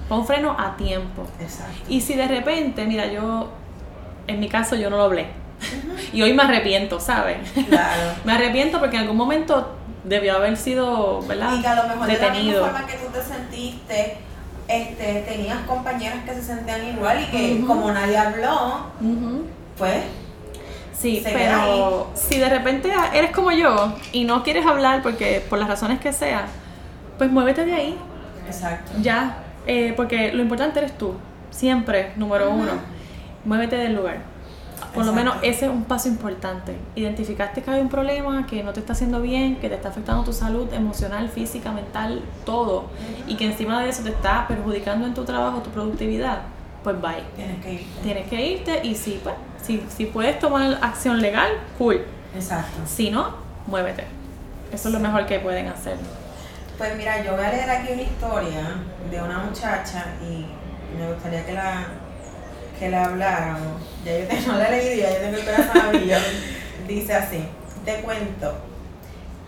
Pon 0.08 0.24
freno 0.24 0.56
a 0.58 0.76
tiempo. 0.76 1.26
Exacto. 1.40 1.74
Y 1.88 2.00
si 2.00 2.14
de 2.14 2.28
repente, 2.28 2.86
mira, 2.86 3.06
yo, 3.06 3.48
en 4.28 4.38
mi 4.38 4.48
caso 4.48 4.76
yo 4.76 4.88
no 4.88 4.96
lo 4.96 5.02
hablé. 5.02 5.26
y 6.12 6.22
hoy 6.22 6.32
me 6.32 6.44
arrepiento, 6.44 7.00
¿sabes? 7.00 7.38
Claro. 7.68 8.12
me 8.24 8.32
arrepiento 8.32 8.78
porque 8.78 8.96
en 8.96 9.02
algún 9.02 9.16
momento 9.16 9.74
debió 10.04 10.36
haber 10.36 10.56
sido, 10.56 11.22
¿verdad? 11.22 11.54
Y 11.54 11.62
que 11.62 11.68
a 11.68 11.74
lo 11.74 11.88
mejor 11.88 12.06
Detenido. 12.06 12.60
de 12.60 12.66
la 12.66 12.72
forma 12.72 12.86
que 12.86 12.98
tú 12.98 13.12
te 13.12 13.22
sentiste, 13.22 14.16
este, 14.68 15.24
tenías 15.26 15.58
compañeras 15.66 16.18
que 16.24 16.34
se 16.34 16.42
sentían 16.42 16.86
igual 16.86 17.22
y 17.22 17.26
que 17.26 17.64
como 17.66 17.90
nadie 17.90 18.16
habló, 18.16 18.86
pues... 19.76 20.02
Sí, 20.92 21.22
pero 21.22 22.10
si 22.14 22.38
de 22.38 22.48
repente 22.48 22.92
eres 23.14 23.30
como 23.30 23.52
yo 23.52 23.94
y 24.10 24.24
no 24.24 24.42
quieres 24.42 24.66
hablar 24.66 25.00
porque 25.00 25.44
por 25.48 25.60
las 25.60 25.68
razones 25.68 26.00
que 26.00 26.12
sea, 26.12 26.46
pues 27.18 27.30
muévete 27.30 27.64
de 27.64 27.74
ahí. 27.74 27.98
Exacto. 28.46 28.92
Ya, 29.00 29.38
eh, 29.66 29.92
porque 29.96 30.32
lo 30.32 30.42
importante 30.42 30.80
eres 30.80 30.98
tú, 30.98 31.14
siempre, 31.50 32.12
número 32.16 32.50
uno. 32.50 32.72
Muévete 33.44 33.76
del 33.76 33.94
lugar. 33.94 34.18
Por 34.94 35.04
lo 35.04 35.12
menos 35.12 35.36
ese 35.42 35.66
es 35.66 35.70
un 35.70 35.84
paso 35.84 36.08
importante. 36.08 36.76
Identificaste 36.94 37.62
que 37.62 37.70
hay 37.70 37.80
un 37.80 37.88
problema 37.88 38.46
que 38.46 38.62
no 38.62 38.72
te 38.72 38.80
está 38.80 38.92
haciendo 38.92 39.20
bien, 39.20 39.56
que 39.56 39.68
te 39.68 39.74
está 39.74 39.88
afectando 39.88 40.24
tu 40.24 40.32
salud 40.32 40.72
emocional, 40.72 41.28
física, 41.28 41.72
mental, 41.72 42.22
todo. 42.44 42.86
Y 43.26 43.36
que 43.36 43.46
encima 43.46 43.82
de 43.82 43.90
eso 43.90 44.02
te 44.02 44.10
está 44.10 44.46
perjudicando 44.48 45.06
en 45.06 45.14
tu 45.14 45.24
trabajo, 45.24 45.60
tu 45.60 45.70
productividad. 45.70 46.42
Pues 46.82 47.00
bye. 47.00 47.22
Tienes 47.36 47.62
que 47.62 47.72
irte. 47.74 48.00
Tienes 48.02 48.28
que 48.28 48.46
irte 48.46 48.86
y 48.86 48.94
si, 48.94 49.20
pues, 49.22 49.34
si, 49.62 49.84
si 49.88 50.06
puedes 50.06 50.38
tomar 50.38 50.78
acción 50.82 51.20
legal, 51.20 51.50
cool. 51.76 52.04
Exacto. 52.34 52.80
Si 52.86 53.10
no, 53.10 53.34
muévete. 53.66 54.04
Eso 54.72 54.88
es 54.88 54.94
lo 54.94 55.00
mejor 55.00 55.26
que 55.26 55.38
pueden 55.40 55.68
hacer. 55.68 55.96
Pues 56.76 56.96
mira, 56.96 57.24
yo 57.24 57.32
voy 57.32 57.44
a 57.44 57.50
leer 57.50 57.70
aquí 57.70 57.92
una 57.92 58.02
historia 58.02 58.62
de 59.10 59.22
una 59.22 59.38
muchacha 59.38 60.06
y 60.22 60.46
me 60.96 61.12
gustaría 61.12 61.44
que 61.44 61.52
la, 61.52 61.86
que 62.78 62.88
la 62.90 63.04
habláramos. 63.04 63.82
Ya 64.04 64.18
yo 64.18 64.26
tengo 64.26 64.52
la 64.52 64.70
leído 64.70 65.02
ya 65.02 65.14
yo 65.14 65.18
tengo 65.18 65.36
el 65.36 65.44
corazón 65.44 65.96
Dice 66.86 67.14
así, 67.14 67.44
te 67.84 68.00
cuento. 68.00 68.54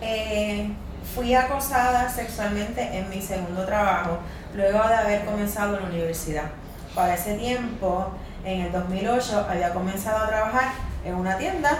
Eh, 0.00 0.70
fui 1.14 1.34
acosada 1.34 2.08
sexualmente 2.08 2.82
en 2.82 3.08
mi 3.08 3.20
segundo 3.20 3.64
trabajo 3.64 4.18
luego 4.54 4.86
de 4.88 4.94
haber 4.94 5.24
comenzado 5.24 5.76
en 5.76 5.82
la 5.82 5.88
universidad. 5.88 6.50
Para 6.94 7.14
ese 7.14 7.34
tiempo, 7.34 8.10
en 8.44 8.62
el 8.62 8.72
2008, 8.72 9.46
había 9.48 9.72
comenzado 9.72 10.24
a 10.24 10.28
trabajar 10.28 10.72
en 11.04 11.14
una 11.14 11.38
tienda, 11.38 11.78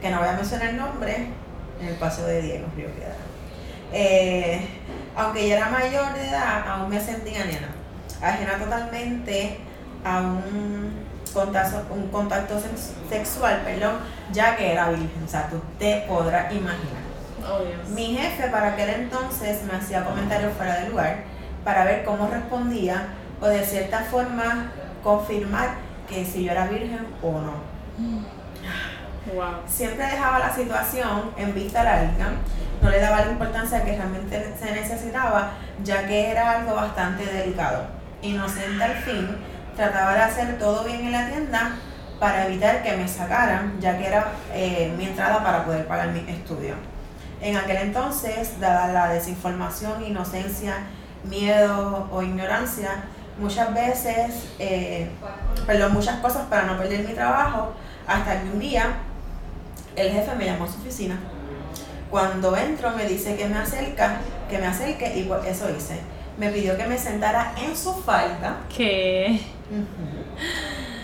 que 0.00 0.10
no 0.10 0.18
voy 0.18 0.28
a 0.28 0.32
mencionar 0.32 0.68
el 0.68 0.76
nombre, 0.76 1.28
en 1.80 1.88
el 1.88 1.94
Paso 1.96 2.26
de 2.26 2.42
Diego, 2.42 2.66
Río 2.76 2.88
Piedra. 2.92 3.16
Eh, 3.92 4.66
aunque 5.16 5.48
ya 5.48 5.56
era 5.56 5.68
mayor 5.68 6.14
de 6.14 6.28
edad, 6.28 6.66
aún 6.66 6.88
me 6.88 7.00
sentía 7.00 7.44
nena, 7.44 7.68
ajena 8.22 8.56
totalmente 8.56 9.58
a 10.04 10.20
un 10.20 10.92
contacto, 11.32 11.94
un 11.94 12.08
contacto 12.08 12.60
sexual, 13.08 13.62
perdón, 13.64 13.96
ya 14.32 14.56
que 14.56 14.72
era 14.72 14.88
virgen, 14.90 15.24
o 15.24 15.28
sea, 15.28 15.48
tú 15.48 15.60
te 15.78 16.04
podrás 16.08 16.52
imaginar. 16.52 17.10
Oh, 17.48 17.60
Mi 17.94 18.16
jefe 18.16 18.48
para 18.48 18.74
aquel 18.74 18.90
entonces 18.90 19.62
me 19.64 19.78
hacía 19.78 20.04
comentarios 20.04 20.52
fuera 20.54 20.80
de 20.80 20.90
lugar 20.90 21.24
para 21.64 21.84
ver 21.84 22.04
cómo 22.04 22.28
respondía 22.28 23.08
o 23.40 23.46
de 23.46 23.64
cierta 23.64 24.00
forma 24.00 24.72
confirmar 25.02 25.70
que 26.08 26.24
si 26.24 26.44
yo 26.44 26.52
era 26.52 26.66
virgen 26.66 27.06
o 27.22 27.32
no. 27.32 27.54
Mm. 27.98 28.24
Siempre 29.66 30.06
dejaba 30.06 30.38
la 30.38 30.52
situación 30.52 31.30
en 31.36 31.54
vista 31.54 31.84
larga 31.84 32.32
no 32.82 32.90
le 32.90 33.00
daba 33.00 33.24
la 33.24 33.32
importancia 33.32 33.84
que 33.84 33.96
realmente 33.96 34.54
se 34.58 34.72
necesitaba, 34.72 35.52
ya 35.84 36.06
que 36.06 36.30
era 36.30 36.58
algo 36.58 36.74
bastante 36.74 37.24
delicado. 37.24 37.84
Inocente 38.22 38.82
al 38.82 38.96
fin, 38.96 39.36
trataba 39.80 40.12
de 40.12 40.20
hacer 40.20 40.58
todo 40.58 40.84
bien 40.84 41.06
en 41.06 41.12
la 41.12 41.26
tienda 41.26 41.76
para 42.18 42.46
evitar 42.46 42.82
que 42.82 42.96
me 42.98 43.08
sacaran, 43.08 43.80
ya 43.80 43.96
que 43.96 44.06
era 44.06 44.32
eh, 44.52 44.92
mi 44.98 45.06
entrada 45.06 45.42
para 45.42 45.64
poder 45.64 45.86
pagar 45.86 46.08
mi 46.08 46.20
estudio. 46.30 46.74
En 47.40 47.56
aquel 47.56 47.78
entonces, 47.78 48.60
dada 48.60 48.92
la 48.92 49.08
desinformación, 49.08 50.04
inocencia, 50.04 50.74
miedo 51.24 52.08
o 52.12 52.22
ignorancia, 52.22 53.04
muchas 53.38 53.72
veces, 53.72 54.50
eh, 54.58 55.08
perdón, 55.66 55.94
muchas 55.94 56.20
cosas 56.20 56.42
para 56.50 56.64
no 56.64 56.76
perder 56.76 57.08
mi 57.08 57.14
trabajo, 57.14 57.72
hasta 58.06 58.42
que 58.42 58.50
un 58.50 58.58
día 58.58 58.84
el 59.96 60.12
jefe 60.12 60.34
me 60.34 60.44
llamó 60.44 60.64
a 60.64 60.68
su 60.68 60.78
oficina 60.78 61.18
cuando 62.10 62.54
entro 62.56 62.90
me 62.90 63.06
dice 63.06 63.36
que 63.36 63.46
me 63.46 63.58
acerca, 63.58 64.20
que 64.50 64.58
me 64.58 64.66
acerque 64.66 65.16
y 65.16 65.22
pues 65.22 65.46
eso 65.46 65.70
hice. 65.70 66.00
Me 66.36 66.50
pidió 66.50 66.76
que 66.76 66.84
me 66.86 66.98
sentara 66.98 67.54
en 67.56 67.76
su 67.76 67.94
falda. 67.94 68.58
¿Qué? 68.74 69.40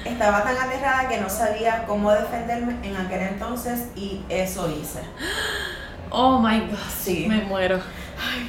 Estaba 0.04 0.42
tan 0.44 0.56
aterrada 0.56 1.08
que 1.08 1.20
no 1.20 1.28
sabía 1.28 1.84
cómo 1.86 2.12
defenderme 2.12 2.76
en 2.82 2.96
aquel 2.96 3.20
entonces 3.22 3.88
y 3.96 4.22
eso 4.28 4.70
hice. 4.70 5.00
Oh 6.10 6.38
my 6.38 6.60
god. 6.60 6.78
Sí. 6.98 7.26
Me 7.28 7.42
muero. 7.42 7.80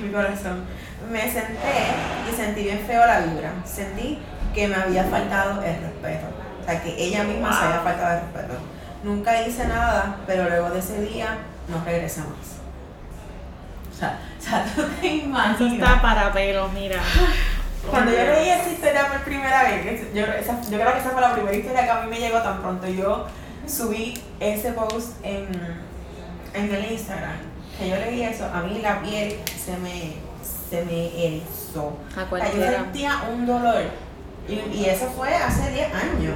mi 0.01 0.09
corazón. 0.11 0.65
Me 1.11 1.21
senté 1.21 1.93
y 2.31 2.35
sentí 2.35 2.63
bien 2.63 2.79
feo 2.79 3.05
la 3.05 3.21
vibra. 3.21 3.53
Sentí 3.65 4.19
que 4.53 4.67
me 4.67 4.75
había 4.75 5.03
faltado 5.05 5.61
el 5.61 5.75
respeto. 5.81 6.27
O 6.61 6.65
sea, 6.65 6.81
que 6.81 6.95
ella 6.97 7.23
misma 7.23 7.51
se 7.57 7.65
había 7.65 7.81
faltado 7.81 8.17
el 8.17 8.21
respeto. 8.21 8.59
Nunca 9.03 9.41
hice 9.41 9.67
nada, 9.67 10.17
pero 10.25 10.49
luego 10.49 10.69
de 10.71 10.79
ese 10.79 11.01
día 11.01 11.37
no 11.67 11.83
regresé 11.83 12.21
más. 12.21 12.57
O 13.91 13.97
sea, 13.97 14.19
o 14.39 14.41
sea 14.41 14.65
tú 14.75 14.83
te 15.01 15.07
imaginas. 15.07 15.61
Eso 15.61 15.67
está 15.67 16.01
para 16.01 16.31
pelos, 16.31 16.71
mira. 16.73 17.01
Cuando 17.89 18.11
yo 18.11 18.17
leí 18.17 18.49
esa 18.49 18.69
historia 18.69 19.07
por 19.07 19.21
primera 19.21 19.63
vez, 19.63 20.13
yo, 20.13 20.25
esa, 20.25 20.61
yo 20.61 20.79
creo 20.79 20.93
que 20.93 20.99
esa 20.99 21.09
fue 21.09 21.21
la 21.21 21.33
primera 21.33 21.55
historia 21.55 21.83
que 21.83 21.89
a 21.89 22.01
mí 22.01 22.09
me 22.09 22.19
llegó 22.19 22.41
tan 22.41 22.61
pronto. 22.61 22.87
Yo 22.87 23.27
subí 23.67 24.21
ese 24.39 24.71
post 24.73 25.13
en, 25.23 25.47
en 26.53 26.75
el 26.75 26.91
Instagram, 26.91 27.37
que 27.77 27.89
yo 27.89 27.95
leí 27.95 28.23
eso, 28.23 28.45
a 28.45 28.61
mí 28.61 28.79
la 28.81 29.01
piel 29.01 29.37
se 29.47 29.77
me, 29.77 30.13
se 30.69 30.85
me 30.85 31.25
erizó. 31.25 31.97
¿A 32.15 32.33
O 32.33 32.37
sea, 32.37 32.53
yo 32.53 32.77
sentía 32.77 33.23
un 33.33 33.45
dolor. 33.45 33.83
Y, 34.47 34.53
y 34.53 34.85
eso 34.85 35.07
fue 35.07 35.33
hace 35.35 35.71
10 35.71 35.93
años, 35.93 36.35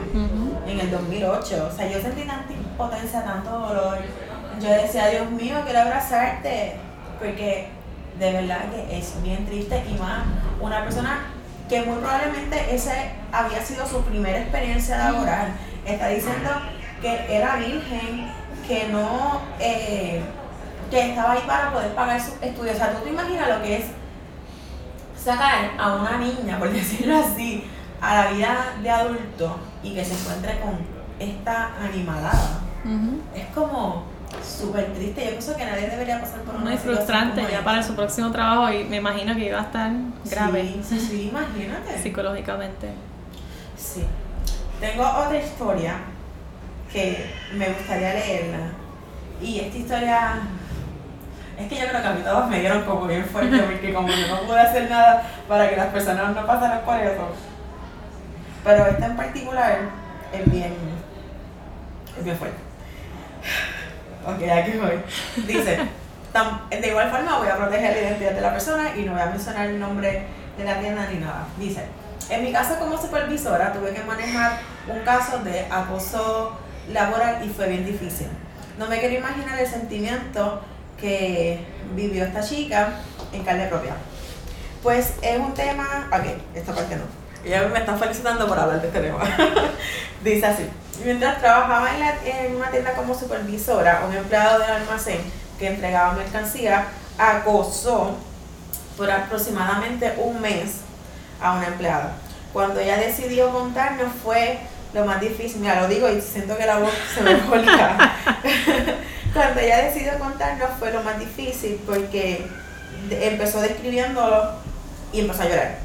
en 0.67 0.79
el 0.79 0.91
2008. 0.91 1.69
O 1.71 1.75
sea, 1.75 1.89
yo 1.89 2.01
sentí 2.01 2.23
tanta 2.23 2.51
impotencia, 2.51 3.23
tanto 3.23 3.49
dolor. 3.49 3.99
Yo 4.61 4.69
decía, 4.69 5.07
Dios 5.07 5.31
mío, 5.31 5.55
quiero 5.63 5.79
abrazarte. 5.79 6.75
Porque 7.19 7.69
de 8.19 8.31
verdad 8.33 8.65
que 8.69 8.97
es 8.97 9.13
bien 9.23 9.45
triste 9.45 9.81
y 9.89 9.97
más 9.97 10.23
una 10.59 10.83
persona 10.83 11.19
que 11.71 11.81
muy 11.83 11.99
probablemente 11.99 12.75
esa 12.75 12.91
había 13.31 13.63
sido 13.63 13.87
su 13.87 14.01
primera 14.01 14.39
experiencia 14.39 14.97
laboral. 14.97 15.53
Está 15.85 16.09
diciendo 16.09 16.49
que 17.01 17.33
era 17.33 17.55
virgen, 17.55 18.29
que 18.67 18.89
no, 18.89 19.41
eh, 19.57 20.21
que 20.89 21.09
estaba 21.11 21.31
ahí 21.31 21.43
para 21.47 21.71
poder 21.71 21.95
pagar 21.95 22.19
sus 22.19 22.33
estudios. 22.41 22.75
O 22.75 22.77
sea, 22.77 22.91
tú 22.91 23.03
te 23.05 23.11
imaginas 23.11 23.47
lo 23.47 23.61
que 23.61 23.77
es 23.77 23.85
sacar 25.17 25.71
a 25.79 25.95
una 25.95 26.17
niña, 26.17 26.59
por 26.59 26.69
decirlo 26.73 27.17
así, 27.19 27.63
a 28.01 28.15
la 28.15 28.31
vida 28.31 28.73
de 28.83 28.89
adulto 28.89 29.57
y 29.81 29.95
que 29.95 30.03
se 30.03 30.13
encuentre 30.13 30.59
con 30.59 30.77
esta 31.19 31.71
animalada. 31.81 32.59
Es 33.33 33.45
como 33.55 34.03
súper 34.43 34.93
triste. 34.93 35.23
Yo 35.23 35.29
pienso 35.31 35.55
que 35.55 35.65
nadie 35.65 35.87
debería 35.89 36.19
pasar 36.19 36.39
por 36.41 36.55
una 36.55 36.63
Muy 36.65 36.77
frustrante 36.77 37.41
como 37.41 37.49
ya 37.51 37.63
para 37.63 37.81
su 37.83 37.95
próximo 37.95 38.31
trabajo 38.31 38.71
y 38.71 38.83
me 38.85 38.97
imagino 38.97 39.35
que 39.35 39.45
iba 39.47 39.59
a 39.59 39.63
estar 39.63 39.91
grave 40.29 40.61
Sí, 40.63 40.81
sí, 40.83 40.99
sí, 40.99 41.29
imagínate. 41.29 42.01
psicológicamente. 42.01 42.89
Sí. 43.77 44.05
Tengo 44.79 45.03
otra 45.03 45.37
historia 45.37 45.95
que 46.91 47.31
me 47.53 47.67
gustaría 47.69 48.13
leerla. 48.13 48.57
Y 49.41 49.59
esta 49.59 49.77
historia. 49.77 50.39
Es 51.57 51.67
que 51.67 51.75
yo 51.75 51.87
creo 51.87 52.01
que 52.01 52.07
a 52.07 52.13
mí 52.13 52.21
todos 52.23 52.49
me 52.49 52.59
dieron 52.59 52.83
como 52.83 53.05
bien 53.05 53.23
fuerte 53.25 53.57
porque 53.63 53.93
como 53.93 54.07
yo 54.07 54.27
no 54.27 54.41
pude 54.47 54.59
hacer 54.59 54.89
nada 54.89 55.23
para 55.47 55.69
que 55.69 55.75
las 55.75 55.87
personas 55.87 56.35
no 56.35 56.45
pasaran 56.45 56.81
por 56.81 56.99
eso. 56.99 57.27
Pero 58.63 58.85
esta 58.87 59.05
en 59.07 59.15
particular 59.15 59.79
es 60.33 60.51
bien. 60.51 60.73
es 62.17 62.23
bien 62.23 62.37
fuerte. 62.37 62.57
Ok, 64.25 64.43
aquí 64.43 64.77
voy. 64.77 65.01
Dice, 65.47 65.79
de 66.69 66.87
igual 66.87 67.09
forma 67.09 67.39
voy 67.39 67.47
a 67.47 67.57
proteger 67.57 67.95
la 67.95 68.01
identidad 68.01 68.31
de 68.31 68.41
la 68.41 68.51
persona 68.51 68.95
y 68.95 69.03
no 69.03 69.13
voy 69.13 69.21
a 69.21 69.25
mencionar 69.27 69.67
el 69.67 69.79
nombre 69.79 70.23
de 70.57 70.63
la 70.63 70.79
tienda 70.79 71.07
ni 71.11 71.19
nada. 71.19 71.47
Dice, 71.57 71.85
en 72.29 72.43
mi 72.43 72.51
caso 72.51 72.77
como 72.77 72.97
supervisora 72.99 73.73
tuve 73.73 73.93
que 73.93 74.03
manejar 74.03 74.59
un 74.87 74.99
caso 74.99 75.39
de 75.39 75.65
acoso 75.69 76.57
laboral 76.91 77.43
y 77.45 77.49
fue 77.49 77.67
bien 77.67 77.85
difícil. 77.85 78.27
No 78.77 78.87
me 78.87 78.99
quiero 78.99 79.15
imaginar 79.15 79.59
el 79.59 79.67
sentimiento 79.67 80.61
que 80.99 81.65
vivió 81.95 82.23
esta 82.23 82.41
chica 82.41 82.93
en 83.33 83.43
carne 83.43 83.67
propia. 83.67 83.93
Pues 84.83 85.13
es 85.21 85.39
un 85.39 85.53
tema, 85.53 86.07
ok, 86.11 86.55
esta 86.55 86.73
parte 86.73 86.95
no. 86.95 87.03
Ella 87.43 87.67
me 87.67 87.79
está 87.79 87.97
felicitando 87.97 88.47
por 88.47 88.57
hablar 88.57 88.81
de 88.81 88.87
este 88.87 88.99
tema. 89.01 89.19
Dice 90.23 90.45
así, 90.45 90.63
mientras 91.03 91.39
trabajaba 91.39 91.89
en, 92.25 92.55
una 92.55 92.69
tienda 92.69 92.93
como 92.93 93.17
supervisora, 93.17 94.03
un 94.07 94.15
empleado 94.15 94.59
del 94.59 94.71
almacén 94.71 95.19
que 95.59 95.67
entregaba 95.67 96.13
mercancía 96.13 96.87
acosó 97.17 98.17
por 98.97 99.09
aproximadamente 99.09 100.13
un 100.17 100.41
mes 100.41 100.77
a 101.41 101.53
una 101.53 101.67
empleada. 101.67 102.13
Cuando 102.53 102.79
ella 102.79 102.97
decidió 102.97 103.51
contarnos 103.51 104.11
fue 104.23 104.59
lo 104.93 105.05
más 105.05 105.21
difícil, 105.21 105.61
mira, 105.61 105.81
lo 105.81 105.87
digo 105.87 106.09
y 106.09 106.21
siento 106.21 106.57
que 106.57 106.65
la 106.65 106.79
voz 106.79 106.91
se 107.13 107.21
me 107.21 107.35
volca. 107.35 107.97
Cuando 109.33 109.59
ella 109.61 109.85
decidió 109.85 110.19
contarnos 110.19 110.71
fue 110.77 110.91
lo 110.91 111.01
más 111.03 111.17
difícil 111.17 111.81
porque 111.85 112.45
empezó 113.09 113.61
describiéndolo 113.61 114.51
y 115.13 115.21
empezó 115.21 115.43
a 115.43 115.49
llorar. 115.49 115.77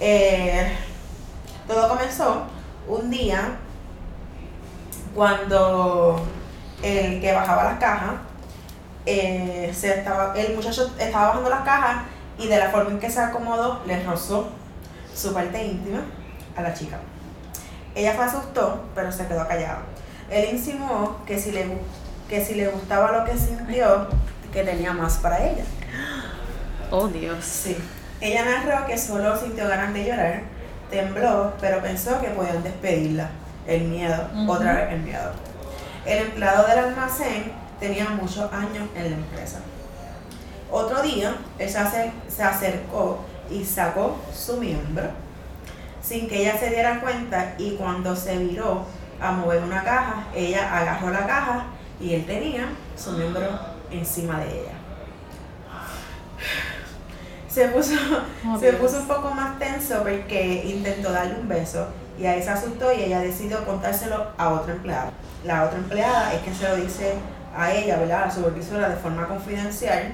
Eh, 0.00 0.76
todo 1.66 1.88
comenzó 1.88 2.44
un 2.86 3.10
día 3.10 3.58
cuando 5.14 6.24
el 6.82 7.20
que 7.20 7.32
bajaba 7.32 7.64
las 7.64 7.78
cajas, 7.78 8.14
eh, 9.06 9.72
se 9.74 9.98
estaba, 9.98 10.34
el 10.36 10.54
muchacho 10.54 10.92
estaba 10.98 11.28
bajando 11.28 11.50
las 11.50 11.62
cajas 11.62 12.02
y 12.38 12.46
de 12.46 12.58
la 12.58 12.70
forma 12.70 12.90
en 12.90 13.00
que 13.00 13.10
se 13.10 13.20
acomodó 13.20 13.82
le 13.86 14.02
rozó 14.04 14.50
su 15.14 15.32
parte 15.32 15.64
íntima 15.64 16.00
a 16.56 16.62
la 16.62 16.74
chica. 16.74 16.98
Ella 17.94 18.14
se 18.14 18.20
asustó, 18.20 18.84
pero 18.94 19.10
se 19.10 19.26
quedó 19.26 19.46
callada. 19.48 19.80
Él 20.30 20.50
insinuó 20.52 21.16
que 21.26 21.38
si 21.38 21.52
le, 21.52 21.66
que 22.28 22.44
si 22.44 22.54
le 22.54 22.68
gustaba 22.68 23.12
lo 23.12 23.24
que 23.24 23.36
sintió, 23.36 24.08
que 24.52 24.62
tenía 24.62 24.92
más 24.92 25.16
para 25.18 25.44
ella. 25.44 25.64
Oh 26.90 27.08
Dios. 27.08 27.44
Sí. 27.44 27.76
Ella 28.20 28.44
narró 28.44 28.86
que 28.86 28.98
solo 28.98 29.36
sintió 29.38 29.68
ganas 29.68 29.94
de 29.94 30.04
llorar, 30.04 30.42
tembló, 30.90 31.52
pero 31.60 31.80
pensó 31.82 32.20
que 32.20 32.28
podían 32.28 32.62
despedirla. 32.62 33.30
El 33.68 33.82
miedo, 33.84 34.16
otra 34.48 34.72
vez 34.74 34.92
el 34.94 35.00
miedo. 35.02 35.30
El 36.06 36.18
empleado 36.26 36.66
del 36.66 36.78
almacén 36.78 37.52
tenía 37.78 38.08
muchos 38.08 38.50
años 38.52 38.88
en 38.96 39.10
la 39.10 39.16
empresa. 39.16 39.60
Otro 40.70 41.02
día, 41.02 41.36
él 41.58 41.68
se 41.68 41.78
acer- 41.78 42.12
se 42.28 42.42
acercó 42.42 43.18
y 43.50 43.64
sacó 43.64 44.18
su 44.34 44.56
miembro 44.58 45.04
sin 46.02 46.26
que 46.28 46.40
ella 46.42 46.58
se 46.58 46.70
diera 46.70 47.00
cuenta 47.00 47.54
y 47.58 47.72
cuando 47.76 48.16
se 48.16 48.38
viró 48.38 48.86
a 49.20 49.32
mover 49.32 49.62
una 49.62 49.82
caja, 49.84 50.24
ella 50.34 50.74
agarró 50.74 51.10
la 51.10 51.26
caja 51.26 51.64
y 52.00 52.14
él 52.14 52.24
tenía 52.24 52.68
su 52.96 53.12
miembro 53.12 53.46
encima 53.90 54.40
de 54.40 54.60
ella. 54.60 54.72
Se 57.48 57.68
puso, 57.68 57.92
Oh, 58.46 58.58
se 58.58 58.72
puso 58.74 58.98
un 59.00 59.08
poco 59.08 59.30
más 59.32 59.58
tenso 59.58 59.98
porque 59.98 60.62
intentó 60.66 61.10
darle 61.12 61.34
un 61.40 61.48
beso 61.48 61.88
y 62.18 62.26
ahí 62.26 62.42
se 62.42 62.50
asustó 62.50 62.92
y 62.92 63.02
ella 63.02 63.20
decidió 63.20 63.64
contárselo 63.64 64.28
a 64.36 64.48
otra 64.50 64.72
empleada. 64.72 65.10
La 65.44 65.64
otra 65.64 65.78
empleada 65.78 66.34
es 66.34 66.40
que 66.40 66.52
se 66.52 66.68
lo 66.68 66.76
dice 66.76 67.14
a 67.56 67.72
ella, 67.72 67.98
¿verdad? 67.98 68.24
A 68.24 68.26
la 68.26 68.32
supervisora 68.32 68.88
de 68.88 68.96
forma 68.96 69.26
confidencial 69.26 70.12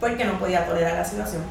porque 0.00 0.24
no 0.24 0.38
podía 0.38 0.66
tolerar 0.66 0.94
la 0.94 1.04
situación. 1.04 1.42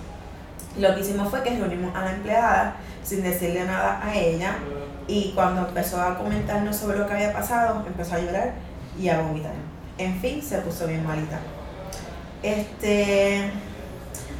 Lo 0.77 0.93
que 0.93 1.01
hicimos 1.01 1.29
fue 1.29 1.43
que 1.43 1.51
reunimos 1.51 1.95
a 1.95 2.05
la 2.05 2.11
empleada 2.11 2.75
sin 3.03 3.23
decirle 3.23 3.63
nada 3.65 4.01
a 4.03 4.15
ella 4.15 4.55
y 5.07 5.31
cuando 5.33 5.67
empezó 5.67 6.01
a 6.01 6.17
comentarnos 6.17 6.75
sobre 6.75 6.99
lo 6.99 7.07
que 7.07 7.13
había 7.13 7.33
pasado, 7.33 7.83
empezó 7.85 8.15
a 8.15 8.19
llorar 8.19 8.53
y 8.99 9.09
a 9.09 9.19
vomitar. 9.19 9.53
En 9.97 10.19
fin, 10.19 10.41
se 10.41 10.59
puso 10.59 10.87
bien 10.87 11.05
malita. 11.05 11.39
Este, 12.43 13.49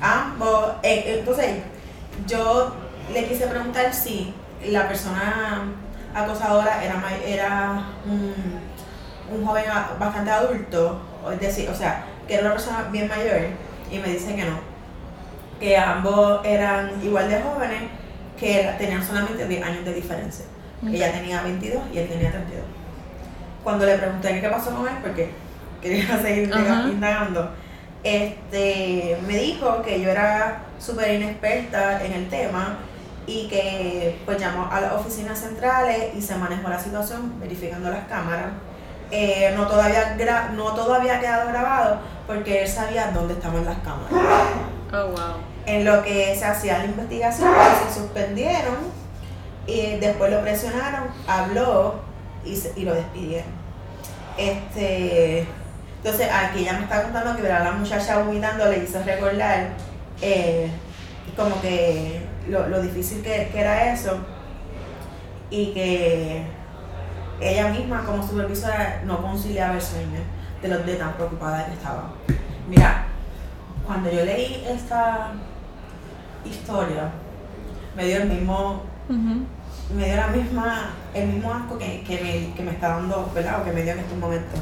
ambos, 0.01 0.73
eh, 0.83 1.17
entonces 1.19 1.63
yo 2.27 2.73
le 3.13 3.25
quise 3.25 3.47
preguntar 3.47 3.93
si 3.93 4.33
la 4.66 4.88
persona 4.88 5.64
acosadora 6.14 6.84
era, 6.84 7.01
era 7.26 7.84
un, 8.05 8.34
un 9.32 9.45
joven 9.45 9.66
bastante 9.99 10.32
adulto, 10.32 11.01
es 11.32 11.39
decir, 11.39 11.70
o 11.70 11.76
sea, 11.76 12.05
que 12.28 12.36
era 12.36 12.43
una 12.43 12.53
persona 12.53 12.88
bien 12.91 13.07
mayor, 13.07 13.41
y 13.91 13.99
me 13.99 14.10
dice 14.10 14.36
que 14.36 14.43
no, 14.43 14.60
que 15.60 15.78
ambos 15.78 16.41
eran 16.45 16.91
igual 17.03 17.30
de 17.30 17.41
jóvenes, 17.41 17.84
que 18.39 18.74
tenían 18.78 19.03
solamente 19.03 19.45
10 19.45 19.64
años 19.64 19.86
de 19.86 19.93
diferencia. 19.93 20.45
Ella 20.88 21.12
tenía 21.12 21.41
22 21.41 21.84
y 21.93 21.97
él 21.99 22.07
tenía 22.07 22.32
32. 22.32 22.64
Cuando 23.64 23.86
le 23.86 23.97
pregunté 23.97 24.39
qué 24.39 24.47
pasó 24.47 24.74
con 24.74 24.88
él, 24.88 24.93
porque 25.01 25.30
quería 25.82 26.18
seguir 26.22 26.49
indagando, 26.89 27.51
este, 28.01 29.18
me 29.28 29.38
dijo 29.38 29.82
que 29.82 29.99
yo 29.99 30.10
era 30.10 30.62
súper 30.80 31.16
inexperta 31.16 32.03
en 32.05 32.14
el 32.14 32.30
tema 32.30 32.78
y 33.30 33.47
que 33.47 34.19
pues 34.25 34.39
llamó 34.39 34.67
a 34.71 34.82
las 34.82 34.93
oficinas 34.93 35.38
centrales 35.39 36.15
y 36.15 36.21
se 36.21 36.36
manejó 36.36 36.67
la 36.67 36.80
situación 36.80 37.39
verificando 37.39 37.91
las 37.91 38.05
cámaras. 38.07 38.47
Eh, 39.11 39.53
no, 39.55 39.67
todavía 39.67 40.15
gra- 40.17 40.49
no 40.51 40.73
todo 40.73 40.95
había 40.95 41.19
quedado 41.19 41.47
grabado 41.49 41.99
porque 42.25 42.63
él 42.63 42.67
sabía 42.67 43.11
dónde 43.11 43.36
estaban 43.36 43.63
las 43.65 43.77
cámaras. 43.80 44.11
Oh 44.91 45.07
wow. 45.11 45.36
En 45.67 45.86
lo 45.86 46.01
que 46.01 46.36
se 46.36 46.45
hacía 46.45 46.80
la 46.80 46.86
investigación, 46.86 47.49
se 47.88 47.99
suspendieron 47.99 48.77
y 49.67 49.97
después 49.97 50.32
lo 50.32 50.41
presionaron, 50.41 51.03
habló 51.27 51.95
y, 52.43 52.55
se- 52.55 52.73
y 52.75 52.82
lo 52.84 52.95
despidieron. 52.95 53.51
Este, 54.38 55.45
entonces 56.03 56.27
aquí 56.32 56.61
ella 56.61 56.73
me 56.73 56.84
está 56.84 57.03
contando 57.03 57.36
que 57.36 57.41
ver 57.43 57.51
a 57.51 57.63
la 57.63 57.71
muchacha 57.73 58.19
vomitando 58.19 58.65
le 58.65 58.80
hizo 58.84 59.03
recordar 59.03 59.69
eh, 60.21 60.71
como 61.36 61.59
que 61.61 62.21
lo, 62.49 62.67
lo 62.67 62.81
difícil 62.81 63.21
que, 63.21 63.49
que 63.51 63.59
era 63.59 63.93
eso 63.93 64.19
y 65.49 65.73
que 65.73 66.43
ella 67.39 67.69
misma 67.69 68.03
como 68.03 68.25
supervisora 68.25 69.01
no 69.05 69.21
conciliaba 69.21 69.75
el 69.75 69.81
sueño 69.81 70.19
de 70.61 70.67
los 70.67 70.85
de 70.85 70.95
tan 70.95 71.13
preocupada 71.13 71.65
que 71.65 71.73
estaba. 71.73 72.11
Mira, 72.67 73.05
cuando 73.85 74.11
yo 74.11 74.25
leí 74.25 74.65
esta 74.67 75.31
historia, 76.45 77.09
me 77.95 78.05
dio 78.05 78.17
el 78.17 78.29
mismo, 78.29 78.83
me 79.95 80.05
dio 80.05 80.15
la 80.15 80.27
misma, 80.27 80.91
el 81.13 81.27
mismo 81.29 81.53
asco 81.53 81.77
que, 81.77 82.03
que 82.03 82.21
me, 82.21 82.53
que 82.53 82.63
me 82.63 82.71
está 82.71 82.89
dando, 82.89 83.31
¿verdad? 83.33 83.61
O 83.61 83.65
que 83.65 83.71
me 83.71 83.81
dio 83.83 83.93
en 83.93 83.99
estos 83.99 84.17
momentos. 84.17 84.59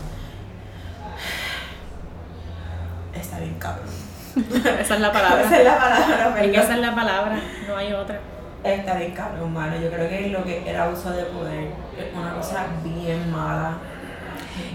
Está 3.13 3.39
bien 3.39 3.55
cabrón. 3.59 4.06
Esa 4.79 4.95
es 4.95 5.01
la 5.01 5.11
palabra. 5.11 5.43
Esa 5.43 5.57
es 5.59 5.65
la 5.65 5.77
palabra, 5.77 6.29
¿verdad? 6.35 6.63
esa 6.63 6.73
es 6.75 6.79
la 6.79 6.95
palabra, 6.95 7.39
no 7.67 7.77
hay 7.77 7.93
otra. 7.93 8.19
Está 8.63 8.95
bien 8.97 9.11
cabrón, 9.11 9.53
mano. 9.53 9.79
Yo 9.79 9.89
creo 9.89 10.09
que 10.09 10.29
lo 10.29 10.43
que 10.43 10.69
era 10.69 10.85
abuso 10.85 11.11
de 11.11 11.23
poder 11.25 11.69
es 11.97 12.15
una 12.15 12.33
cosa 12.33 12.65
bien 12.83 13.31
mala. 13.31 13.77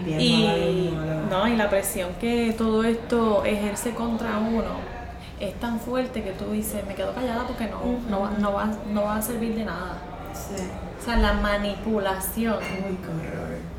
Bien 0.05 0.17
mala, 0.17 0.59
Y, 0.59 0.81
bien 0.81 0.97
mala. 0.97 1.15
no, 1.31 1.49
y 1.49 1.57
la 1.57 1.69
presión 1.69 2.11
que 2.21 2.55
todo 2.57 2.85
esto 2.85 3.45
ejerce 3.45 3.91
contra 3.91 4.39
uno 4.39 4.93
es 5.41 5.55
tan 5.59 5.81
fuerte 5.81 6.23
que 6.23 6.31
tú 6.33 6.53
dices, 6.53 6.87
me 6.87 6.95
quedo 6.95 7.13
callada 7.15 7.45
porque 7.47 7.67
no, 7.67 7.81
no, 8.09 8.21
va, 8.21 8.31
no, 8.39 8.53
va, 8.53 8.69
no 8.93 9.03
va 9.03 9.17
a 9.17 9.23
servir 9.23 9.57
de 9.57 9.65
nada. 9.65 9.97
Sí. 10.33 10.63
O 11.01 11.05
sea, 11.05 11.17
la 11.17 11.33
manipulación 11.35 12.59
Uy, 12.89 12.97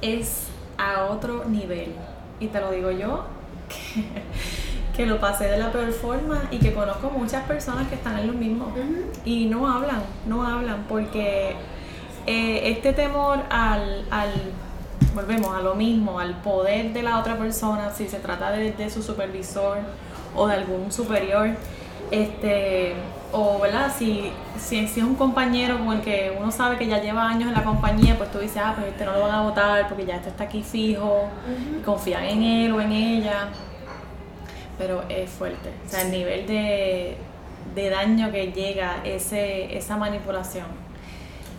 es 0.02 0.48
a 0.78 1.06
otro 1.06 1.46
nivel. 1.46 1.96
Y 2.40 2.48
te 2.48 2.60
lo 2.60 2.72
digo 2.72 2.92
yo, 2.92 3.26
que, 3.70 4.04
que 4.96 5.06
lo 5.06 5.20
pasé 5.20 5.46
de 5.46 5.58
la 5.58 5.72
peor 5.72 5.92
forma 5.92 6.44
y 6.52 6.60
que 6.60 6.74
conozco 6.74 7.10
muchas 7.10 7.44
personas 7.46 7.88
que 7.88 7.96
están 7.96 8.18
en 8.20 8.28
lo 8.28 8.34
mismo. 8.34 8.68
Y 9.26 9.48
no 9.48 9.68
hablan, 9.72 10.04
no 10.28 10.46
hablan, 10.46 10.86
porque 10.88 11.56
eh, 12.28 12.62
este 12.72 12.94
temor 12.94 13.40
al, 13.50 14.06
al, 14.12 14.30
volvemos 15.16 15.56
a 15.56 15.62
lo 15.62 15.74
mismo, 15.74 16.20
al 16.20 16.36
poder 16.42 16.94
de 16.94 17.02
la 17.02 17.20
otra 17.20 17.38
persona, 17.38 17.92
si 17.92 18.08
se 18.08 18.20
trata 18.20 18.52
de, 18.52 18.72
de 18.72 18.90
su 18.90 19.02
supervisor 19.02 19.80
o 20.36 20.48
de 20.48 20.54
algún 20.54 20.92
superior, 20.92 21.50
este, 22.12 22.94
o 23.32 23.60
¿verdad? 23.60 23.92
Si, 23.98 24.32
si, 24.60 24.88
si 24.88 25.00
es 25.00 25.06
un 25.06 25.16
compañero 25.16 25.80
con 25.80 25.98
el 25.98 26.02
que 26.02 26.38
uno 26.40 26.52
sabe 26.52 26.78
que 26.78 26.86
ya 26.86 27.02
lleva 27.02 27.28
años 27.28 27.48
en 27.48 27.56
la 27.56 27.64
compañía, 27.64 28.16
pues 28.16 28.32
tú 28.32 28.38
dices, 28.38 28.62
ah, 28.64 28.74
pues 28.76 28.90
este 28.90 29.06
no 29.06 29.14
lo 29.14 29.22
van 29.22 29.32
a 29.32 29.42
votar 29.42 29.88
porque 29.88 30.06
ya 30.06 30.18
este 30.18 30.30
está 30.30 30.44
aquí 30.44 30.62
fijo, 30.62 31.30
y 31.80 31.82
confían 31.82 32.26
en 32.26 32.44
él 32.44 32.74
o 32.74 32.80
en 32.80 32.92
ella 32.92 33.50
pero 34.78 35.04
es 35.10 35.30
fuerte. 35.30 35.70
O 35.86 35.90
sea, 35.90 36.02
el 36.02 36.12
nivel 36.12 36.46
de, 36.48 37.18
de 37.76 37.90
daño 37.90 38.32
que 38.32 38.52
llega 38.52 38.98
ese, 39.04 39.76
esa 39.78 39.98
manipulación. 39.98 40.68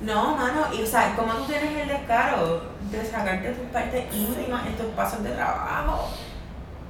No, 0.01 0.37
mano, 0.37 0.67
y 0.77 0.83
o 0.83 0.87
sea, 0.87 1.15
¿cómo 1.17 1.33
tú 1.35 1.45
tienes 1.45 1.71
el 1.77 1.89
descaro 1.89 2.63
de 2.91 3.05
sacarte 3.05 3.51
tus 3.53 3.67
partes 3.69 4.05
íntimas 4.15 4.67
en 4.67 4.75
tus 4.75 4.87
pasos 4.87 5.23
de 5.23 5.31
trabajo? 5.31 6.11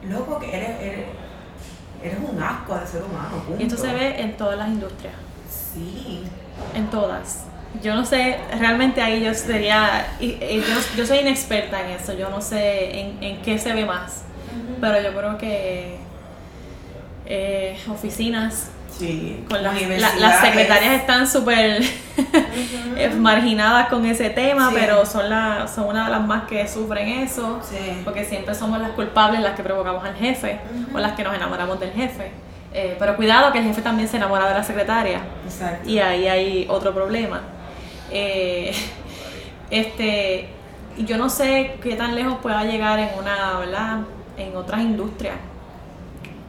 Loco, 0.09 0.39
que 0.41 0.57
eres, 0.57 0.81
eres, 0.81 1.05
eres 2.03 2.19
un 2.29 2.43
asco 2.43 2.75
de 2.77 2.87
ser 2.87 3.03
humano, 3.03 3.37
punto. 3.47 3.63
Y 3.63 3.67
esto 3.67 3.77
se 3.77 3.93
ve 3.93 4.21
en 4.21 4.37
todas 4.37 4.59
las 4.59 4.69
industrias, 4.69 5.15
Sí. 5.49 6.25
en 6.75 6.87
todas. 6.89 7.45
Yo 7.83 7.95
no 7.95 8.05
sé, 8.05 8.39
realmente 8.59 9.03
ahí 9.03 9.23
yo 9.25 9.35
sería, 9.35 10.07
yo, 10.21 10.63
yo 10.97 11.07
soy 11.07 11.19
inexperta 11.19 11.81
en 11.85 11.91
eso, 11.93 12.13
yo 12.15 12.31
no 12.31 12.41
sé 12.41 13.01
en, 13.01 13.23
en 13.23 13.43
qué 13.43 13.59
se 13.59 13.73
ve 13.73 13.85
más, 13.85 14.23
pero 14.81 15.01
yo 15.01 15.17
creo 15.17 15.39
que 15.39 15.99
eh, 17.27 17.79
oficinas 17.91 18.71
Sí. 18.99 19.45
con 19.49 19.61
las, 19.61 19.73
la- 19.75 19.79
Universidades. 19.81 20.21
las 20.21 20.41
secretarias 20.41 20.95
están 20.95 21.27
súper 21.27 21.83
eh, 22.97 23.11
marginadas 23.19 23.89
con 23.89 24.07
ese 24.07 24.31
tema, 24.31 24.69
Sí. 24.71 24.77
pero 24.79 25.05
son, 25.05 25.29
la, 25.29 25.67
son 25.67 25.87
una 25.89 26.05
de 26.05 26.11
las 26.13 26.25
más 26.25 26.45
que 26.45 26.69
sufren 26.69 27.09
eso, 27.09 27.61
Sí. 27.69 28.03
porque 28.05 28.25
siempre 28.25 28.55
somos 28.55 28.81
las 28.81 28.91
culpables 28.93 29.41
las 29.41 29.57
que 29.57 29.65
provocamos 29.65 30.05
al 30.05 30.15
jefe 30.15 30.61
o 30.95 30.99
las 30.99 31.13
que 31.15 31.25
nos 31.25 31.35
enamoramos 31.35 31.81
del 31.81 31.91
jefe. 31.93 32.31
Eh, 32.73 32.95
pero 32.99 33.17
cuidado 33.17 33.51
que 33.53 33.59
el 33.59 33.65
jefe 33.65 33.83
también 33.83 34.09
se 34.09 34.17
enamora 34.17 34.47
de 34.49 34.55
la 34.55 34.63
secretaria 34.63 35.21
Exacto. 35.45 35.89
y 35.89 35.99
ahí 35.99 36.29
hay 36.29 36.67
otro 36.69 36.93
problema. 36.95 37.41
Eh, 38.13 38.73
este, 39.71 40.49
yo 40.99 41.17
no 41.17 41.29
sé 41.31 41.77
qué 41.83 41.97
tan 41.97 42.15
lejos 42.15 42.37
pueda 42.43 42.63
llegar 42.65 42.99
en 43.01 43.09
una, 43.19 43.59
¿verdad? 43.59 43.99
En 44.37 44.57
otras 44.57 44.81
industrias, 44.83 45.35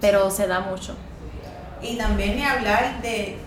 pero 0.02 0.30
se 0.32 0.48
da 0.48 0.60
mucho. 0.62 0.96
Y 1.82 1.98
también 1.98 2.36
ni 2.36 2.44
hablar 2.44 3.02
de, 3.02 3.38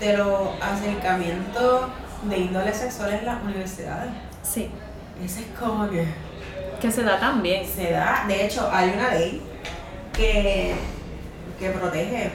de 0.00 0.16
los 0.16 0.48
acercamientos 0.60 1.86
de 2.24 2.38
índole 2.38 2.72
sexual 2.74 3.12
en 3.14 3.26
las 3.26 3.42
universidades. 3.42 4.10
Sí, 4.42 4.70
Ese 5.24 5.40
es 5.40 5.46
como 5.58 5.88
que 5.88 6.06
que 6.80 6.90
se 6.92 7.02
da 7.02 7.18
también. 7.18 7.66
se 7.66 7.90
da. 7.90 8.24
De 8.28 8.46
hecho, 8.46 8.68
hay 8.72 8.90
una 8.90 9.12
ley 9.14 9.42
que, 10.12 10.74
que 11.58 11.70
protege. 11.70 12.30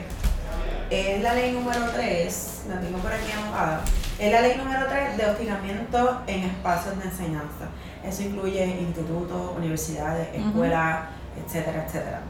Es 0.90 1.22
la 1.22 1.34
ley 1.34 1.52
número 1.52 1.80
3, 1.94 2.64
la 2.68 2.80
tengo 2.80 2.98
por 2.98 3.10
aquí 3.12 3.32
anotada. 3.32 3.80
Es 4.18 4.30
la 4.30 4.42
ley 4.42 4.56
número 4.58 4.86
3 4.86 5.16
de 5.16 5.26
hostigamiento 5.26 6.20
en 6.26 6.44
espacios 6.44 6.98
de 6.98 7.04
enseñanza. 7.04 7.68
Eso 8.04 8.22
incluye 8.22 8.64
institutos, 8.66 9.52
universidades, 9.56 10.28
escuelas, 10.34 11.06
etcétera, 11.42 11.84
etcétera. 11.86 12.20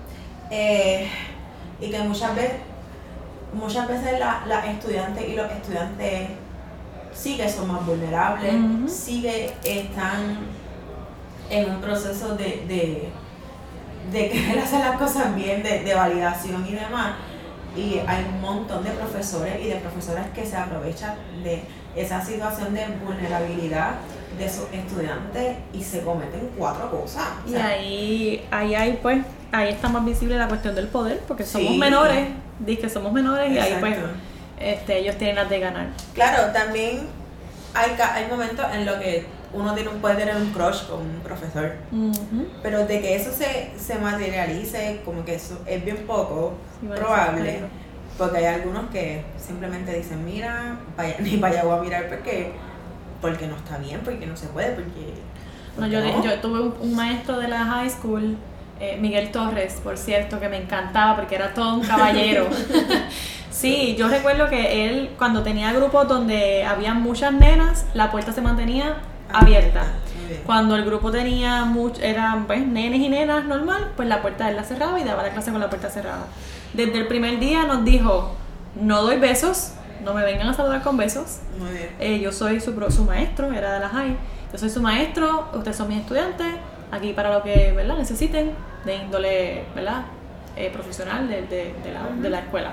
Eh, 0.51 1.09
y 1.81 1.91
que 1.91 1.99
muchas 2.01 2.35
veces, 2.35 2.53
muchas 3.53 3.89
veces 3.89 4.19
la- 4.19 4.45
las 4.47 4.65
estudiantes 4.67 5.29
y 5.29 5.35
los 5.35 5.51
estudiantes 5.51 6.29
sí 7.13 7.37
que 7.37 7.49
son 7.49 7.69
más 7.69 7.85
vulnerables, 7.87 8.55
Ujú. 8.55 8.89
sí 8.89 9.23
que 9.23 9.55
están 9.65 10.39
en 11.51 11.71
un 11.71 11.81
proceso 11.81 12.35
de, 12.37 12.65
de, 12.67 13.09
de 14.13 14.29
querer 14.31 14.59
hacer 14.65 14.81
las 14.81 14.97
cosas 14.99 15.35
bien, 15.35 15.63
de, 15.63 15.81
de 15.81 15.95
validación 15.95 16.67
y 16.69 16.73
demás. 16.75 17.15
Y 17.77 17.99
hay 18.07 18.25
un 18.33 18.41
montón 18.41 18.85
de 18.85 18.91
profesores 18.91 19.57
y 19.61 19.67
de 19.69 19.77
profesoras 19.77 20.27
que 20.33 20.47
se 20.47 20.57
aprovechan 20.57 21.17
de 21.43 21.63
esa 21.97 22.25
situación 22.25 22.73
de 22.75 22.87
vulnerabilidad 23.05 23.95
de 24.39 24.49
sus 24.49 24.67
estudiantes 24.73 25.57
y 25.73 25.83
se 25.83 26.03
cometen 26.03 26.51
cuatro 26.57 26.91
cosas. 26.91 27.25
O 27.47 27.51
Y 27.51 27.55
ahí, 27.57 28.47
ahí 28.51 28.75
hay 28.77 28.99
pues, 29.03 29.25
ahí 29.55 29.69
está 29.73 29.89
más 29.89 30.05
visible 30.05 30.37
la 30.37 30.49
cuestión 30.49 30.75
del 30.75 30.89
poder, 30.89 31.21
porque 31.29 31.45
somos 31.45 31.73
Sí. 31.73 31.79
menores, 31.79 32.29
dice 32.61 32.83
que 32.83 32.89
somos 32.91 33.13
menores 33.13 33.51
y 33.53 33.59
ahí 33.59 33.77
pues 33.81 33.93
Exacto. 33.95 34.17
este, 34.61 34.99
ellos 34.99 35.17
tienen 35.17 35.37
las 35.37 35.49
de 35.51 35.61
ganar. 35.61 35.87
Claro, 36.15 36.53
también 36.53 37.07
hay, 37.75 37.91
ca- 37.93 38.15
hay 38.15 38.27
momentos 38.29 38.65
en 38.73 38.87
los 38.87 38.97
que 38.97 39.27
uno 39.53 39.73
tiene, 39.75 39.89
un- 39.91 40.01
puede 40.01 40.17
tener 40.17 40.37
un 40.37 40.51
crush 40.51 40.85
con 40.87 41.01
un 41.01 41.21
profesor, 41.23 41.75
Ujú. 41.93 42.47
pero 42.63 42.87
de 42.87 43.01
que 43.01 43.15
eso 43.17 43.31
se, 43.33 43.71
se 43.79 43.99
materialice, 43.99 45.01
como 45.05 45.25
que 45.25 45.37
eso 45.37 45.61
es 45.67 45.85
bien 45.85 45.99
poco 46.07 46.55
Sí, 46.81 46.87
bueno, 46.89 47.01
probable, 47.03 47.61
porque 48.19 48.39
hay 48.39 48.47
algunos 48.47 48.91
que 48.91 49.25
simplemente 49.39 49.93
dicen, 49.97 50.25
mira, 50.25 50.77
vaya, 50.97 51.17
ni 51.21 51.37
voy 51.37 51.53
a 51.57 51.77
mirar 51.81 52.09
porque, 52.09 52.53
porque 53.21 53.47
no 53.47 53.57
está 53.57 53.79
bien, 53.79 54.01
porque 54.05 54.27
no 54.27 54.37
se 54.37 54.47
puede, 54.49 54.71
porque... 54.73 55.15
No, 55.77 55.87
yo, 55.89 56.01
no". 56.01 56.23
yo 56.25 56.41
tuve 56.41 56.61
un 56.81 56.95
maestro 56.95 57.39
de 57.39 57.49
la 57.49 57.65
high 57.65 57.91
school, 57.91 58.37
eh, 58.81 58.99
Miguel 59.01 59.31
Torres, 59.31 59.81
por 59.83 59.97
cierto, 59.97 60.41
que 60.41 60.49
me 60.49 60.57
encantaba 60.57 61.16
porque 61.16 61.35
era 61.35 61.55
todo 61.55 61.75
un 61.75 61.83
caballero. 61.83 62.49
sí, 63.51 63.95
yo 63.97 64.09
recuerdo 64.09 64.49
que 64.49 64.87
él, 64.87 65.11
cuando 65.16 65.43
tenía 65.43 65.72
grupos 65.72 66.09
donde 66.09 66.64
había 66.64 66.95
muchas 66.95 67.33
nenas, 67.33 67.87
la 67.95 68.11
puerta 68.11 68.33
se 68.33 68.41
mantenía 68.41 68.97
abierta. 69.33 69.85
Cuando 70.47 70.75
el 70.75 70.85
grupo 70.85 71.11
tenía 71.11 71.64
much, 71.64 71.99
eran 72.01 72.47
pues, 72.47 72.66
nenes 72.66 73.01
y 73.01 73.09
nenas 73.09 73.45
normal, 73.45 73.93
pues 73.95 74.09
la 74.09 74.22
puerta 74.22 74.49
él 74.49 74.57
la 74.57 74.64
cerraba 74.64 74.99
y 74.99 75.05
daba 75.05 75.22
la 75.22 75.31
clase 75.31 75.51
con 75.51 75.61
la 75.61 75.68
puerta 75.68 75.91
cerrada. 75.91 76.27
Desde 76.72 76.99
el 76.99 77.07
primer 77.07 77.39
día 77.39 77.64
nos 77.66 77.85
dijo, 77.85 78.33
no 78.75 79.03
doy 79.03 79.18
besos, 79.18 79.72
no 80.03 80.14
me 80.14 80.25
vengan 80.25 80.49
a 80.49 80.55
saludar 80.55 80.83
con 80.83 80.97
besos. 80.97 81.41
Muy 81.59 81.70
bien. 81.70 81.91
Eh, 82.01 82.20
yo 82.20 82.33
soy 82.33 82.61
su, 82.61 82.72
su 82.91 83.05
maestro, 83.05 83.53
era 83.53 83.75
de 83.75 83.81
la 83.81 83.89
high. 83.89 84.16
Yo 84.53 84.59
soy 84.59 84.70
su 84.70 84.81
maestro, 84.81 85.49
ustedes 85.55 85.77
son 85.77 85.89
mis 85.89 85.99
estudiantes, 85.99 86.47
aquí 86.95 87.13
para 87.13 87.33
lo 87.33 87.43
que 87.43 87.73
¿verdad? 87.77 87.97
necesiten, 87.99 88.53
de 88.85 88.95
índole 88.97 89.65
¿verdad? 89.75 90.03
Eh, 90.57 90.71
profesional 90.73 91.29
de, 91.29 91.43
de- 91.43 91.75
de 91.85 91.93
la, 91.93 92.01
de 92.17 92.31
la 92.31 92.39
escuela. 92.41 92.73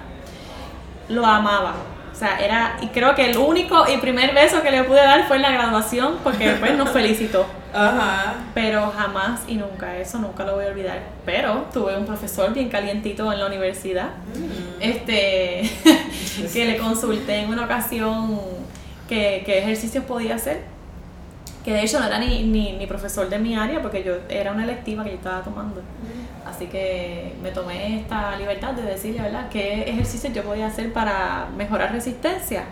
Lo 1.09 1.25
amaba. 1.25 1.73
O 2.11 2.15
sea, 2.15 2.39
era, 2.39 2.77
y 2.81 2.87
creo 2.87 3.15
que 3.15 3.31
el 3.31 3.37
único 3.37 3.85
y 3.91 3.97
primer 3.97 4.33
beso 4.35 4.61
que 4.61 4.69
le 4.69 4.83
pude 4.83 4.97
dar 5.01 5.27
fue 5.27 5.37
en 5.37 5.41
la 5.43 5.51
graduación, 5.51 6.17
porque 6.23 6.49
después 6.49 6.73
nos 6.77 6.89
felicitó. 6.89 7.45
Ajá. 7.73 8.33
Pero 8.53 8.91
jamás 8.95 9.41
y 9.47 9.55
nunca, 9.55 9.97
eso 9.97 10.19
nunca 10.19 10.43
lo 10.43 10.55
voy 10.55 10.65
a 10.65 10.67
olvidar. 10.67 10.99
Pero 11.25 11.65
tuve 11.73 11.95
un 11.97 12.05
profesor 12.05 12.53
bien 12.53 12.69
calientito 12.69 13.31
en 13.31 13.39
la 13.39 13.45
universidad, 13.47 14.09
Mm. 14.35 14.81
este, 14.81 15.69
que 16.53 16.65
le 16.65 16.77
consulté 16.77 17.37
en 17.39 17.49
una 17.49 17.63
ocasión 17.65 18.39
qué, 19.07 19.41
qué 19.45 19.59
ejercicios 19.59 20.03
podía 20.03 20.35
hacer. 20.35 20.61
Que 21.63 21.73
de 21.73 21.83
hecho 21.83 21.99
no 21.99 22.07
era 22.07 22.17
ni, 22.17 22.43
ni, 22.43 22.73
ni 22.73 22.87
profesor 22.87 23.29
de 23.29 23.37
mi 23.37 23.55
área, 23.55 23.81
porque 23.81 24.03
yo 24.03 24.13
era 24.29 24.51
una 24.51 24.63
electiva 24.63 25.03
que 25.03 25.11
yo 25.11 25.15
estaba 25.17 25.41
tomando. 25.41 25.81
Así 26.45 26.65
que 26.65 27.33
me 27.41 27.51
tomé 27.51 27.99
esta 27.99 28.35
libertad 28.35 28.73
de 28.73 28.81
decirle, 28.81 29.21
¿verdad?, 29.21 29.47
qué 29.49 29.83
ejercicio 29.83 30.31
yo 30.31 30.43
podía 30.43 30.67
hacer 30.67 30.91
para 30.91 31.47
mejorar 31.55 31.91
resistencia. 31.91 32.63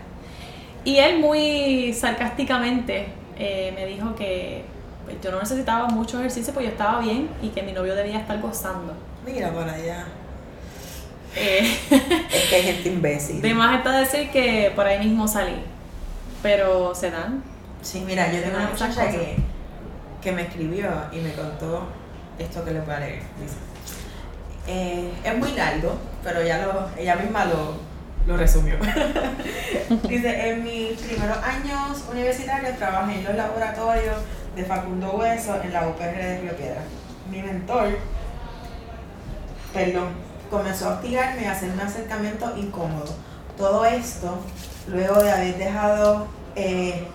Y 0.84 0.96
él 0.96 1.20
muy 1.20 1.92
sarcásticamente 1.92 3.08
eh, 3.38 3.72
me 3.74 3.86
dijo 3.86 4.14
que 4.14 4.64
pues, 5.04 5.16
yo 5.22 5.30
no 5.30 5.40
necesitaba 5.40 5.88
mucho 5.88 6.18
ejercicio 6.18 6.52
porque 6.52 6.68
yo 6.68 6.72
estaba 6.72 7.00
bien 7.00 7.28
y 7.42 7.48
que 7.48 7.62
mi 7.62 7.72
novio 7.72 7.94
debía 7.94 8.18
estar 8.18 8.40
gozando. 8.40 8.94
Mira 9.24 9.52
para 9.52 9.72
allá. 9.72 10.04
Eh, 11.36 11.76
es 11.90 12.48
que 12.48 12.54
hay 12.56 12.62
gente 12.62 12.88
imbécil. 12.88 13.40
De 13.42 13.54
más 13.54 13.78
está 13.78 13.92
decir 13.92 14.30
que 14.30 14.72
por 14.74 14.86
ahí 14.86 14.98
mismo 14.98 15.28
salí. 15.28 15.56
Pero 16.42 16.94
se 16.94 17.10
dan. 17.10 17.42
Sí, 17.82 18.04
mira, 18.06 18.30
yo 18.30 18.40
tengo 18.42 18.56
una 18.56 18.68
muchacha 18.68 19.10
que, 19.10 19.36
que 20.20 20.32
me 20.32 20.42
escribió 20.42 20.90
y 21.12 21.20
me 21.20 21.32
contó 21.32 21.86
esto 22.38 22.64
que 22.64 22.72
le 22.72 22.80
voy 22.80 22.94
a 22.94 23.00
leer. 23.00 23.22
Dice, 23.40 23.56
eh, 24.66 25.12
es 25.24 25.38
muy 25.38 25.52
largo, 25.52 25.96
pero 26.22 26.42
ya 26.42 26.58
lo, 26.58 26.88
ella 26.96 27.16
misma 27.16 27.46
lo, 27.46 27.74
lo 28.26 28.36
resumió. 28.36 28.76
Dice, 30.08 30.50
en 30.50 30.62
mis 30.62 31.00
primeros 31.00 31.38
años 31.38 32.04
universitarios 32.10 32.76
trabajé 32.76 33.18
en 33.18 33.24
los 33.24 33.34
laboratorios 33.34 34.16
de 34.54 34.64
Facundo 34.64 35.12
Hueso 35.12 35.60
en 35.62 35.72
la 35.72 35.88
UPR 35.88 36.16
de 36.16 36.40
Río 36.40 36.56
Piedra. 36.56 36.82
Mi 37.30 37.42
mentor, 37.42 37.98
perdón, 39.72 40.08
comenzó 40.50 40.90
a 40.90 40.94
hostigarme 40.94 41.42
y 41.42 41.44
a 41.46 41.52
hacer 41.52 41.70
un 41.70 41.80
acercamiento 41.80 42.56
incómodo. 42.56 43.14
Todo 43.56 43.84
esto 43.84 44.38
luego 44.88 45.22
de 45.22 45.30
haber 45.30 45.56
dejado, 45.56 46.26
eh, 46.56 47.06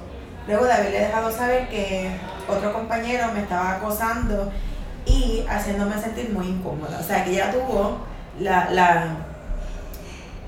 luego 0.48 0.66
de 0.66 0.74
haberle 0.74 1.00
dejado 1.00 1.32
saber 1.32 1.68
que 1.70 2.12
otro 2.48 2.74
compañero 2.74 3.28
me 3.34 3.42
estaba 3.42 3.74
acosando 3.74 4.52
y 5.06 5.46
haciéndome 5.50 6.00
sentir 6.02 6.30
muy 6.32 6.48
incómoda. 6.48 7.00
O 7.00 7.04
sea, 7.04 7.24
que 7.24 7.32
ella 7.32 7.52
tuvo 7.52 8.00
la, 8.40 8.70
la, 8.72 9.08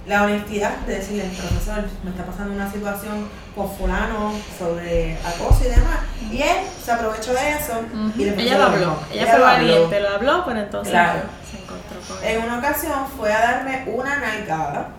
la 0.08 0.24
honestidad 0.24 0.78
de 0.86 0.96
decirle, 0.96 1.30
profesor, 1.38 1.84
me 2.04 2.12
está 2.12 2.26
pasando 2.26 2.54
una 2.54 2.72
situación 2.72 3.28
con 3.56 3.70
fulano 3.72 4.34
sobre 4.58 5.18
acoso 5.18 5.62
y 5.66 5.70
demás. 5.70 6.00
Y 6.32 6.42
él 6.42 6.58
se 6.84 6.92
aprovechó 6.92 7.34
de 7.34 7.50
eso 7.52 7.82
y 8.16 8.24
Ella 8.24 8.58
lo 8.58 8.64
habló, 8.66 9.00
ella, 9.12 9.28
fue 9.28 9.40
valiente, 9.40 10.00
lo 10.00 10.10
habló, 10.10 10.46
pero 10.46 10.60
entonces 10.60 10.94
se 10.94 11.58
encontró 11.58 12.00
con 12.08 12.24
En 12.24 12.44
una 12.44 12.60
ocasión 12.60 13.08
fue 13.18 13.34
a 13.34 13.40
darme 13.40 13.84
una 13.88 14.18
nalgada 14.18 14.90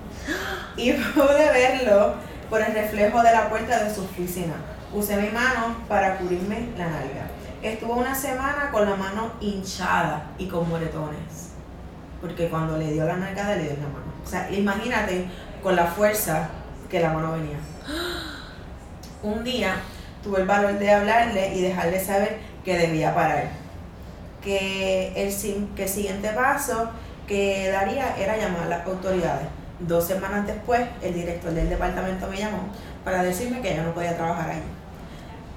y 0.77 0.93
pude 1.15 1.51
verlo 1.53 2.15
por 2.51 2.63
el 2.63 2.73
reflejo 2.73 3.23
de 3.23 3.33
la 3.33 3.49
puerta 3.49 3.85
de 3.85 3.95
su 3.95 4.03
oficina. 4.03 4.55
Usé 4.93 5.17
mi 5.17 5.29
mano 5.29 5.77
para 5.87 6.17
cubrirme 6.17 6.71
la 6.79 6.87
nalga. 6.87 7.29
Estuvo 7.63 7.95
una 7.95 8.15
semana 8.15 8.71
con 8.73 8.89
la 8.89 8.97
mano 8.97 9.33
hinchada 9.41 10.31
y 10.39 10.47
con 10.47 10.67
moretones. 10.69 11.51
Porque 12.23 12.49
cuando 12.49 12.79
le 12.79 12.93
dio 12.93 13.05
la 13.05 13.17
nalgada 13.17 13.57
le 13.57 13.65
dio 13.65 13.73
la 13.73 13.89
mano. 13.89 14.13
O 14.25 14.27
sea, 14.27 14.51
imagínate 14.51 15.27
con 15.63 15.77
la 15.77 15.87
fuerza 15.87 16.49
que 16.89 17.01
la 17.01 17.13
mano 17.13 17.33
venía. 17.33 17.59
Un 19.23 19.45
día 19.45 19.75
tuve 20.23 20.41
el 20.41 20.47
valor 20.47 20.79
de 20.79 20.91
hablarle 20.91 21.55
y 21.55 21.61
dejarle 21.61 22.03
saber 22.03 22.39
que 22.65 22.79
debía 22.79 23.15
parar. 23.15 23.51
Que 24.43 25.09
el, 25.17 25.35
que 25.75 25.83
el 25.83 25.89
siguiente 25.89 26.31
paso 26.31 26.91
que 27.27 27.69
daría 27.71 28.17
era 28.17 28.39
llamar 28.39 28.63
a 28.63 28.69
las 28.69 28.87
autoridades. 28.87 29.49
Dos 29.81 30.07
semanas 30.07 30.47
después, 30.47 30.81
el 31.03 31.13
director 31.13 31.53
del 31.53 31.69
departamento 31.69 32.27
me 32.27 32.39
llamó 32.39 32.71
para 33.05 33.23
decirme 33.23 33.61
que 33.61 33.75
ya 33.75 33.83
no 33.83 33.93
podía 33.93 34.17
trabajar 34.17 34.51
ahí. 34.51 34.63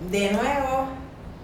De 0.09 0.31
nuevo, 0.31 0.87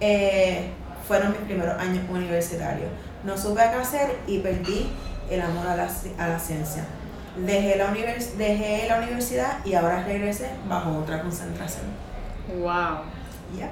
eh, 0.00 0.70
fueron 1.06 1.32
mis 1.32 1.40
primeros 1.42 1.80
años 1.80 2.04
universitarios. 2.08 2.90
No 3.24 3.36
supe 3.36 3.62
qué 3.62 3.76
hacer 3.76 4.18
y 4.26 4.38
perdí 4.38 4.90
el 5.30 5.40
amor 5.40 5.66
a 5.66 5.76
la, 5.76 5.88
a 6.18 6.28
la 6.28 6.38
ciencia. 6.38 6.84
Dejé 7.36 7.76
la, 7.76 7.86
univers 7.86 8.36
dejé 8.36 8.86
la 8.88 8.98
universidad 8.98 9.64
y 9.64 9.74
ahora 9.74 10.02
regresé 10.02 10.50
bajo 10.68 10.98
otra 10.98 11.22
concentración. 11.22 11.86
Wow. 12.58 13.02
Yeah. 13.56 13.70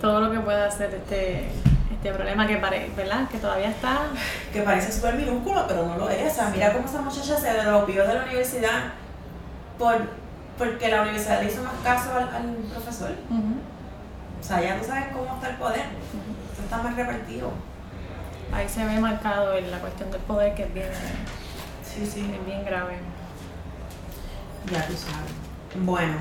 Todo 0.00 0.20
lo 0.20 0.32
que 0.32 0.40
puede 0.40 0.64
hacer 0.64 0.94
este, 0.94 1.48
este 1.92 2.12
problema 2.12 2.46
que 2.46 2.56
parece, 2.56 2.90
¿verdad? 2.96 3.28
Que 3.28 3.38
todavía 3.38 3.70
está. 3.70 4.06
Que 4.52 4.62
parece 4.62 4.90
súper 4.90 5.14
minúsculo, 5.14 5.64
pero 5.68 5.86
no 5.86 5.96
lo 5.98 6.08
es. 6.08 6.32
O 6.32 6.34
sea, 6.34 6.48
mira 6.48 6.72
cómo 6.72 6.86
esa 6.86 7.02
muchacha 7.02 7.36
se 7.36 7.52
dropió 7.52 8.06
de 8.06 8.14
la 8.14 8.22
universidad 8.24 8.92
por, 9.78 9.96
porque 10.58 10.88
la 10.88 11.02
universidad 11.02 11.42
le 11.42 11.50
hizo 11.50 11.62
más 11.62 11.74
caso 11.82 12.10
al, 12.14 12.56
profesor. 12.72 13.10
O 14.40 14.42
sea, 14.42 14.62
ya 14.62 14.78
tú 14.78 14.86
sabes 14.86 15.06
cómo 15.12 15.34
está 15.34 15.50
el 15.50 15.56
poder. 15.56 15.84
está 16.62 16.78
más 16.78 16.96
repartido. 16.96 17.50
Ahí 18.52 18.68
se 18.68 18.84
ve 18.84 18.98
marcado 18.98 19.56
en 19.56 19.70
la 19.70 19.78
cuestión 19.78 20.10
del 20.10 20.20
poder 20.22 20.54
que 20.54 20.64
es 20.64 20.74
bien, 20.74 20.88
sí, 21.82 22.06
sí. 22.06 22.20
Es 22.20 22.46
bien 22.46 22.64
grave. 22.64 22.98
Ya 24.72 24.86
tú 24.86 24.94
sabes. 24.94 25.32
Bueno, 25.84 26.14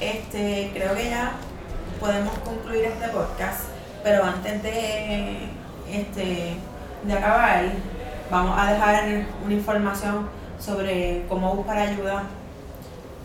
este, 0.00 0.70
creo 0.74 0.94
que 0.94 1.10
ya 1.10 1.32
podemos 1.98 2.38
concluir 2.38 2.84
este 2.84 3.08
podcast, 3.08 3.62
pero 4.02 4.24
antes 4.24 4.62
de, 4.62 5.48
este, 5.90 6.56
de 7.02 7.12
acabar, 7.12 7.64
vamos 8.30 8.58
a 8.58 8.72
dejar 8.72 9.26
una 9.44 9.54
información 9.54 10.28
sobre 10.60 11.24
cómo 11.28 11.54
buscar 11.54 11.78
ayuda 11.78 12.24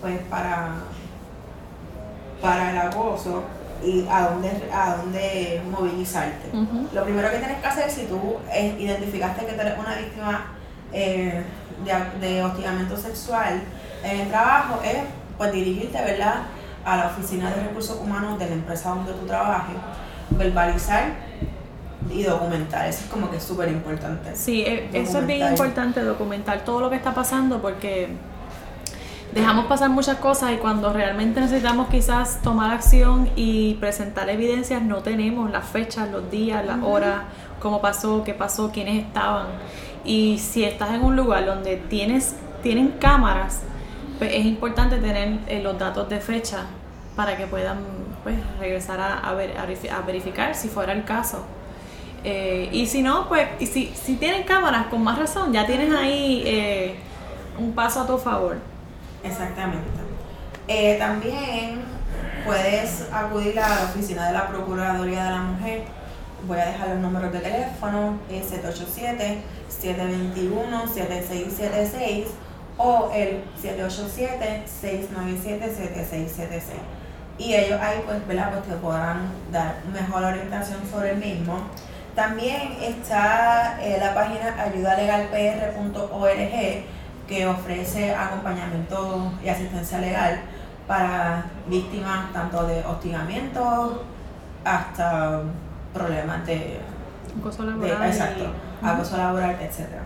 pues 0.02 0.20
para, 0.30 0.76
para 2.41 2.72
el 2.72 2.78
acoso 2.78 3.43
y 3.84 4.06
a 4.10 4.30
dónde, 4.30 4.52
a 4.74 4.97
dónde 4.97 5.62
movilizarte. 5.72 6.50
Lo 6.93 7.04
primero 7.04 7.30
que 7.30 7.38
tienes 7.38 7.60
que 7.60 7.68
hacer 7.68 7.89
si 7.89 8.06
tú 8.06 8.38
eh, 8.54 8.76
identificaste 8.80 9.45
que 9.45 9.54
eres 9.54 9.80
una 9.80 9.95
víctima 9.95 10.45
eh, 10.91 11.43
de, 11.86 12.28
de, 12.28 12.43
hostigamiento 12.43 12.97
sexual 12.97 13.62
en 14.04 14.20
el 14.22 14.28
trabajo 14.30 14.82
es 14.84 14.97
pues 15.38 15.52
dirigirte 15.54 16.02
¿verdad? 16.02 16.43
a 16.84 16.97
la 16.97 17.08
oficina 17.08 17.50
de 17.52 17.64
recursos 17.64 18.00
humanos 18.00 18.39
de 18.39 18.47
la 18.47 18.54
empresa 18.54 18.89
donde 18.89 19.14
tú 19.14 19.26
trabajes, 19.26 19.76
verbalizar 20.32 21.14
y 22.10 22.24
documentar. 22.24 22.88
Eso 22.88 23.06
es 23.06 23.10
como 23.10 23.30
que 23.30 23.39
súper 23.39 23.70
importante. 23.70 24.36
Sí, 24.36 24.64
eh, 24.66 24.89
eso 24.93 25.20
es 25.20 25.28
bien 25.28 25.47
importante, 25.50 26.02
documentar 26.02 26.66
todo 26.66 26.82
lo 26.82 26.89
que 26.89 26.95
está 26.95 27.14
pasando 27.14 27.62
porque 27.62 28.10
dejamos 29.34 29.66
pasar 29.66 29.90
muchas 29.90 30.18
cosas 30.18 30.54
y 30.54 30.58
cuando 30.58 30.92
realmente 30.92 31.40
necesitamos 31.40 31.90
quizás 31.90 32.42
tomar 32.42 32.72
acción 32.72 33.30
y 33.36 33.76
presentar 33.76 34.30
evidencias, 34.30 34.82
no 34.82 34.98
tenemos 34.98 35.52
las 35.52 35.66
fechas, 35.66 36.10
los 36.10 36.30
días, 36.32 36.66
las 36.66 36.82
horas, 36.84 37.22
cómo 37.60 37.82
pasó, 37.82 38.24
qué 38.24 38.34
pasó, 38.34 38.72
quiénes 38.72 39.06
estaban. 39.06 39.48
Y 40.04 40.40
si 40.40 40.64
estás 40.64 40.92
en 40.92 41.04
un 41.04 41.16
lugar 41.16 41.46
donde 41.46 41.78
tienes, 41.78 42.36
tienen 42.64 42.96
cámaras, 43.00 43.62
pues 44.18 44.34
es 44.34 44.46
importante 44.46 44.98
tener 44.98 45.40
eh, 45.48 45.62
los 45.62 45.78
datos 45.78 46.10
de 46.10 46.20
fecha 46.20 46.66
para 47.16 47.38
que 47.38 47.46
puedan 47.48 47.80
pues, 48.24 48.36
regresar 48.60 49.00
a, 49.00 49.34
ver, 49.34 49.56
a, 49.58 50.02
verificar 50.02 50.56
si 50.56 50.68
fuera 50.68 50.94
el 50.94 51.04
caso. 51.04 51.44
Eh, 52.24 52.70
y 52.74 52.88
si 52.88 53.02
no, 53.02 53.30
pues, 53.30 53.48
y 53.60 53.66
si, 53.66 53.94
si 53.96 54.16
tienen 54.16 54.44
cámaras, 54.44 54.88
con 54.88 55.04
más 55.04 55.18
razón, 55.18 55.54
ya 55.54 55.66
tienes 55.66 55.94
ahí 55.94 56.44
eh, 56.46 56.96
un 57.58 57.74
paso 57.74 58.02
a 58.02 58.08
tu 58.08 58.18
favor. 58.18 58.58
Exactamente. 59.24 59.88
Eh, 60.68 60.98
también 61.00 61.82
puedes 62.46 63.08
acudir 63.12 63.60
a 63.60 63.70
la 63.70 63.84
oficina 63.86 64.28
de 64.28 64.34
la 64.34 64.48
Procuraduría 64.48 65.24
de 65.26 65.32
la 65.32 65.42
Mujer. 65.42 65.86
Voy 66.48 66.60
a 66.60 66.68
dejar 66.68 66.90
los 66.90 67.00
números 67.00 67.34
de 67.34 67.40
teléfono, 67.40 68.20
787-721-7676 69.72 72.26
o 72.78 73.10
el 73.14 73.44
787-697-7676. 73.62 76.62
Y 77.38 77.54
ellos 77.56 77.80
ahí 77.82 78.02
pues, 78.06 78.26
¿verdad? 78.28 78.52
pues 78.52 78.64
te 78.66 78.76
podrán 78.76 79.32
dar 79.52 79.76
mejor 79.92 80.24
orientación 80.24 80.80
sobre 80.90 81.12
el 81.12 81.18
mismo. 81.18 81.60
También 82.16 82.78
está 82.82 83.78
eh, 83.82 83.98
la 84.00 84.14
página 84.14 84.56
ayudalegalpr.org 84.62 86.99
que 87.30 87.46
ofrece 87.46 88.14
acompañamiento 88.14 89.32
y 89.44 89.50
asistencia 89.50 90.00
legal 90.00 90.42
para 90.88 91.46
víctimas 91.68 92.34
tanto 92.34 92.66
de 92.66 92.84
hostigamiento 92.84 94.04
hasta 94.66 95.44
problemas 95.94 96.44
de 96.48 96.80
acoso 97.40 97.64
laboral, 97.64 98.08
exacto, 98.08 98.46
acoso 98.82 99.16
laboral, 99.16 99.56
etc. 99.62 100.02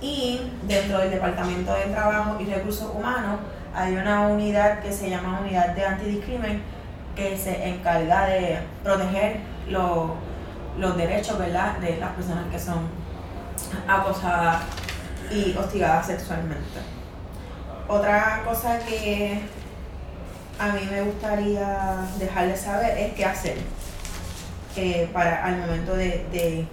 Y 0.00 0.50
dentro 0.64 0.98
del 0.98 1.12
Departamento 1.12 1.72
de 1.72 1.84
Trabajo 1.84 2.40
y 2.40 2.46
Recursos 2.46 2.90
Humanos 2.92 3.38
hay 3.72 3.96
una 3.96 4.22
unidad 4.22 4.80
que 4.80 4.92
se 4.92 5.08
llama 5.08 5.40
Unidad 5.40 5.68
de 5.76 5.86
Antidiscrimen 5.86 6.60
que 7.14 7.38
se 7.38 7.68
encarga 7.68 8.26
de 8.26 8.58
proteger 8.82 9.38
los, 9.68 10.10
los 10.76 10.96
derechos 10.96 11.38
¿verdad? 11.38 11.78
de 11.78 11.98
las 11.98 12.10
personas 12.10 12.46
que 12.50 12.58
son 12.58 12.80
acosadas 13.86 14.62
y 15.34 15.56
hostigada 15.58 16.02
sexualmente. 16.02 16.80
Otra 17.88 18.42
cosa 18.44 18.78
que 18.78 19.40
a 20.58 20.68
mí 20.68 20.88
me 20.90 21.02
gustaría 21.02 21.96
dejarles 22.18 22.60
saber 22.60 22.96
es 22.96 23.14
qué 23.14 23.24
hacer 23.24 23.56
eh, 24.76 25.10
para 25.12 25.44
al 25.44 25.58
momento 25.58 25.94
de, 25.94 26.66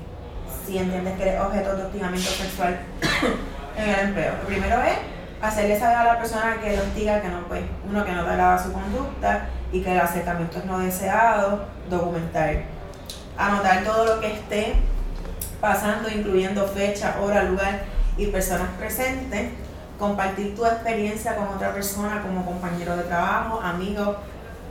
si 0.65 0.77
entiendes 0.77 1.17
que 1.17 1.23
eres 1.23 1.41
objeto 1.41 1.75
de 1.75 1.83
hostigamiento 1.83 2.29
sexual 2.29 2.79
en 3.77 3.89
el 3.89 3.99
empleo. 3.99 4.33
Lo 4.41 4.47
primero 4.47 4.81
es 4.83 4.97
hacerle 5.41 5.79
saber 5.79 5.97
a 5.97 6.03
la 6.03 6.19
persona 6.19 6.57
que 6.61 6.77
lo 6.77 6.83
hostiga 6.83 7.21
que 7.21 7.29
no, 7.29 7.47
pues, 7.47 7.63
uno, 7.89 8.05
que 8.05 8.11
no 8.11 8.23
te 8.23 8.29
agrada 8.29 8.63
su 8.63 8.71
conducta 8.71 9.47
y 9.71 9.81
que 9.81 9.91
el 9.91 9.99
acercamiento 9.99 10.59
es 10.59 10.65
no 10.65 10.79
deseado, 10.79 11.65
documentar. 11.89 12.63
Anotar 13.37 13.83
todo 13.83 14.05
lo 14.05 14.21
que 14.21 14.33
esté 14.33 14.75
pasando, 15.59 16.09
incluyendo 16.09 16.67
fecha, 16.67 17.15
hora, 17.19 17.43
lugar 17.43 17.81
y 18.21 18.27
personas 18.27 18.69
presentes. 18.77 19.49
Compartir 19.97 20.55
tu 20.55 20.65
experiencia 20.65 21.35
con 21.35 21.47
otra 21.47 21.73
persona 21.73 22.21
como 22.21 22.45
compañero 22.45 22.95
de 22.97 23.03
trabajo, 23.03 23.59
amigo, 23.61 24.15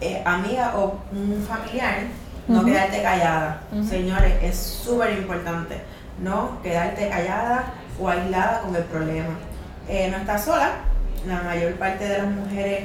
eh, 0.00 0.22
amiga 0.24 0.72
o 0.76 0.98
un 1.12 1.44
familiar. 1.46 1.98
No 2.48 2.64
quedarte 2.64 3.02
callada. 3.02 3.62
Señores, 3.88 4.34
es 4.42 4.56
súper 4.56 5.12
importante. 5.18 5.82
No 6.20 6.60
quedarte 6.62 7.08
callada 7.08 7.74
o 8.00 8.08
aislada 8.08 8.62
con 8.62 8.74
el 8.74 8.82
problema. 8.84 9.34
Eh, 9.88 10.08
no 10.10 10.16
estás 10.16 10.44
sola. 10.44 10.70
La 11.26 11.42
mayor 11.42 11.74
parte 11.74 12.08
de 12.08 12.18
las 12.18 12.26
mujeres 12.26 12.84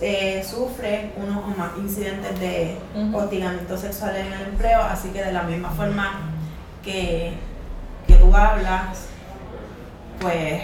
eh, 0.00 0.44
sufre 0.44 1.12
unos 1.16 1.44
o 1.44 1.58
más 1.58 1.70
incidentes 1.78 2.38
de 2.40 2.76
hostigamiento 3.14 3.78
sexual 3.78 4.16
en 4.16 4.32
el 4.32 4.42
empleo, 4.48 4.82
así 4.82 5.08
que 5.10 5.22
de 5.22 5.32
la 5.32 5.44
misma 5.44 5.70
forma 5.70 6.32
que, 6.82 7.32
que 8.06 8.14
tú 8.14 8.34
hablas, 8.34 9.07
pues 10.20 10.62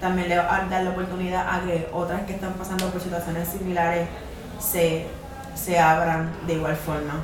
también 0.00 0.28
le 0.28 0.36
va 0.36 0.56
a 0.56 0.66
dar 0.66 0.82
la 0.82 0.90
oportunidad 0.90 1.46
a 1.48 1.64
que 1.64 1.88
otras 1.92 2.22
que 2.22 2.34
están 2.34 2.54
pasando 2.54 2.90
por 2.90 3.00
situaciones 3.00 3.48
similares 3.48 4.08
se, 4.58 5.06
se 5.54 5.78
abran 5.78 6.30
de 6.46 6.54
igual 6.54 6.76
forma. 6.76 7.22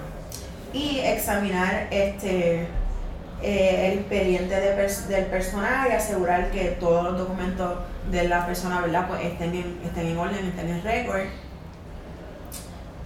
Y 0.72 1.00
examinar 1.00 1.88
este 1.90 2.68
eh, 3.40 3.92
el 3.92 3.98
expediente 4.00 4.54
del 4.56 5.26
personal 5.26 5.88
y 5.88 5.92
asegurar 5.92 6.50
que 6.50 6.76
todos 6.80 7.04
los 7.04 7.18
documentos 7.18 7.78
de 8.10 8.26
la 8.26 8.44
persona 8.44 8.80
¿verdad? 8.80 9.06
Pues 9.06 9.24
estén, 9.24 9.54
en, 9.54 9.78
estén 9.84 10.08
en 10.08 10.18
orden, 10.18 10.44
estén 10.44 10.68
en 10.68 10.82
récord. 10.82 11.20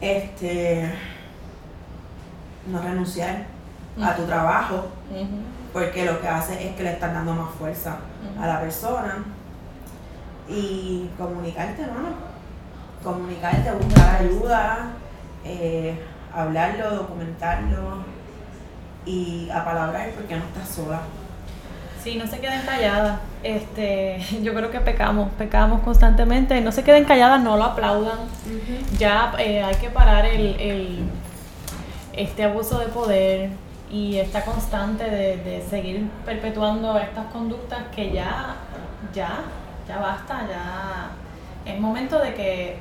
Este, 0.01 0.91
no 2.67 2.83
renunciar 2.83 3.45
a 4.01 4.15
tu 4.15 4.25
trabajo, 4.25 4.87
porque 5.73 6.05
lo 6.05 6.21
que 6.21 6.29
hace 6.29 6.69
es 6.69 6.77
que 6.77 6.83
le 6.83 6.93
están 6.93 7.15
dando 7.15 7.35
más 7.35 7.51
fuerza 7.55 7.97
a 8.41 8.47
la 8.47 8.61
persona. 8.61 9.25
Y 10.49 11.09
comunicarte, 11.17 11.83
¿no? 11.83 12.33
Comunicarte, 13.03 13.71
buscar 13.73 14.21
ayuda, 14.21 14.91
eh, 15.45 15.99
hablarlo, 16.35 16.97
documentarlo 16.97 18.05
y 19.07 19.49
apalabrar 19.51 20.11
porque 20.11 20.37
no 20.37 20.45
estás 20.45 20.69
sola. 20.69 21.01
Sí, 22.03 22.17
no 22.17 22.27
se 22.27 22.41
queden 22.41 22.63
calladas. 22.63 23.21
Este, 23.43 24.21
yo 24.43 24.53
creo 24.55 24.71
que 24.71 24.81
pecamos, 24.81 25.31
pecamos 25.39 25.83
constantemente. 25.83 26.61
No 26.61 26.73
se 26.73 26.83
queden 26.83 27.05
calladas, 27.05 27.41
no 27.41 27.57
lo 27.57 27.65
aplaudan. 27.65 28.19
Ya 28.99 29.33
eh, 29.39 29.63
hay 29.63 29.75
que 29.77 29.89
parar 29.89 30.27
el, 30.27 30.61
el, 30.61 30.99
este 32.13 32.45
abuso 32.45 32.79
de 32.79 32.87
poder 32.87 33.51
y 33.93 34.17
esta 34.19 34.45
constante 34.45 35.05
de, 35.05 35.37
de, 35.37 35.63
seguir 35.69 36.09
perpetuando 36.25 36.99
estas 36.99 37.27
conductas 37.27 37.85
que 37.95 38.11
ya, 38.11 38.57
ya, 39.15 39.43
ya 39.87 39.99
basta, 39.99 40.49
ya 40.49 41.11
es 41.71 41.79
momento 41.79 42.19
de 42.19 42.35
que 42.35 42.79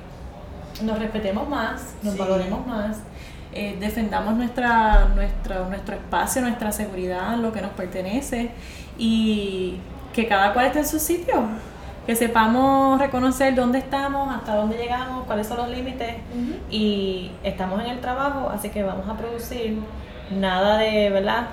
nos 0.81 0.97
respetemos 0.97 1.47
más, 1.47 1.95
nos 2.01 2.17
valoremos 2.17 2.65
más 2.65 2.97
eh, 3.53 3.75
defendamos 3.81 4.35
nuestra, 4.35 5.09
nuestra, 5.13 5.67
nuestro 5.67 5.95
espacio, 5.95 6.41
nuestra 6.41 6.71
seguridad, 6.71 7.35
lo 7.35 7.51
que 7.51 7.61
nos 7.61 7.71
pertenece 7.71 8.51
y 8.97 9.77
que 10.13 10.25
cada 10.25 10.53
cual 10.53 10.67
esté 10.67 10.79
en 10.79 10.87
su 10.87 10.99
sitio. 10.99 11.43
Que 12.07 12.15
sepamos 12.15 12.99
reconocer 12.99 13.53
dónde 13.53 13.77
estamos, 13.79 14.33
hasta 14.33 14.55
dónde 14.55 14.77
llegamos, 14.77 15.25
cuáles 15.25 15.47
son 15.47 15.57
los 15.57 15.69
límites 15.69 16.15
y 16.69 17.29
estamos 17.43 17.79
en 17.81 17.91
el 17.91 17.99
trabajo, 17.99 18.49
así 18.49 18.69
que 18.69 18.81
vamos 18.81 19.07
a 19.07 19.15
producir 19.15 19.77
nada 20.31 20.77
de, 20.77 21.09
¿verdad? 21.09 21.47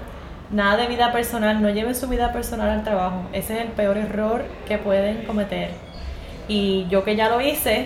Nada 0.51 0.77
de 0.77 0.87
vida 0.87 1.13
personal, 1.13 1.61
no 1.61 1.71
lleven 1.71 1.95
su 1.95 2.09
vida 2.09 2.33
personal 2.33 2.71
al 2.71 2.85
trabajo. 2.85 3.23
Ese 3.33 3.59
es 3.59 3.61
el 3.67 3.69
peor 3.69 3.99
error 3.99 4.45
que 4.67 4.79
pueden 4.79 5.25
cometer. 5.25 5.71
Y 6.49 6.87
yo 6.89 7.05
que 7.05 7.17
ya 7.17 7.29
lo 7.29 7.41
hice, 7.41 7.85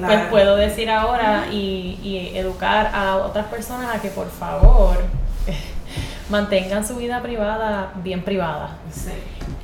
pues 0.00 0.20
puedo 0.30 0.56
decir 0.56 0.90
ahora 0.90 1.46
y, 1.50 2.32
educar 2.34 2.90
a 2.94 3.16
otras 3.16 3.46
personas 3.46 3.94
a 3.94 4.00
que 4.00 4.08
por 4.08 4.28
favor 4.28 4.98
mantengan 6.30 6.86
su 6.86 6.96
vida 6.96 7.20
privada 7.22 7.92
bien 8.02 8.22
privada 8.22 8.76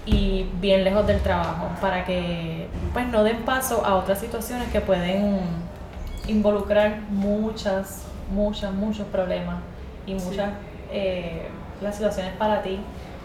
y 0.07 0.47
bien 0.61 0.85
lejos 0.85 1.07
del 1.07 1.21
trabajo 1.21 1.71
para 1.81 2.05
que 2.05 2.69
pues 2.93 3.07
no 3.09 3.25
den 3.25 3.39
paso 3.43 3.85
a 3.85 3.97
otras 3.97 4.19
situaciones 4.21 4.69
que 4.71 4.81
pueden 4.81 5.41
involucrar 6.27 7.01
muchas, 7.11 8.03
muchas, 8.31 8.73
muchos 8.73 9.07
problemas 9.09 9.57
y 10.07 10.15
muchas 10.15 10.51
eh, 10.93 11.49
las 11.81 11.97
situaciones 11.97 12.35
para 12.35 12.63
ti 12.63 12.81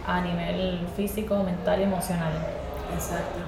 a 0.08 0.22
nivel 0.22 0.80
físico, 0.96 1.44
mental 1.44 1.80
y 1.80 1.84
emocional. 1.84 2.34
Exacto. 2.94 3.40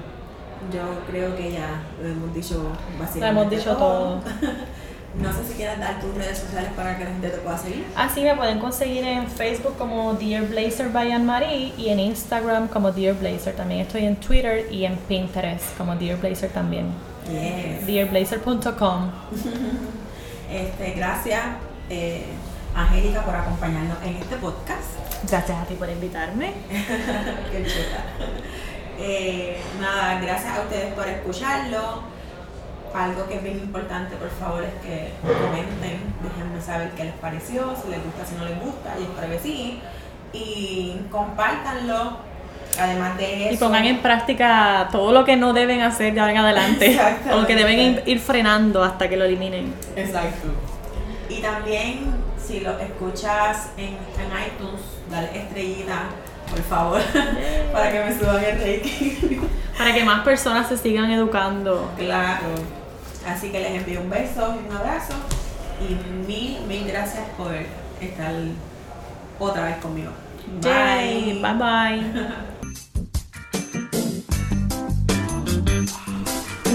Yo 0.72 0.82
creo 1.08 1.36
que 1.36 1.52
ya 1.52 1.82
lo 2.02 2.08
hemos 2.08 2.34
dicho 2.34 2.72
básicamente. 2.98 3.20
Lo 3.20 3.40
hemos 3.40 3.50
dicho 3.50 3.76
todo. 3.76 4.20
no 5.20 5.32
sé 5.32 5.44
si 5.44 5.54
quieres 5.54 5.78
dar 5.78 6.00
tus 6.00 6.14
redes 6.14 6.38
sociales 6.38 6.70
para 6.74 6.98
que 6.98 7.04
la 7.04 7.10
gente 7.10 7.30
te 7.30 7.38
pueda 7.38 7.56
seguir. 7.56 7.86
Ah, 7.96 8.08
sí, 8.12 8.22
me 8.22 8.34
pueden 8.34 8.58
conseguir 8.58 9.04
en 9.04 9.26
Facebook 9.28 9.76
como 9.78 10.14
Dear 10.14 10.44
Blazer 10.46 10.90
by 10.90 11.12
Anne 11.12 11.24
Marie 11.24 11.72
y 11.76 11.88
en 11.88 12.00
Instagram 12.00 12.68
como 12.68 12.90
Dear 12.92 13.14
Blazer. 13.14 13.54
También 13.54 13.82
estoy 13.82 14.04
en 14.04 14.16
Twitter 14.16 14.66
y 14.70 14.84
en 14.84 14.96
Pinterest 14.96 15.76
como 15.78 15.94
Dear 15.94 16.18
Blazer 16.18 16.50
también. 16.50 16.86
Yes. 17.30 17.86
DearBlazer.com. 17.86 19.10
este, 20.50 20.92
gracias, 20.92 21.42
eh, 21.90 22.24
Angélica, 22.74 23.22
por 23.22 23.34
acompañarnos 23.34 23.98
en 24.04 24.16
este 24.16 24.36
podcast. 24.36 24.98
Gracias 25.28 25.58
a 25.58 25.64
ti 25.64 25.74
por 25.74 25.88
invitarme. 25.88 26.52
Qué 26.70 27.64
chula. 27.64 28.04
Eh, 28.98 29.60
nada, 29.80 30.20
gracias 30.20 30.58
a 30.58 30.62
ustedes 30.62 30.94
por 30.94 31.08
escucharlo. 31.08 32.02
Algo 32.94 33.28
que 33.28 33.36
es 33.36 33.42
bien 33.42 33.58
importante, 33.58 34.16
por 34.16 34.30
favor, 34.30 34.64
es 34.64 34.72
que 34.82 35.12
comenten, 35.22 36.00
déjenme 36.22 36.60
saber 36.60 36.90
qué 36.92 37.04
les 37.04 37.14
pareció, 37.14 37.76
si 37.76 37.90
les 37.90 38.02
gusta, 38.02 38.24
si 38.24 38.34
no 38.34 38.46
les 38.46 38.58
gusta, 38.58 38.94
y 38.98 39.02
espero 39.02 39.30
que 39.30 39.38
sí. 39.38 39.80
Y 40.32 40.96
compártanlo. 41.10 42.16
Además 42.80 43.16
de 43.18 43.46
eso. 43.46 43.54
Y 43.54 43.56
pongan 43.56 43.84
en 43.84 43.98
práctica 43.98 44.88
todo 44.90 45.12
lo 45.12 45.24
que 45.24 45.36
no 45.36 45.52
deben 45.52 45.82
hacer 45.82 46.14
de 46.14 46.20
ahora 46.20 46.32
en 46.32 46.38
adelante. 46.38 46.98
o 47.32 47.40
lo 47.40 47.46
que 47.46 47.56
deben 47.56 48.02
ir 48.06 48.20
frenando 48.20 48.82
hasta 48.82 49.08
que 49.08 49.16
lo 49.16 49.24
eliminen. 49.24 49.74
Exacto. 49.96 50.48
Y 51.28 51.40
también, 51.40 52.06
si 52.48 52.60
lo 52.60 52.78
escuchas 52.78 53.68
en, 53.76 53.88
en 53.88 54.30
iTunes, 54.46 54.80
dale 55.10 55.38
estrellita 55.38 56.08
por 56.50 56.62
favor, 56.62 57.00
para 57.72 57.92
que 57.92 58.04
me 58.04 58.18
suban 58.18 58.42
el 58.42 58.58
rating. 58.58 59.40
para 59.78 59.92
que 59.92 60.02
más 60.02 60.24
personas 60.24 60.66
se 60.66 60.78
sigan 60.78 61.10
educando. 61.10 61.92
Claro. 61.98 62.48
Así 63.26 63.50
que 63.50 63.60
les 63.60 63.72
envío 63.72 64.00
un 64.00 64.08
beso 64.08 64.56
y 64.56 64.66
un 64.66 64.74
abrazo 64.74 65.12
y 65.86 65.94
mil, 66.26 66.60
mil 66.66 66.88
gracias 66.88 67.24
por 67.36 67.52
estar 68.00 68.32
otra 69.38 69.64
vez 69.66 69.76
conmigo. 69.76 70.10
Bye. 70.62 71.42
bye 71.42 71.54
bye. 71.54 72.78